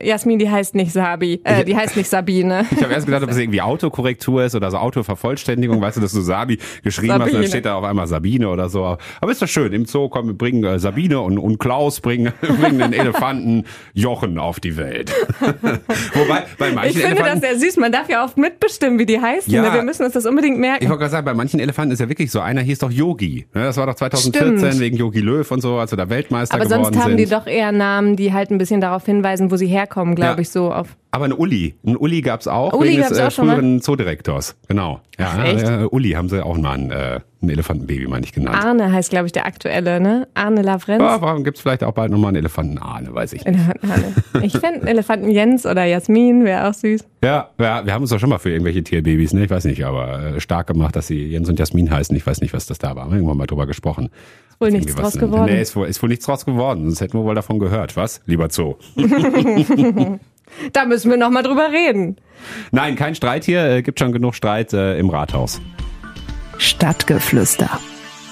Jasmin, 0.00 0.38
die 0.38 0.50
heißt 0.52 0.74
nicht 0.74 0.92
Sabi, 0.92 1.40
äh, 1.44 1.64
die 1.64 1.76
heißt 1.76 1.96
nicht 1.96 2.08
Sabine. 2.08 2.66
Ich 2.82 2.82
habe 2.82 2.94
erst 2.94 3.06
gedacht, 3.06 3.22
ob 3.22 3.30
es 3.30 3.36
irgendwie 3.36 3.60
Autokorrektur 3.60 4.44
ist 4.44 4.54
oder 4.54 4.70
so 4.70 4.76
Autovervollständigung, 4.76 5.80
weißt 5.80 5.98
du, 5.98 6.00
dass 6.00 6.12
du 6.12 6.20
Sabi 6.20 6.58
geschrieben 6.82 7.12
Sabine. 7.12 7.24
hast, 7.24 7.34
und 7.34 7.40
dann 7.40 7.48
steht 7.48 7.64
da 7.64 7.74
auf 7.76 7.84
einmal 7.84 8.06
Sabine 8.06 8.48
oder 8.48 8.68
so. 8.68 8.96
Aber 9.20 9.32
ist 9.32 9.40
doch 9.40 9.48
schön, 9.48 9.72
im 9.72 9.84
Zoo 9.86 10.08
kommen, 10.08 10.36
bringen 10.36 10.64
äh, 10.64 10.78
Sabine 10.78 11.20
und, 11.20 11.38
und 11.38 11.58
Klaus 11.58 12.00
bringen, 12.00 12.32
bringen 12.40 12.78
den 12.78 12.92
Elefanten 12.92 13.64
Jochen 13.94 14.38
auf 14.38 14.60
die 14.60 14.76
Welt. 14.76 15.12
Wobei, 15.40 16.44
bei 16.58 16.72
manchen 16.72 16.98
Ich 16.98 17.04
finde 17.04 17.22
das 17.22 17.40
sehr 17.40 17.58
süß, 17.58 17.76
man 17.76 17.92
darf 17.92 18.08
ja 18.08 18.24
oft 18.24 18.36
mitbestimmen, 18.36 18.98
wie 18.98 19.06
die 19.06 19.20
heißen. 19.20 19.52
Ja, 19.52 19.62
ne? 19.62 19.72
Wir 19.72 19.82
müssen 19.82 20.04
uns 20.04 20.14
das 20.14 20.26
unbedingt 20.26 20.58
merken. 20.58 20.84
Ich 20.84 20.90
wollte 20.90 21.00
gerade 21.00 21.12
sagen, 21.12 21.24
bei 21.24 21.34
manchen 21.34 21.60
Elefanten 21.60 21.92
ist 21.92 22.00
ja 22.00 22.08
wirklich 22.08 22.30
so, 22.30 22.40
einer 22.40 22.60
hieß 22.60 22.80
doch 22.80 22.90
Yogi. 22.90 23.46
Ne? 23.54 23.64
Das 23.64 23.76
war 23.76 23.86
doch 23.86 23.94
2014 23.94 24.58
Stimmt. 24.58 24.80
wegen 24.80 24.96
Yogi 24.96 25.20
Löw 25.20 25.50
und 25.50 25.60
so, 25.60 25.76
als 25.78 25.92
er 25.92 25.98
da 25.98 26.08
Weltmeister 26.08 26.54
Aber 26.54 26.64
geworden 26.64 26.84
sind. 26.84 26.94
Aber 26.94 26.94
sonst 26.94 27.04
haben 27.04 27.16
die 27.16 27.26
doch 27.26 27.46
eher 27.46 27.72
Namen, 27.72 28.16
die 28.16 28.32
halt 28.32 28.50
ein 28.50 28.58
bisschen 28.58 28.80
darauf 28.80 29.04
hinweisen, 29.04 29.50
wo 29.50 29.56
sie 29.56 29.66
herkommen, 29.66 30.14
glaube 30.14 30.34
ja. 30.34 30.38
ich, 30.38 30.41
so 30.48 30.72
auf. 30.72 30.96
Aber 31.10 31.26
ein 31.26 31.32
Uli. 31.32 31.74
Ein 31.84 31.96
Uli 31.96 32.22
gab's 32.22 32.48
auch 32.48 32.72
Uli 32.72 32.92
wegen 32.92 33.02
des 33.02 33.18
äh, 33.18 33.30
früheren 33.30 33.82
Zoodirektors. 33.82 34.56
Genau. 34.66 35.00
Ja, 35.18 35.44
Echt? 35.44 35.68
Äh, 35.68 35.84
Uli 35.90 36.12
haben 36.12 36.30
sie 36.30 36.42
auch 36.42 36.56
mal 36.56 36.72
ein, 36.72 36.90
äh, 36.90 37.20
ein 37.42 37.50
Elefantenbaby, 37.50 38.06
meine 38.06 38.24
ich, 38.24 38.32
genannt. 38.32 38.64
Arne 38.64 38.90
heißt, 38.90 39.10
glaube 39.10 39.26
ich, 39.26 39.32
der 39.32 39.44
aktuelle, 39.44 40.00
ne? 40.00 40.26
Arne 40.32 40.62
Lavrenz. 40.62 41.02
Ja, 41.02 41.20
warum 41.20 41.44
gibt's 41.44 41.60
vielleicht 41.60 41.84
auch 41.84 41.92
bald 41.92 42.10
nochmal 42.10 42.28
einen 42.28 42.38
Elefanten 42.38 42.78
Arne, 42.78 43.14
weiß 43.14 43.34
ich 43.34 43.44
nicht. 43.44 43.58
Elefanten 43.58 44.42
Ich 44.42 44.56
fände 44.56 44.86
Elefanten 44.88 45.30
Jens 45.30 45.66
oder 45.66 45.84
Jasmin 45.84 46.44
wäre 46.44 46.70
auch 46.70 46.74
süß. 46.74 47.04
Ja, 47.22 47.50
ja, 47.58 47.84
wir 47.84 47.92
haben 47.92 48.02
uns 48.02 48.10
doch 48.10 48.18
schon 48.18 48.30
mal 48.30 48.38
für 48.38 48.50
irgendwelche 48.50 48.82
Tierbabys, 48.82 49.34
ne? 49.34 49.44
Ich 49.44 49.50
weiß 49.50 49.66
nicht, 49.66 49.84
aber 49.84 50.36
äh, 50.36 50.40
stark 50.40 50.68
gemacht, 50.68 50.96
dass 50.96 51.08
sie 51.08 51.26
Jens 51.26 51.46
und 51.46 51.58
Jasmin 51.58 51.90
heißen. 51.90 52.16
Ich 52.16 52.26
weiß 52.26 52.40
nicht, 52.40 52.54
was 52.54 52.64
das 52.64 52.78
da 52.78 52.96
war. 52.96 53.04
Haben 53.04 53.10
wir 53.10 53.16
irgendwann 53.16 53.36
mal 53.36 53.46
drüber 53.46 53.66
gesprochen. 53.66 54.08
Ist 54.48 54.60
wohl 54.60 54.70
nichts 54.70 54.94
draus 54.94 55.18
geworden. 55.18 55.52
Nee, 55.52 55.60
ist 55.60 55.76
wohl, 55.76 55.88
ist 55.88 56.02
wohl 56.02 56.08
nichts 56.08 56.24
draus 56.24 56.46
geworden. 56.46 56.84
Sonst 56.84 57.02
hätten 57.02 57.18
wir 57.18 57.24
wohl 57.24 57.34
davon 57.34 57.58
gehört. 57.58 57.96
Was? 57.98 58.22
Lieber 58.24 58.48
Zoo. 58.48 58.76
Da 60.72 60.84
müssen 60.84 61.10
wir 61.10 61.16
noch 61.16 61.30
mal 61.30 61.42
drüber 61.42 61.70
reden. 61.72 62.16
Nein, 62.70 62.96
kein 62.96 63.14
Streit 63.14 63.44
hier. 63.44 63.64
Äh, 63.64 63.82
gibt 63.82 63.98
schon 63.98 64.12
genug 64.12 64.34
Streit 64.34 64.72
äh, 64.72 64.98
im 64.98 65.10
Rathaus. 65.10 65.60
Stadtgeflüster. 66.58 67.80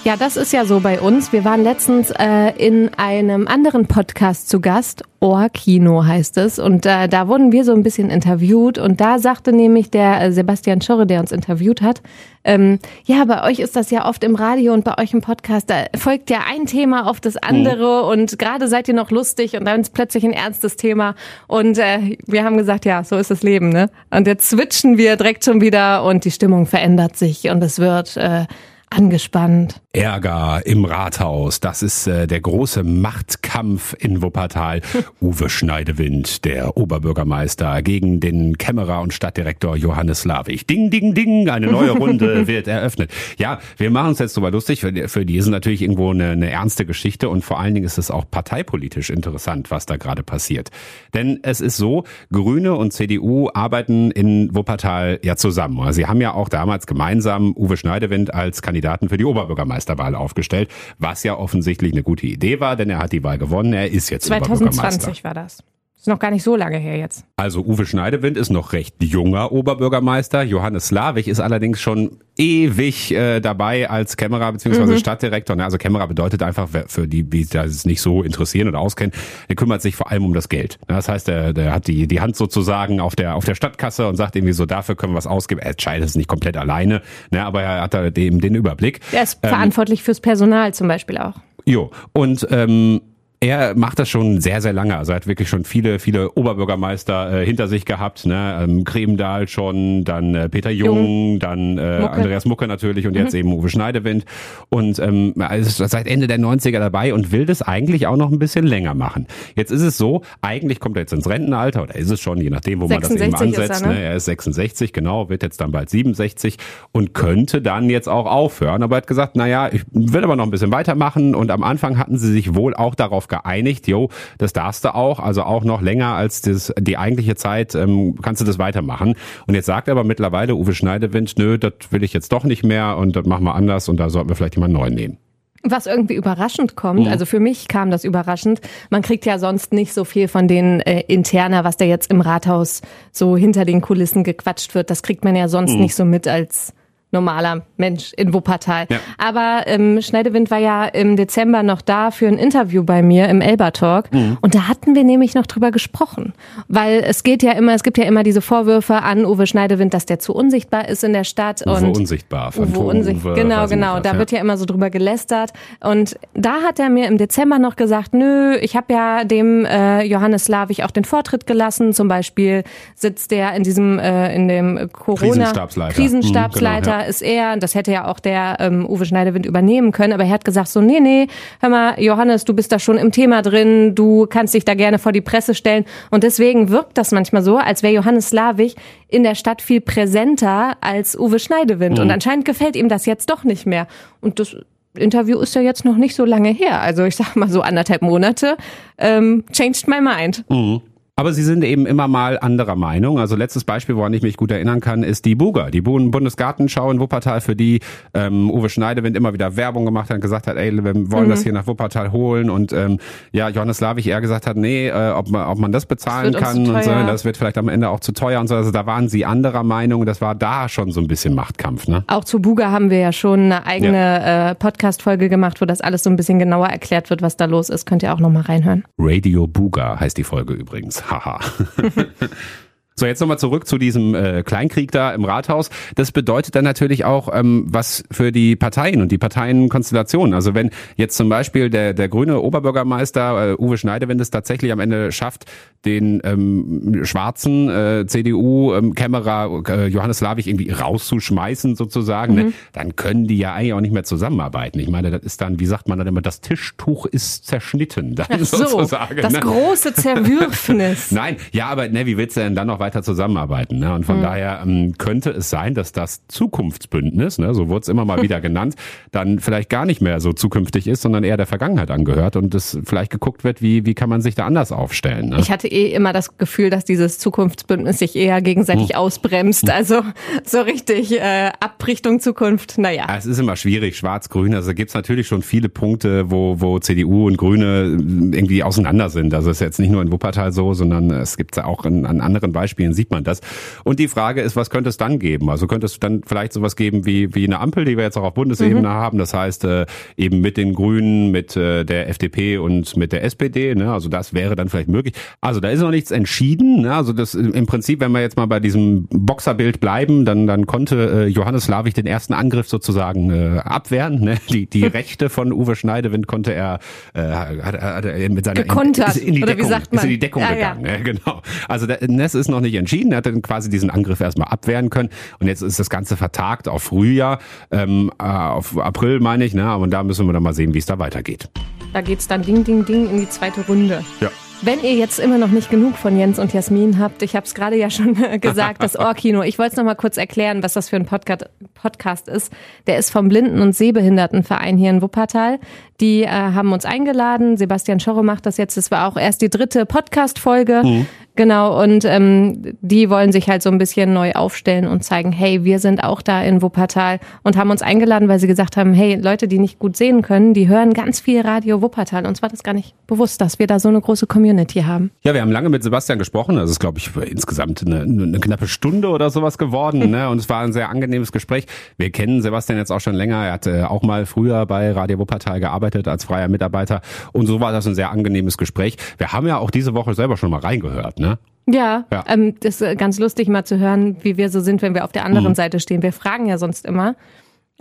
Ja, 0.03 0.15
das 0.17 0.35
ist 0.35 0.51
ja 0.51 0.65
so 0.65 0.79
bei 0.79 0.99
uns. 0.99 1.31
Wir 1.31 1.45
waren 1.45 1.61
letztens 1.61 2.09
äh, 2.09 2.57
in 2.57 2.89
einem 2.97 3.47
anderen 3.47 3.85
Podcast 3.85 4.49
zu 4.49 4.59
Gast. 4.59 5.03
Ohrkino 5.19 6.03
heißt 6.03 6.37
es. 6.37 6.57
Und 6.57 6.87
äh, 6.87 7.07
da 7.07 7.27
wurden 7.27 7.51
wir 7.51 7.63
so 7.63 7.71
ein 7.73 7.83
bisschen 7.83 8.09
interviewt. 8.09 8.79
Und 8.79 8.99
da 8.99 9.19
sagte 9.19 9.53
nämlich 9.53 9.91
der 9.91 10.19
äh, 10.19 10.31
Sebastian 10.31 10.81
Schorre, 10.81 11.05
der 11.05 11.19
uns 11.19 11.31
interviewt 11.31 11.83
hat, 11.83 12.01
ähm, 12.43 12.79
ja, 13.05 13.25
bei 13.25 13.43
euch 13.43 13.59
ist 13.59 13.75
das 13.75 13.91
ja 13.91 14.09
oft 14.09 14.23
im 14.23 14.33
Radio 14.33 14.73
und 14.73 14.83
bei 14.83 14.97
euch 14.97 15.13
im 15.13 15.21
Podcast, 15.21 15.69
da 15.69 15.83
folgt 15.95 16.31
ja 16.31 16.39
ein 16.49 16.65
Thema 16.65 17.07
auf 17.07 17.19
das 17.19 17.37
andere. 17.37 18.01
Mhm. 18.01 18.09
Und 18.09 18.39
gerade 18.39 18.67
seid 18.67 18.87
ihr 18.87 18.95
noch 18.95 19.11
lustig 19.11 19.55
und 19.55 19.65
dann 19.65 19.81
ist 19.81 19.93
plötzlich 19.93 20.23
ein 20.23 20.33
ernstes 20.33 20.77
Thema. 20.77 21.13
Und 21.45 21.77
äh, 21.77 22.17
wir 22.25 22.43
haben 22.43 22.57
gesagt, 22.57 22.85
ja, 22.85 23.03
so 23.03 23.17
ist 23.17 23.29
das 23.29 23.43
Leben. 23.43 23.69
ne? 23.69 23.91
Und 24.09 24.25
jetzt 24.25 24.49
switchen 24.49 24.97
wir 24.97 25.15
direkt 25.15 25.45
schon 25.45 25.61
wieder 25.61 26.03
und 26.03 26.25
die 26.25 26.31
Stimmung 26.31 26.65
verändert 26.65 27.17
sich. 27.17 27.51
Und 27.51 27.63
es 27.63 27.77
wird... 27.77 28.17
Äh, 28.17 28.45
angespannt. 28.91 29.81
Ärger 29.93 30.61
im 30.65 30.85
Rathaus, 30.85 31.59
das 31.59 31.81
ist 31.81 32.07
äh, 32.07 32.27
der 32.27 32.41
große 32.41 32.83
Machtkampf 32.83 33.95
in 33.97 34.21
Wuppertal. 34.21 34.81
Uwe 35.21 35.49
Schneidewind, 35.49 36.45
der 36.45 36.77
Oberbürgermeister, 36.77 37.81
gegen 37.81 38.19
den 38.19 38.57
Kämmerer 38.57 39.01
und 39.01 39.13
Stadtdirektor 39.13 39.75
Johannes 39.75 40.25
Lavig. 40.25 40.67
Ding, 40.67 40.89
ding, 40.89 41.13
ding, 41.13 41.49
eine 41.49 41.67
neue 41.67 41.91
Runde 41.91 42.47
wird 42.47 42.67
eröffnet. 42.67 43.11
Ja, 43.37 43.59
wir 43.77 43.91
machen 43.91 44.09
uns 44.09 44.19
jetzt 44.19 44.35
drüber 44.35 44.51
lustig. 44.51 44.81
Für 44.81 44.91
die, 44.91 45.07
für 45.07 45.25
die 45.25 45.37
ist 45.37 45.47
natürlich 45.47 45.81
irgendwo 45.81 46.11
eine, 46.11 46.31
eine 46.31 46.49
ernste 46.49 46.85
Geschichte 46.85 47.29
und 47.29 47.43
vor 47.43 47.59
allen 47.59 47.73
Dingen 47.73 47.85
ist 47.85 47.97
es 47.97 48.11
auch 48.11 48.25
parteipolitisch 48.29 49.09
interessant, 49.09 49.71
was 49.71 49.85
da 49.85 49.95
gerade 49.97 50.23
passiert. 50.23 50.69
Denn 51.13 51.39
es 51.43 51.61
ist 51.61 51.77
so, 51.77 52.03
Grüne 52.31 52.75
und 52.75 52.91
CDU 52.91 53.49
arbeiten 53.53 54.11
in 54.11 54.53
Wuppertal 54.53 55.19
ja 55.23 55.37
zusammen. 55.37 55.79
Also 55.79 55.97
sie 55.97 56.07
haben 56.07 56.21
ja 56.21 56.33
auch 56.33 56.49
damals 56.49 56.87
gemeinsam 56.87 57.53
Uwe 57.55 57.77
Schneidewind 57.77 58.33
als 58.33 58.61
Kandidat 58.61 58.80
Kandidaten 58.81 59.09
für 59.09 59.17
die 59.17 59.25
Oberbürgermeisterwahl 59.25 60.15
aufgestellt, 60.15 60.69
was 60.97 61.23
ja 61.23 61.37
offensichtlich 61.37 61.91
eine 61.91 62.03
gute 62.03 62.25
Idee 62.25 62.59
war, 62.59 62.75
denn 62.75 62.89
er 62.89 62.97
hat 62.97 63.11
die 63.11 63.23
Wahl 63.23 63.37
gewonnen. 63.37 63.73
Er 63.73 63.91
ist 63.91 64.09
jetzt 64.09 64.25
2020 64.25 65.23
war 65.23 65.33
das. 65.33 65.63
Ist 66.01 66.07
noch 66.07 66.17
gar 66.17 66.31
nicht 66.31 66.41
so 66.41 66.55
lange 66.55 66.79
her 66.79 66.97
jetzt. 66.97 67.25
Also 67.35 67.61
Uwe 67.61 67.85
Schneidewind 67.85 68.35
ist 68.35 68.49
noch 68.49 68.73
recht 68.73 68.95
junger 69.03 69.51
Oberbürgermeister. 69.51 70.41
Johannes 70.41 70.87
Slavich 70.87 71.27
ist 71.27 71.39
allerdings 71.39 71.79
schon 71.79 72.17
ewig 72.35 73.11
äh, 73.11 73.39
dabei 73.39 73.87
als 73.87 74.17
Kämmerer 74.17 74.51
bzw. 74.51 74.93
Mhm. 74.93 74.97
Stadtdirektor. 74.97 75.59
Also 75.59 75.77
Kämmerer 75.77 76.07
bedeutet 76.07 76.41
einfach, 76.41 76.69
für 76.87 77.07
die, 77.07 77.21
die 77.21 77.45
das 77.45 77.85
nicht 77.85 78.01
so 78.01 78.23
interessieren 78.23 78.67
oder 78.67 78.79
auskennen, 78.79 79.13
der 79.47 79.55
kümmert 79.55 79.83
sich 79.83 79.95
vor 79.95 80.09
allem 80.09 80.25
um 80.25 80.33
das 80.33 80.49
Geld. 80.49 80.79
Das 80.87 81.07
heißt, 81.07 81.27
der, 81.27 81.53
der 81.53 81.71
hat 81.71 81.85
die, 81.85 82.07
die 82.07 82.19
Hand 82.19 82.35
sozusagen 82.35 82.99
auf 82.99 83.15
der, 83.15 83.35
auf 83.35 83.45
der 83.45 83.53
Stadtkasse 83.53 84.07
und 84.07 84.15
sagt 84.15 84.35
irgendwie 84.35 84.53
so, 84.53 84.65
dafür 84.65 84.95
können 84.95 85.13
wir 85.13 85.17
was 85.17 85.27
ausgeben. 85.27 85.61
Er 85.61 85.69
entscheidet 85.69 86.09
es 86.09 86.15
nicht 86.15 86.27
komplett 86.27 86.57
alleine, 86.57 87.03
ne, 87.29 87.45
aber 87.45 87.61
er 87.61 87.81
hat 87.83 87.93
da 87.93 88.09
den, 88.09 88.39
den 88.39 88.55
Überblick. 88.55 89.01
Er 89.11 89.21
ist 89.21 89.37
ähm, 89.43 89.49
verantwortlich 89.49 90.01
fürs 90.01 90.19
Personal 90.19 90.73
zum 90.73 90.87
Beispiel 90.87 91.19
auch. 91.19 91.35
Jo, 91.63 91.91
und 92.11 92.47
ähm, 92.49 93.01
er 93.43 93.75
macht 93.75 93.97
das 93.97 94.07
schon 94.07 94.39
sehr, 94.39 94.61
sehr 94.61 94.71
lange. 94.71 94.95
Also 94.95 95.13
er 95.13 95.15
hat 95.15 95.25
wirklich 95.25 95.49
schon 95.49 95.65
viele, 95.65 95.97
viele 95.97 96.31
Oberbürgermeister 96.33 97.41
äh, 97.41 97.45
hinter 97.45 97.67
sich 97.67 97.85
gehabt. 97.85 98.27
Ne? 98.27 98.59
Ähm, 98.61 98.83
Kremendahl 98.83 99.47
schon, 99.47 100.03
dann 100.03 100.35
äh, 100.35 100.47
Peter 100.47 100.69
Jung, 100.69 100.97
Jung. 100.97 101.39
dann 101.39 101.79
äh, 101.79 102.01
Mucke. 102.01 102.11
Andreas 102.11 102.45
Mucke 102.45 102.67
natürlich 102.67 103.07
und 103.07 103.13
mhm. 103.13 103.21
jetzt 103.21 103.33
eben 103.33 103.51
Uwe 103.51 103.67
Schneidewind. 103.67 104.25
Und 104.69 104.99
ähm, 104.99 105.33
also 105.39 105.87
seit 105.87 106.05
Ende 106.05 106.27
der 106.27 106.37
90er 106.37 106.77
dabei 106.77 107.15
und 107.15 107.31
will 107.31 107.47
das 107.47 107.63
eigentlich 107.63 108.05
auch 108.05 108.15
noch 108.15 108.31
ein 108.31 108.37
bisschen 108.37 108.63
länger 108.63 108.93
machen. 108.93 109.25
Jetzt 109.55 109.71
ist 109.71 109.81
es 109.81 109.97
so, 109.97 110.21
eigentlich 110.43 110.79
kommt 110.79 110.97
er 110.97 111.01
jetzt 111.01 111.13
ins 111.13 111.27
Rentenalter 111.27 111.81
oder 111.81 111.95
ist 111.95 112.11
es 112.11 112.21
schon, 112.21 112.39
je 112.39 112.51
nachdem, 112.51 112.79
wo 112.79 112.87
man 112.87 113.01
das 113.01 113.09
eben 113.09 113.33
ansetzt. 113.33 113.81
Er, 113.81 113.87
ne? 113.87 113.93
ne? 113.95 114.03
er 114.03 114.15
ist 114.17 114.25
66, 114.25 114.93
genau, 114.93 115.29
wird 115.29 115.41
jetzt 115.41 115.59
dann 115.59 115.71
bald 115.71 115.89
67 115.89 116.57
und 116.91 117.15
könnte 117.15 117.59
dann 117.63 117.89
jetzt 117.89 118.07
auch 118.07 118.27
aufhören. 118.27 118.83
Aber 118.83 118.97
er 118.97 118.97
hat 118.97 119.07
gesagt, 119.07 119.35
naja, 119.35 119.67
ich 119.71 119.81
will 119.89 120.23
aber 120.23 120.35
noch 120.35 120.45
ein 120.45 120.51
bisschen 120.51 120.71
weitermachen 120.71 121.33
und 121.33 121.49
am 121.49 121.63
Anfang 121.63 121.97
hatten 121.97 122.19
sie 122.19 122.31
sich 122.31 122.53
wohl 122.53 122.75
auch 122.75 122.93
darauf 122.93 123.30
geeinigt, 123.31 123.87
jo, 123.87 124.09
das 124.37 124.53
darfst 124.53 124.85
du 124.85 124.93
auch, 124.93 125.19
also 125.19 125.41
auch 125.41 125.63
noch 125.63 125.81
länger 125.81 126.13
als 126.13 126.41
das, 126.41 126.71
die 126.79 126.97
eigentliche 126.99 127.33
Zeit 127.33 127.73
ähm, 127.73 128.15
kannst 128.21 128.41
du 128.41 128.45
das 128.45 128.59
weitermachen. 128.59 129.15
Und 129.47 129.55
jetzt 129.55 129.65
sagt 129.65 129.89
aber 129.89 130.03
mittlerweile 130.03 130.53
Uwe 130.53 130.75
Schneidewind, 130.75 131.39
nö, 131.39 131.57
das 131.57 131.73
will 131.89 132.03
ich 132.03 132.13
jetzt 132.13 132.31
doch 132.31 132.43
nicht 132.43 132.63
mehr 132.63 132.97
und 132.97 133.15
das 133.15 133.25
machen 133.25 133.43
wir 133.45 133.55
anders 133.55 133.89
und 133.89 133.99
da 133.99 134.11
sollten 134.11 134.29
wir 134.29 134.35
vielleicht 134.35 134.55
jemand 134.55 134.73
neu 134.73 134.89
nehmen. 134.91 135.17
Was 135.63 135.85
irgendwie 135.85 136.15
überraschend 136.15 136.75
kommt, 136.75 137.01
mhm. 137.01 137.07
also 137.07 137.25
für 137.25 137.39
mich 137.39 137.67
kam 137.67 137.91
das 137.91 138.03
überraschend. 138.03 138.61
Man 138.89 139.03
kriegt 139.03 139.25
ja 139.25 139.37
sonst 139.37 139.73
nicht 139.73 139.93
so 139.93 140.05
viel 140.05 140.27
von 140.27 140.47
den 140.47 140.79
äh, 140.81 141.01
Interner, 141.01 141.63
was 141.63 141.77
da 141.77 141.85
jetzt 141.85 142.09
im 142.09 142.21
Rathaus 142.21 142.81
so 143.11 143.37
hinter 143.37 143.63
den 143.63 143.79
Kulissen 143.79 144.23
gequatscht 144.23 144.73
wird. 144.73 144.89
Das 144.89 145.03
kriegt 145.03 145.23
man 145.23 145.35
ja 145.35 145.47
sonst 145.47 145.73
mhm. 145.73 145.81
nicht 145.81 145.95
so 145.95 146.03
mit 146.03 146.27
als 146.27 146.73
normaler 147.11 147.63
Mensch 147.77 148.13
in 148.13 148.33
Wuppertal. 148.33 148.87
Ja. 148.89 148.97
Aber 149.17 149.63
ähm, 149.67 150.01
Schneidewind 150.01 150.49
war 150.49 150.57
ja 150.59 150.85
im 150.85 151.15
Dezember 151.15 151.63
noch 151.63 151.81
da 151.81 152.11
für 152.11 152.27
ein 152.27 152.37
Interview 152.37 152.83
bei 152.83 153.01
mir 153.01 153.27
im 153.29 153.41
Elba 153.41 153.71
Talk 153.71 154.11
mhm. 154.11 154.37
und 154.41 154.55
da 154.55 154.67
hatten 154.67 154.95
wir 154.95 155.03
nämlich 155.03 155.35
noch 155.35 155.45
drüber 155.45 155.71
gesprochen, 155.71 156.33
weil 156.67 157.03
es 157.05 157.23
geht 157.23 157.43
ja 157.43 157.51
immer, 157.51 157.73
es 157.73 157.83
gibt 157.83 157.97
ja 157.97 158.05
immer 158.05 158.23
diese 158.23 158.41
Vorwürfe 158.41 158.95
an 158.95 159.25
Uwe 159.25 159.45
Schneidewind, 159.47 159.93
dass 159.93 160.05
der 160.05 160.19
zu 160.19 160.33
unsichtbar 160.33 160.87
ist 160.87 161.03
in 161.03 161.13
der 161.13 161.23
Stadt 161.23 161.61
Uwe 161.65 161.75
und 161.75 161.97
unsichtbar, 161.97 162.53
Uwe 162.57 162.79
unsichtbar, 162.79 163.35
genau, 163.35 163.67
genau, 163.67 163.95
was, 163.95 164.03
da 164.03 164.13
ja. 164.13 164.17
wird 164.17 164.31
ja 164.31 164.39
immer 164.39 164.57
so 164.57 164.65
drüber 164.65 164.89
gelästert 164.89 165.51
und 165.83 166.15
da 166.33 166.61
hat 166.61 166.79
er 166.79 166.89
mir 166.89 167.07
im 167.07 167.17
Dezember 167.17 167.59
noch 167.59 167.75
gesagt, 167.75 168.13
nö, 168.13 168.55
ich 168.55 168.75
habe 168.75 168.93
ja 168.93 169.23
dem 169.23 169.65
äh, 169.65 170.03
Johannes 170.03 170.45
Slavich 170.45 170.83
auch 170.83 170.91
den 170.91 171.05
Vortritt 171.05 171.45
gelassen, 171.45 171.93
zum 171.93 172.07
Beispiel 172.07 172.63
sitzt 172.95 173.31
der 173.31 173.53
in 173.53 173.63
diesem 173.63 173.99
äh, 173.99 174.33
in 174.33 174.47
dem 174.47 174.89
Corona 174.93 175.27
Krisenstabsleiter, 175.27 175.93
Krisenstabsleiter 175.93 176.79
mhm, 176.79 176.83
genau, 176.85 177.00
ja 177.00 177.00
ist 177.05 177.21
er, 177.21 177.57
das 177.57 177.75
hätte 177.75 177.91
ja 177.91 178.07
auch 178.07 178.19
der 178.19 178.57
ähm, 178.59 178.85
Uwe 178.87 179.05
Schneidewind 179.05 179.45
übernehmen 179.45 179.91
können, 179.91 180.13
aber 180.13 180.23
er 180.23 180.29
hat 180.29 180.45
gesagt 180.45 180.69
so, 180.69 180.81
nee, 180.81 180.99
nee, 180.99 181.27
hör 181.59 181.69
mal, 181.69 181.99
Johannes, 181.99 182.45
du 182.45 182.53
bist 182.53 182.71
da 182.71 182.79
schon 182.79 182.97
im 182.97 183.11
Thema 183.11 183.41
drin, 183.41 183.95
du 183.95 184.25
kannst 184.27 184.53
dich 184.53 184.65
da 184.65 184.73
gerne 184.73 184.99
vor 184.99 185.11
die 185.11 185.21
Presse 185.21 185.55
stellen 185.55 185.85
und 186.09 186.23
deswegen 186.23 186.69
wirkt 186.69 186.97
das 186.97 187.11
manchmal 187.11 187.41
so, 187.41 187.57
als 187.57 187.83
wäre 187.83 187.93
Johannes 187.93 188.29
Slavich 188.29 188.75
in 189.07 189.23
der 189.23 189.35
Stadt 189.35 189.61
viel 189.61 189.81
präsenter 189.81 190.77
als 190.81 191.17
Uwe 191.17 191.39
Schneidewind 191.39 191.97
mhm. 191.97 192.03
und 192.03 192.11
anscheinend 192.11 192.45
gefällt 192.45 192.75
ihm 192.75 192.89
das 192.89 193.05
jetzt 193.05 193.29
doch 193.29 193.43
nicht 193.43 193.65
mehr 193.65 193.87
und 194.19 194.39
das 194.39 194.55
Interview 194.93 195.39
ist 195.39 195.55
ja 195.55 195.61
jetzt 195.61 195.85
noch 195.85 195.95
nicht 195.95 196.15
so 196.15 196.25
lange 196.25 196.49
her, 196.49 196.81
also 196.81 197.05
ich 197.05 197.15
sag 197.15 197.35
mal 197.35 197.49
so 197.49 197.61
anderthalb 197.61 198.01
Monate, 198.01 198.57
ähm, 198.97 199.45
changed 199.51 199.87
my 199.87 200.01
mind. 200.01 200.43
Mhm. 200.49 200.81
Aber 201.21 201.33
sie 201.33 201.43
sind 201.43 201.63
eben 201.63 201.85
immer 201.85 202.07
mal 202.07 202.39
anderer 202.39 202.75
Meinung. 202.75 203.19
Also 203.19 203.35
letztes 203.35 203.63
Beispiel, 203.63 203.95
woran 203.95 204.11
ich 204.11 204.23
mich 204.23 204.37
gut 204.37 204.49
erinnern 204.49 204.79
kann, 204.79 205.03
ist 205.03 205.23
die 205.25 205.35
Buga, 205.35 205.69
die 205.69 205.81
Bundesgartenschau 205.81 206.89
in 206.89 206.99
Wuppertal, 206.99 207.41
für 207.41 207.55
die 207.55 207.79
ähm, 208.15 208.49
Uwe 208.49 208.69
Schneidewind 208.69 209.15
immer 209.15 209.31
wieder 209.31 209.55
Werbung 209.55 209.85
gemacht 209.85 210.09
hat 210.09 210.15
und 210.15 210.21
gesagt 210.21 210.47
hat, 210.47 210.57
ey, 210.57 210.71
wir 210.83 211.11
wollen 211.11 211.25
mhm. 211.25 211.29
das 211.29 211.43
hier 211.43 211.53
nach 211.53 211.67
Wuppertal 211.67 212.11
holen. 212.11 212.49
Und 212.49 212.73
ähm, 212.73 212.97
ja, 213.31 213.49
Johannes 213.49 213.81
Lavich 213.81 214.07
eher 214.07 214.19
gesagt 214.19 214.47
hat, 214.47 214.57
nee, 214.57 214.87
äh, 214.87 215.11
ob, 215.11 215.29
man, 215.29 215.47
ob 215.47 215.59
man 215.59 215.71
das 215.71 215.85
bezahlen 215.85 216.33
das 216.33 216.41
kann 216.41 216.57
und 216.67 216.83
so, 216.83 216.89
das 216.89 217.23
wird 217.23 217.37
vielleicht 217.37 217.59
am 217.59 217.69
Ende 217.69 217.89
auch 217.89 217.99
zu 217.99 218.13
teuer 218.13 218.39
und 218.39 218.47
so. 218.47 218.55
Also 218.55 218.71
da 218.71 218.87
waren 218.87 219.07
sie 219.07 219.23
anderer 219.23 219.61
Meinung. 219.61 220.07
Das 220.07 220.21
war 220.21 220.33
da 220.33 220.69
schon 220.69 220.89
so 220.91 221.01
ein 221.01 221.07
bisschen 221.07 221.35
Machtkampf. 221.35 221.87
Ne? 221.87 222.03
Auch 222.07 222.23
zu 222.23 222.39
Buga 222.39 222.71
haben 222.71 222.89
wir 222.89 222.97
ja 222.97 223.11
schon 223.11 223.41
eine 223.41 223.67
eigene 223.67 223.95
ja. 223.95 224.49
äh, 224.49 224.55
Podcast-Folge 224.55 225.29
gemacht, 225.29 225.61
wo 225.61 225.65
das 225.65 225.81
alles 225.81 226.01
so 226.01 226.09
ein 226.09 226.15
bisschen 226.15 226.39
genauer 226.39 226.69
erklärt 226.69 227.11
wird, 227.11 227.21
was 227.21 227.37
da 227.37 227.45
los 227.45 227.69
ist. 227.69 227.85
Könnt 227.85 228.01
ihr 228.01 228.11
auch 228.11 228.19
nochmal 228.19 228.41
reinhören. 228.41 228.85
Radio 228.97 229.45
Buga 229.45 229.99
heißt 229.99 230.17
die 230.17 230.23
Folge 230.23 230.55
übrigens. 230.55 231.10
Haha. 231.11 231.37
So, 232.95 233.05
jetzt 233.05 233.19
nochmal 233.19 233.39
zurück 233.39 233.67
zu 233.67 233.77
diesem 233.77 234.13
äh, 234.13 234.43
Kleinkrieg 234.43 234.91
da 234.91 235.13
im 235.13 235.23
Rathaus. 235.23 235.69
Das 235.95 236.11
bedeutet 236.11 236.55
dann 236.55 236.65
natürlich 236.65 237.05
auch 237.05 237.29
ähm, 237.33 237.65
was 237.67 238.03
für 238.11 238.31
die 238.31 238.55
Parteien 238.55 239.01
und 239.01 239.11
die 239.11 239.17
Parteienkonstellationen. 239.17 240.33
Also 240.33 240.53
wenn 240.53 240.71
jetzt 240.97 241.15
zum 241.15 241.29
Beispiel 241.29 241.69
der, 241.69 241.93
der 241.93 242.09
grüne 242.09 242.41
Oberbürgermeister 242.41 243.51
äh, 243.51 243.55
Uwe 243.55 243.77
Schneider, 243.77 244.07
wenn 244.07 244.19
es 244.19 244.29
tatsächlich 244.29 244.71
am 244.71 244.79
Ende 244.79 245.11
schafft, 245.11 245.45
den 245.85 246.21
ähm, 246.23 247.01
schwarzen 247.03 247.69
äh, 247.69 248.05
CDU-Kämmerer 248.05 249.63
äh, 249.67 249.87
Johannes 249.87 250.21
Lavich 250.21 250.47
irgendwie 250.47 250.69
rauszuschmeißen 250.69 251.75
sozusagen, 251.75 252.35
ne, 252.35 252.43
mhm. 252.43 252.49
ne, 252.49 252.53
dann 252.73 252.95
können 252.95 253.25
die 253.25 253.37
ja 253.37 253.53
eigentlich 253.53 253.73
auch 253.73 253.81
nicht 253.81 253.93
mehr 253.93 254.03
zusammenarbeiten. 254.03 254.79
Ich 254.79 254.89
meine, 254.89 255.09
das 255.09 255.23
ist 255.23 255.41
dann, 255.41 255.59
wie 255.59 255.65
sagt 255.65 255.87
man 255.87 255.97
dann 255.97 256.07
immer, 256.07 256.21
das 256.21 256.41
Tischtuch 256.41 257.05
ist 257.05 257.47
zerschnitten. 257.47 258.15
Dann 258.15 258.27
Ach 258.29 258.39
so, 258.39 258.57
sozusagen, 258.57 259.21
das 259.21 259.33
ne? 259.33 259.39
große 259.39 259.93
Zerwürfnis. 259.93 261.11
Nein, 261.11 261.37
ja, 261.51 261.67
aber 261.67 261.87
ne, 261.87 262.05
wie 262.05 262.17
willst 262.17 262.37
du 262.37 262.41
denn 262.41 262.53
dann 262.53 262.67
noch 262.67 262.80
weiter 262.81 263.01
zusammenarbeiten. 263.01 263.79
Ne? 263.79 263.93
Und 263.95 264.05
von 264.05 264.17
mhm. 264.17 264.23
daher 264.23 264.61
ähm, 264.61 264.95
könnte 264.97 265.29
es 265.29 265.49
sein, 265.49 265.73
dass 265.73 265.93
das 265.93 266.27
Zukunftsbündnis, 266.27 267.37
ne, 267.37 267.53
so 267.53 267.69
wurde 267.69 267.83
es 267.83 267.87
immer 267.87 268.03
mal 268.03 268.21
wieder 268.21 268.41
genannt, 268.41 268.75
dann 269.11 269.39
vielleicht 269.39 269.69
gar 269.69 269.85
nicht 269.85 270.01
mehr 270.01 270.19
so 270.19 270.33
zukünftig 270.33 270.87
ist, 270.87 271.01
sondern 271.01 271.23
eher 271.23 271.37
der 271.37 271.45
Vergangenheit 271.45 271.91
angehört 271.91 272.35
und 272.35 272.53
es 272.53 272.77
vielleicht 272.83 273.11
geguckt 273.11 273.45
wird, 273.45 273.61
wie, 273.61 273.85
wie 273.85 273.93
kann 273.93 274.09
man 274.09 274.21
sich 274.21 274.35
da 274.35 274.45
anders 274.45 274.73
aufstellen. 274.73 275.29
Ne? 275.29 275.37
Ich 275.39 275.51
hatte 275.51 275.69
eh 275.69 275.93
immer 275.93 276.11
das 276.11 276.37
Gefühl, 276.37 276.69
dass 276.69 276.83
dieses 276.83 277.19
Zukunftsbündnis 277.19 277.99
sich 277.99 278.15
eher 278.15 278.41
gegenseitig 278.41 278.89
mhm. 278.89 278.95
ausbremst. 278.95 279.69
Also 279.69 280.01
so 280.43 280.61
richtig 280.61 281.13
äh, 281.13 281.51
Abrichtung 281.59 282.19
Zukunft, 282.19 282.77
naja. 282.77 283.05
Ja, 283.07 283.17
es 283.17 283.25
ist 283.25 283.39
immer 283.39 283.55
schwierig, 283.55 283.97
schwarz-grün. 283.97 284.53
Also 284.55 284.73
gibt 284.73 284.89
es 284.89 284.95
natürlich 284.95 285.27
schon 285.27 285.43
viele 285.43 285.69
Punkte, 285.69 286.31
wo, 286.31 286.59
wo 286.59 286.79
CDU 286.79 287.27
und 287.27 287.37
Grüne 287.37 287.97
irgendwie 288.31 288.63
auseinander 288.63 289.09
sind. 289.09 289.33
Also 289.33 289.49
es 289.51 289.57
ist 289.57 289.61
jetzt 289.61 289.79
nicht 289.79 289.91
nur 289.91 290.01
in 290.01 290.11
Wuppertal 290.11 290.51
so, 290.51 290.73
sondern 290.73 291.11
es 291.11 291.37
gibt 291.37 291.57
es 291.57 291.63
auch 291.63 291.85
an 291.85 292.05
anderen 292.21 292.51
Beispielen 292.51 292.70
Beispielen 292.71 292.93
sieht 292.93 293.11
man 293.11 293.23
das. 293.23 293.41
Und 293.83 293.99
die 293.99 294.07
Frage 294.07 294.41
ist, 294.41 294.55
was 294.55 294.69
könnte 294.69 294.89
es 294.89 294.97
dann 294.97 295.19
geben? 295.19 295.49
Also 295.49 295.67
könnte 295.67 295.85
es 295.85 295.99
dann 295.99 296.21
vielleicht 296.25 296.53
sowas 296.53 296.75
geben 296.75 297.05
wie, 297.05 297.35
wie 297.35 297.45
eine 297.45 297.59
Ampel, 297.59 297.83
die 297.85 297.97
wir 297.97 298.03
jetzt 298.03 298.17
auch 298.17 298.23
auf 298.23 298.33
Bundesebene 298.33 298.87
mhm. 298.87 298.93
haben. 298.93 299.17
Das 299.17 299.33
heißt, 299.33 299.65
äh, 299.65 299.85
eben 300.15 300.39
mit 300.39 300.57
den 300.57 300.73
Grünen, 300.73 301.31
mit 301.31 301.57
äh, 301.57 301.83
der 301.83 302.09
FDP 302.09 302.57
und 302.57 302.95
mit 302.95 303.11
der 303.11 303.23
SPD. 303.23 303.75
Ne? 303.75 303.91
Also 303.91 304.07
das 304.07 304.33
wäre 304.33 304.55
dann 304.55 304.69
vielleicht 304.69 304.87
möglich. 304.87 305.15
Also 305.41 305.59
da 305.59 305.69
ist 305.69 305.81
noch 305.81 305.91
nichts 305.91 306.11
entschieden. 306.11 306.81
Ne? 306.81 306.93
Also 306.93 307.11
das 307.11 307.35
im 307.35 307.65
Prinzip, 307.65 307.99
wenn 307.99 308.11
wir 308.13 308.21
jetzt 308.21 308.37
mal 308.37 308.45
bei 308.45 308.59
diesem 308.59 309.07
Boxerbild 309.09 309.81
bleiben, 309.81 310.23
dann, 310.23 310.47
dann 310.47 310.65
konnte 310.65 311.25
äh, 311.25 311.27
Johannes 311.27 311.67
Lavich 311.67 311.93
den 311.93 312.05
ersten 312.05 312.33
Angriff 312.33 312.69
sozusagen 312.69 313.31
äh, 313.31 313.59
abwehren. 313.59 314.21
Ne? 314.21 314.37
Die, 314.49 314.67
die 314.67 314.85
Rechte 314.85 315.29
von 315.29 315.51
Uwe 315.51 315.75
Schneidewind 315.75 316.27
konnte 316.27 316.53
er, 316.53 316.79
äh, 317.13 317.21
hat, 317.21 317.81
hat 317.81 318.05
er 318.05 318.29
mit 318.29 318.45
seiner 318.45 318.63
Gekontert. 318.63 319.17
In, 319.17 319.27
in 319.27 319.33
die 319.35 319.41
Deckung, 319.41 319.65
wie 319.65 319.69
sagt 319.69 319.91
man? 319.91 319.97
Ist 319.97 320.03
in 320.05 320.09
die 320.11 320.19
Deckung 320.19 320.41
ja, 320.41 320.53
gegangen. 320.53 320.85
Ja. 320.85 320.97
Ne? 320.97 321.03
Genau. 321.03 321.41
Also 321.67 321.87
das 321.87 322.35
ist 322.35 322.49
noch 322.49 322.60
nicht 322.61 322.75
entschieden. 322.75 323.11
Er 323.11 323.17
hat 323.17 323.25
dann 323.25 323.41
quasi 323.41 323.69
diesen 323.69 323.89
Angriff 323.89 324.21
erstmal 324.21 324.47
abwehren 324.47 324.89
können. 324.89 325.09
Und 325.39 325.47
jetzt 325.47 325.61
ist 325.61 325.79
das 325.79 325.89
Ganze 325.89 326.17
vertagt 326.17 326.67
auf 326.67 326.83
Frühjahr, 326.83 327.39
ähm, 327.71 328.11
äh, 328.19 328.23
auf 328.23 328.77
April 328.77 329.19
meine 329.19 329.45
ich. 329.45 329.53
Ne? 329.53 329.75
Und 329.77 329.91
da 329.91 330.03
müssen 330.03 330.25
wir 330.27 330.33
dann 330.33 330.43
mal 330.43 330.53
sehen, 330.53 330.73
wie 330.73 330.79
es 330.79 330.85
da 330.85 330.99
weitergeht. 330.99 331.49
Da 331.93 332.01
geht's 332.01 332.27
dann 332.27 332.41
Ding, 332.41 332.63
Ding, 332.63 332.85
Ding 332.85 333.09
in 333.09 333.19
die 333.19 333.29
zweite 333.29 333.65
Runde. 333.67 334.03
Ja. 334.21 334.31
Wenn 334.63 334.83
ihr 334.83 334.93
jetzt 334.93 335.19
immer 335.19 335.39
noch 335.39 335.49
nicht 335.49 335.71
genug 335.71 335.97
von 335.97 336.15
Jens 336.15 336.37
und 336.37 336.53
Jasmin 336.53 336.99
habt, 336.99 337.23
ich 337.23 337.35
habe 337.35 337.47
es 337.47 337.55
gerade 337.55 337.75
ja 337.77 337.89
schon 337.89 338.13
gesagt, 338.41 338.83
das 338.83 338.97
Ohrkino. 338.97 339.41
Ich 339.41 339.57
wollte 339.57 339.71
es 339.71 339.77
noch 339.77 339.83
mal 339.83 339.95
kurz 339.95 340.17
erklären, 340.17 340.61
was 340.61 340.73
das 340.73 340.89
für 340.89 340.97
ein 340.97 341.07
Podcast 341.07 342.27
ist. 342.27 342.53
Der 342.85 342.99
ist 342.99 343.09
vom 343.09 343.27
Blinden- 343.27 343.61
und 343.61 343.75
Sehbehindertenverein 343.75 344.77
hier 344.77 344.91
in 344.91 345.01
Wuppertal. 345.01 345.59
Die 345.99 346.21
äh, 346.21 346.27
haben 346.27 346.73
uns 346.73 346.85
eingeladen. 346.85 347.57
Sebastian 347.57 347.99
Schorre 347.99 348.23
macht 348.23 348.45
das 348.45 348.57
jetzt. 348.57 348.77
Das 348.77 348.91
war 348.91 349.07
auch 349.07 349.17
erst 349.17 349.41
die 349.41 349.49
dritte 349.49 349.87
Podcast-Folge. 349.87 350.83
Mhm. 350.83 351.05
Genau, 351.35 351.81
und 351.81 352.03
ähm, 352.03 352.75
die 352.81 353.09
wollen 353.09 353.31
sich 353.31 353.47
halt 353.49 353.63
so 353.63 353.69
ein 353.69 353.77
bisschen 353.77 354.13
neu 354.13 354.33
aufstellen 354.33 354.85
und 354.85 355.03
zeigen, 355.03 355.31
hey, 355.31 355.63
wir 355.63 355.79
sind 355.79 356.03
auch 356.03 356.21
da 356.21 356.43
in 356.43 356.61
Wuppertal 356.61 357.19
und 357.43 357.55
haben 357.55 357.71
uns 357.71 357.81
eingeladen, 357.81 358.27
weil 358.27 358.39
sie 358.39 358.47
gesagt 358.47 358.75
haben, 358.75 358.93
hey, 358.93 359.15
Leute, 359.15 359.47
die 359.47 359.57
nicht 359.57 359.79
gut 359.79 359.95
sehen 359.95 360.23
können, 360.23 360.53
die 360.53 360.67
hören 360.67 360.93
ganz 360.93 361.21
viel 361.21 361.41
Radio 361.41 361.81
Wuppertal. 361.81 362.25
Uns 362.25 362.41
war 362.41 362.49
das 362.49 362.63
gar 362.63 362.73
nicht 362.73 362.95
bewusst, 363.07 363.39
dass 363.39 363.59
wir 363.59 363.67
da 363.67 363.79
so 363.79 363.87
eine 363.87 364.01
große 364.01 364.27
Community 364.27 364.81
haben. 364.81 365.11
Ja, 365.21 365.33
wir 365.33 365.41
haben 365.41 365.51
lange 365.51 365.69
mit 365.69 365.83
Sebastian 365.83 366.19
gesprochen. 366.19 366.57
Das 366.57 366.69
ist, 366.69 366.79
glaube 366.79 366.97
ich, 366.97 367.15
insgesamt 367.15 367.85
eine, 367.85 368.01
eine 368.01 368.39
knappe 368.39 368.67
Stunde 368.67 369.07
oder 369.07 369.29
sowas 369.29 369.57
geworden. 369.57 370.11
ne? 370.11 370.27
Und 370.27 370.37
es 370.37 370.49
war 370.49 370.63
ein 370.63 370.73
sehr 370.73 370.89
angenehmes 370.89 371.31
Gespräch. 371.31 371.65
Wir 371.97 372.11
kennen 372.11 372.41
Sebastian 372.41 372.77
jetzt 372.77 372.91
auch 372.91 372.99
schon 372.99 373.15
länger. 373.15 373.45
Er 373.45 373.53
hat 373.53 373.67
äh, 373.67 373.83
auch 373.83 374.01
mal 374.01 374.25
früher 374.25 374.65
bei 374.65 374.91
Radio 374.91 375.17
Wuppertal 375.19 375.61
gearbeitet 375.61 376.09
als 376.09 376.25
freier 376.25 376.49
Mitarbeiter. 376.49 377.01
Und 377.31 377.45
so 377.45 377.61
war 377.61 377.71
das 377.71 377.87
ein 377.87 377.95
sehr 377.95 378.11
angenehmes 378.11 378.57
Gespräch. 378.57 378.97
Wir 379.17 379.31
haben 379.31 379.47
ja 379.47 379.57
auch 379.59 379.71
diese 379.71 379.93
Woche 379.93 380.13
selber 380.13 380.35
schon 380.35 380.51
mal 380.51 380.59
reingehört. 380.59 381.20
Ne? 381.21 381.37
Ja, 381.67 382.05
ja. 382.11 382.23
Ähm, 382.27 382.55
das 382.59 382.81
ist 382.81 382.97
ganz 382.97 383.19
lustig 383.19 383.47
mal 383.47 383.63
zu 383.63 383.79
hören, 383.79 384.17
wie 384.21 384.37
wir 384.37 384.49
so 384.49 384.59
sind, 384.59 384.81
wenn 384.81 384.93
wir 384.93 385.05
auf 385.05 385.11
der 385.11 385.25
anderen 385.25 385.49
mhm. 385.49 385.55
Seite 385.55 385.79
stehen. 385.79 386.01
Wir 386.01 386.13
fragen 386.13 386.47
ja 386.47 386.57
sonst 386.57 386.85
immer. 386.85 387.15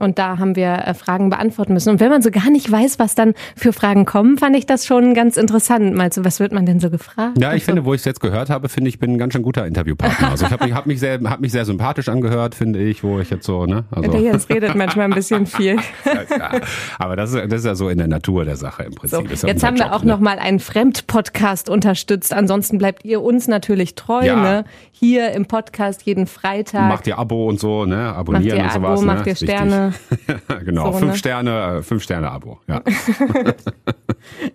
Und 0.01 0.19
da 0.19 0.39
haben 0.39 0.57
wir 0.57 0.87
äh, 0.87 0.95
Fragen 0.95 1.31
beantworten 1.31 1.75
müssen. 1.75 1.91
Und 1.91 2.01
wenn 2.01 2.11
man 2.11 2.23
so 2.23 2.31
gar 2.31 2.51
nicht 2.51 2.71
weiß, 2.71 2.99
was 2.99 3.15
dann 3.15 3.35
für 3.57 3.73
Fragen 3.73 4.07
kommen, 4.07 4.39
fand 4.39 4.57
ich 4.57 4.67
das 4.67 4.87
schon 4.87 5.15
ganz 5.15 5.37
interessant. 5.37 5.95
Mal 5.95 6.13
so, 6.13 6.25
was 6.25 6.41
wird 6.41 6.53
man 6.53 6.67
denn 6.67 6.81
so 6.81 6.91
gefragt? 6.91 7.39
Ja, 7.39 7.53
ich 7.55 7.65
so. 7.65 7.67
finde, 7.67 7.85
wo 7.85 7.95
ich 7.95 8.01
es 8.01 8.05
jetzt 8.07 8.21
gehört 8.21 8.51
habe, 8.51 8.69
finde 8.69 8.89
ich, 8.89 8.99
bin 8.99 9.13
ein 9.13 9.19
ganz 9.19 9.35
schön 9.35 9.43
guter 9.43 9.67
Interviewpartner. 9.67 10.31
Also 10.31 10.47
ich 10.47 10.53
habe 10.53 10.65
mich, 10.65 10.75
hab 10.75 10.87
mich, 10.87 11.01
sehr, 11.01 11.21
hab 11.25 11.41
mich 11.41 11.53
sehr 11.53 11.65
sympathisch 11.65 12.09
angehört, 12.09 12.55
finde 12.55 12.81
ich, 12.81 13.05
wo 13.05 13.21
ich 13.21 13.31
jetzt 13.31 13.45
so, 13.47 13.67
ne? 13.67 13.85
Also. 13.91 14.11
Der 14.11 14.21
Jens 14.21 14.49
redet 14.49 14.75
manchmal 14.75 15.05
ein 15.07 15.13
bisschen 15.15 15.47
viel. 15.47 15.77
ja, 16.05 16.51
aber 16.99 17.17
das 17.17 17.33
ist, 17.33 17.53
das 17.53 17.61
ist 17.61 17.67
ja 17.67 17.75
so 17.75 17.89
in 17.89 17.99
der 17.99 18.09
Natur 18.09 18.45
der 18.45 18.57
Sache 18.57 18.85
im 18.85 18.95
Prinzip. 18.95 19.29
So, 19.37 19.47
jetzt 19.47 19.63
haben 19.63 19.77
wir 19.77 19.87
Job, 19.87 19.95
auch 19.95 20.03
ne? 20.03 20.13
noch 20.13 20.21
mal 20.21 20.39
einen 20.39 20.61
Fremdpodcast 20.61 21.69
unterstützt. 21.69 22.33
Ansonsten 22.33 22.79
bleibt 22.79 23.05
ihr 23.05 23.23
uns 23.23 23.49
natürlich 23.49 23.95
treu, 23.95 24.25
Ja. 24.25 24.37
ne? 24.37 24.65
Hier 24.93 25.33
im 25.33 25.47
Podcast 25.47 26.03
jeden 26.03 26.27
Freitag. 26.27 26.89
Macht 26.89 27.07
ihr 27.07 27.19
Abo 27.19 27.49
und 27.49 27.59
so, 27.59 27.87
ne? 27.87 28.15
Abonnieren 28.15 28.59
ihr 28.59 28.65
und 28.65 28.71
Abo, 28.71 28.97
sowas. 28.97 29.01
macht 29.03 29.21
ne? 29.21 29.27
ihr 29.27 29.33
Ist 29.33 29.43
wichtig. 29.43 29.59
Sterne. 29.93 30.65
genau, 30.65 30.93
So, 30.93 30.99
fünf 30.99 31.13
ne? 31.13 31.19
Sterne, 31.19 31.51
äh, 31.79 31.83
fünf 31.83 32.03
Sterne 32.03 32.31
Abo. 32.31 32.59
Ja. 32.69 32.83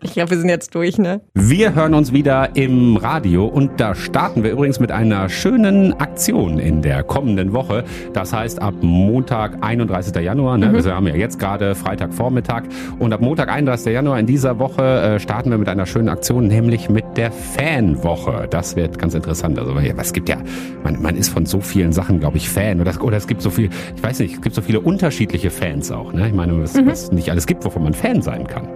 Ich 0.02 0.14
glaube, 0.14 0.32
wir 0.32 0.38
sind 0.38 0.50
jetzt 0.50 0.76
durch, 0.76 0.98
ne? 0.98 1.22
Wir 1.34 1.74
hören 1.76 1.94
uns 1.94 2.14
wieder 2.14 2.56
im 2.56 2.98
Radio 2.98 3.46
und 3.46 3.80
da 3.80 3.96
starten 3.96 4.44
wir 4.44 4.52
übrigens 4.52 4.80
mit 4.80 4.92
einer 4.92 5.30
schönen 5.30 5.94
Aktion 5.94 6.60
in 6.60 6.82
der 6.82 7.04
kommenden 7.04 7.54
Woche. 7.54 7.84
Das 8.14 8.34
heißt 8.34 8.62
ab 8.62 8.76
Montag, 8.82 9.58
31. 9.62 10.16
Januar, 10.24 10.58
ne? 10.58 10.84
wir 10.84 10.96
haben 10.96 11.08
ja 11.08 11.16
jetzt 11.16 11.40
gerade 11.40 11.76
Freitagvormittag 11.76 12.64
und 13.00 13.14
ab 13.14 13.22
Montag, 13.22 13.50
31. 13.50 13.94
Januar 13.94 14.20
in 14.20 14.26
dieser 14.28 14.60
Woche 14.60 14.84
äh, 14.84 15.20
starten 15.20 15.50
wir 15.50 15.58
mit 15.58 15.70
einer 15.70 15.86
schönen 15.86 16.10
Aktion, 16.10 16.48
nämlich 16.48 16.90
mit 16.90 17.06
der 17.16 17.32
Fanwoche. 17.32 18.48
Das 18.50 18.76
wird 18.76 19.00
ganz 19.00 19.14
interessant. 19.14 19.58
Also 19.60 19.76
es 19.76 20.14
gibt 20.14 20.30
ja, 20.30 20.38
man, 20.84 21.02
man 21.02 21.16
ist 21.16 21.30
von 21.30 21.46
so 21.46 21.60
vielen 21.60 21.92
Sachen, 21.92 22.20
glaube 22.20 22.38
ich, 22.38 22.50
Fan 22.50 22.80
oder, 22.82 23.02
oder 23.04 23.18
es 23.18 23.28
gibt 23.28 23.42
so 23.42 23.50
viel, 23.50 23.70
ich 23.96 24.04
weiß 24.04 24.20
nicht, 24.20 24.36
es 24.36 24.42
gibt 24.42 24.56
so 24.56 24.62
viele 24.62 24.80
unterschiedliche 25.16 25.50
Fans 25.50 25.92
auch. 25.92 26.12
Ne? 26.12 26.28
Ich 26.28 26.34
meine, 26.34 26.62
es 26.62 27.12
nicht 27.12 27.30
alles 27.30 27.48
gibt, 27.48 27.64
wovon 27.64 27.84
man 27.84 27.94
Fan 27.94 28.22
sein 28.22 28.46
kann. 28.48 28.68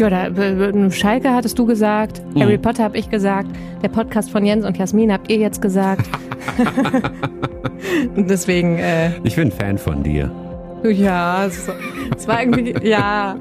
Ja, 0.00 0.10
da, 0.10 0.90
Schalke 0.90 1.30
hattest 1.32 1.56
du 1.58 1.66
gesagt, 1.66 2.20
Mhm. 2.34 2.40
Harry 2.42 2.58
Potter 2.58 2.82
habe 2.82 2.96
ich 2.98 3.08
gesagt, 3.10 3.48
der 3.82 3.88
Podcast 3.88 4.30
von 4.30 4.44
Jens 4.44 4.64
und 4.64 4.76
Jasmin 4.76 5.12
habt 5.12 5.30
ihr 5.30 5.38
jetzt 5.38 5.62
gesagt. 5.62 6.08
Deswegen, 8.16 8.78
äh, 8.78 9.10
Ich 9.22 9.36
bin 9.36 9.52
Fan 9.52 9.78
von 9.78 10.02
dir. 10.02 10.30
Ja, 10.84 11.46
es, 11.46 11.68
es 12.16 12.28
war 12.28 12.40
irgendwie, 12.42 12.74
ja, 12.86 13.36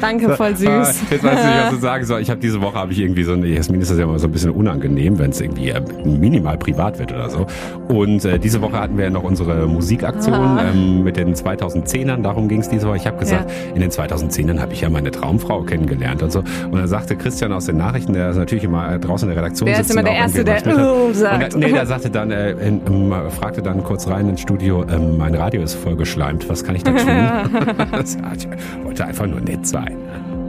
danke, 0.00 0.30
voll 0.36 0.52
Ah, 0.66 0.84
süß. 0.84 1.00
Jetzt 1.10 1.24
weiß 1.24 1.38
ich 1.40 1.46
nicht, 1.46 1.62
was 1.64 1.70
du 1.70 1.76
sagen 1.80 2.04
soll. 2.04 2.20
Ich 2.20 2.30
habe 2.30 2.40
diese 2.40 2.60
Woche 2.60 2.74
habe 2.76 2.92
ich 2.92 3.00
irgendwie 3.00 3.22
so 3.24 3.32
eine, 3.32 3.46
Jasmin 3.46 3.80
ist 3.80 3.90
das 3.90 3.98
ja 3.98 4.04
immer 4.04 4.18
so 4.18 4.26
ein 4.28 4.32
bisschen 4.32 4.50
unangenehm, 4.50 5.18
wenn 5.18 5.30
es 5.30 5.40
irgendwie 5.40 5.70
äh, 5.70 5.80
minimal 6.04 6.56
privat 6.58 6.98
wird 6.98 7.12
oder 7.12 7.30
so. 7.30 7.46
Und 7.88 8.24
äh, 8.24 8.38
diese 8.38 8.60
Woche 8.62 8.78
hatten 8.78 8.96
wir 8.96 9.04
ja 9.04 9.10
noch 9.10 9.22
unsere 9.24 9.66
Musikaktion 9.66 10.34
Ah. 10.36 10.64
ähm, 10.70 11.02
mit 11.04 11.16
den 11.16 11.34
2010ern. 11.34 12.22
Darum 12.22 12.48
ging 12.48 12.60
es 12.60 12.68
diese 12.68 12.86
Woche. 12.86 12.96
Ich 12.96 13.06
habe 13.06 13.18
gesagt, 13.18 13.50
in 13.74 13.80
den 13.80 13.90
2010ern 13.90 14.60
habe 14.60 14.72
ich 14.72 14.80
ja 14.82 14.90
meine 14.90 15.10
Traumfrau 15.10 15.62
kennengelernt 15.62 16.22
und 16.22 16.30
so. 16.32 16.40
Und 16.40 16.72
dann 16.76 16.88
sagte 16.88 17.16
Christian 17.16 17.52
aus 17.52 17.66
den 17.66 17.76
Nachrichten, 17.76 18.12
der 18.12 18.30
ist 18.30 18.36
natürlich 18.36 18.64
immer 18.64 18.92
äh, 18.92 18.98
draußen 18.98 19.28
in 19.28 19.34
der 19.34 19.42
Redaktion 19.42 19.66
Der 19.66 19.80
ist 19.80 19.88
sitzt 19.88 19.98
immer 19.98 20.00
und 20.08 20.12
der 20.14 20.16
Erste, 20.22 20.38
irgendwie 20.42 20.62
der 20.64 20.74
hat. 20.74 20.96
"Oh" 21.02 21.06
Und 21.06 21.14
sagt. 21.14 21.54
er- 21.54 21.58
Nee, 21.58 21.72
der 21.72 21.86
sagte 21.86 22.10
dann, 22.10 22.30
äh, 22.30 22.52
in, 22.52 22.80
ähm, 22.86 23.14
fragte 23.30 23.62
dann 23.62 23.82
kurz 23.82 24.06
rein 24.08 24.28
ins 24.28 24.40
Studio, 24.40 24.84
ähm, 24.90 25.16
mein 25.16 25.34
Radio 25.34 25.62
ist 25.62 25.74
vollgeschleimt, 25.74 26.48
was 26.48 26.64
kann 26.66 26.76
ich 26.76 26.82
da 26.82 26.92
tun? 26.92 27.06
Ich 28.36 28.84
wollte 28.84 29.04
einfach 29.06 29.26
nur 29.26 29.40
nett 29.40 29.66
sein. 29.66 29.96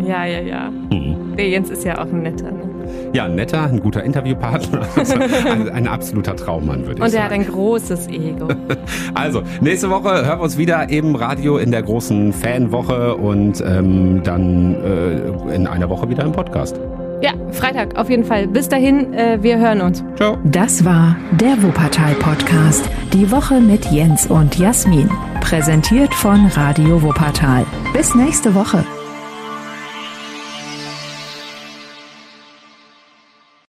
Ja, 0.06 0.26
ja, 0.26 0.40
ja. 0.42 0.72
Mhm. 0.92 1.36
Der 1.38 1.50
Jens 1.50 1.70
ist 1.70 1.84
ja 1.84 1.98
auch 2.00 2.06
ein 2.12 2.22
netter. 2.24 2.52
Ne? 2.52 2.64
Ja, 3.14 3.26
ein 3.26 3.36
netter, 3.36 3.64
ein 3.64 3.80
guter 3.80 4.04
Interviewpartner. 4.04 4.82
Also 4.96 5.16
ein, 5.16 5.70
ein 5.70 5.88
absoluter 5.88 6.36
Traummann, 6.36 6.86
würde 6.86 7.00
ich 7.00 7.06
Und 7.06 7.14
er 7.14 7.24
hat 7.24 7.32
sagen. 7.32 7.44
ein 7.44 7.52
großes 7.52 8.08
Ego. 8.08 8.48
Also, 9.14 9.42
nächste 9.62 9.90
Woche 9.90 10.26
hören 10.26 10.40
wir 10.40 10.44
uns 10.44 10.58
wieder 10.58 10.90
im 10.90 11.16
Radio 11.16 11.58
in 11.58 11.72
der 11.72 11.82
großen 11.84 12.34
Fanwoche 12.34 13.16
und 13.16 13.64
ähm, 13.66 14.22
dann 14.24 14.76
äh, 14.76 15.56
in 15.56 15.68
einer 15.68 15.90
Woche 15.90 16.10
wieder 16.10 16.24
im 16.24 16.32
Podcast. 16.32 16.80
Ja, 17.22 17.32
Freitag 17.52 17.98
auf 17.98 18.10
jeden 18.10 18.24
Fall. 18.24 18.48
Bis 18.48 18.70
dahin, 18.70 19.14
äh, 19.14 19.40
wir 19.42 19.58
hören 19.58 19.82
uns. 19.82 20.04
Ciao. 20.16 20.38
Das 20.44 20.86
war 20.86 21.16
der 21.32 21.62
Wuppertal-Podcast. 21.62 22.90
Die 23.14 23.32
Woche 23.32 23.60
mit 23.60 23.86
Jens 23.92 24.28
und 24.28 24.58
Jasmin. 24.58 25.10
Präsentiert 25.42 26.14
von 26.14 26.46
Radio 26.48 27.02
Wuppertal. 27.02 27.66
Bis 27.94 28.14
nächste 28.14 28.54
Woche. 28.54 28.84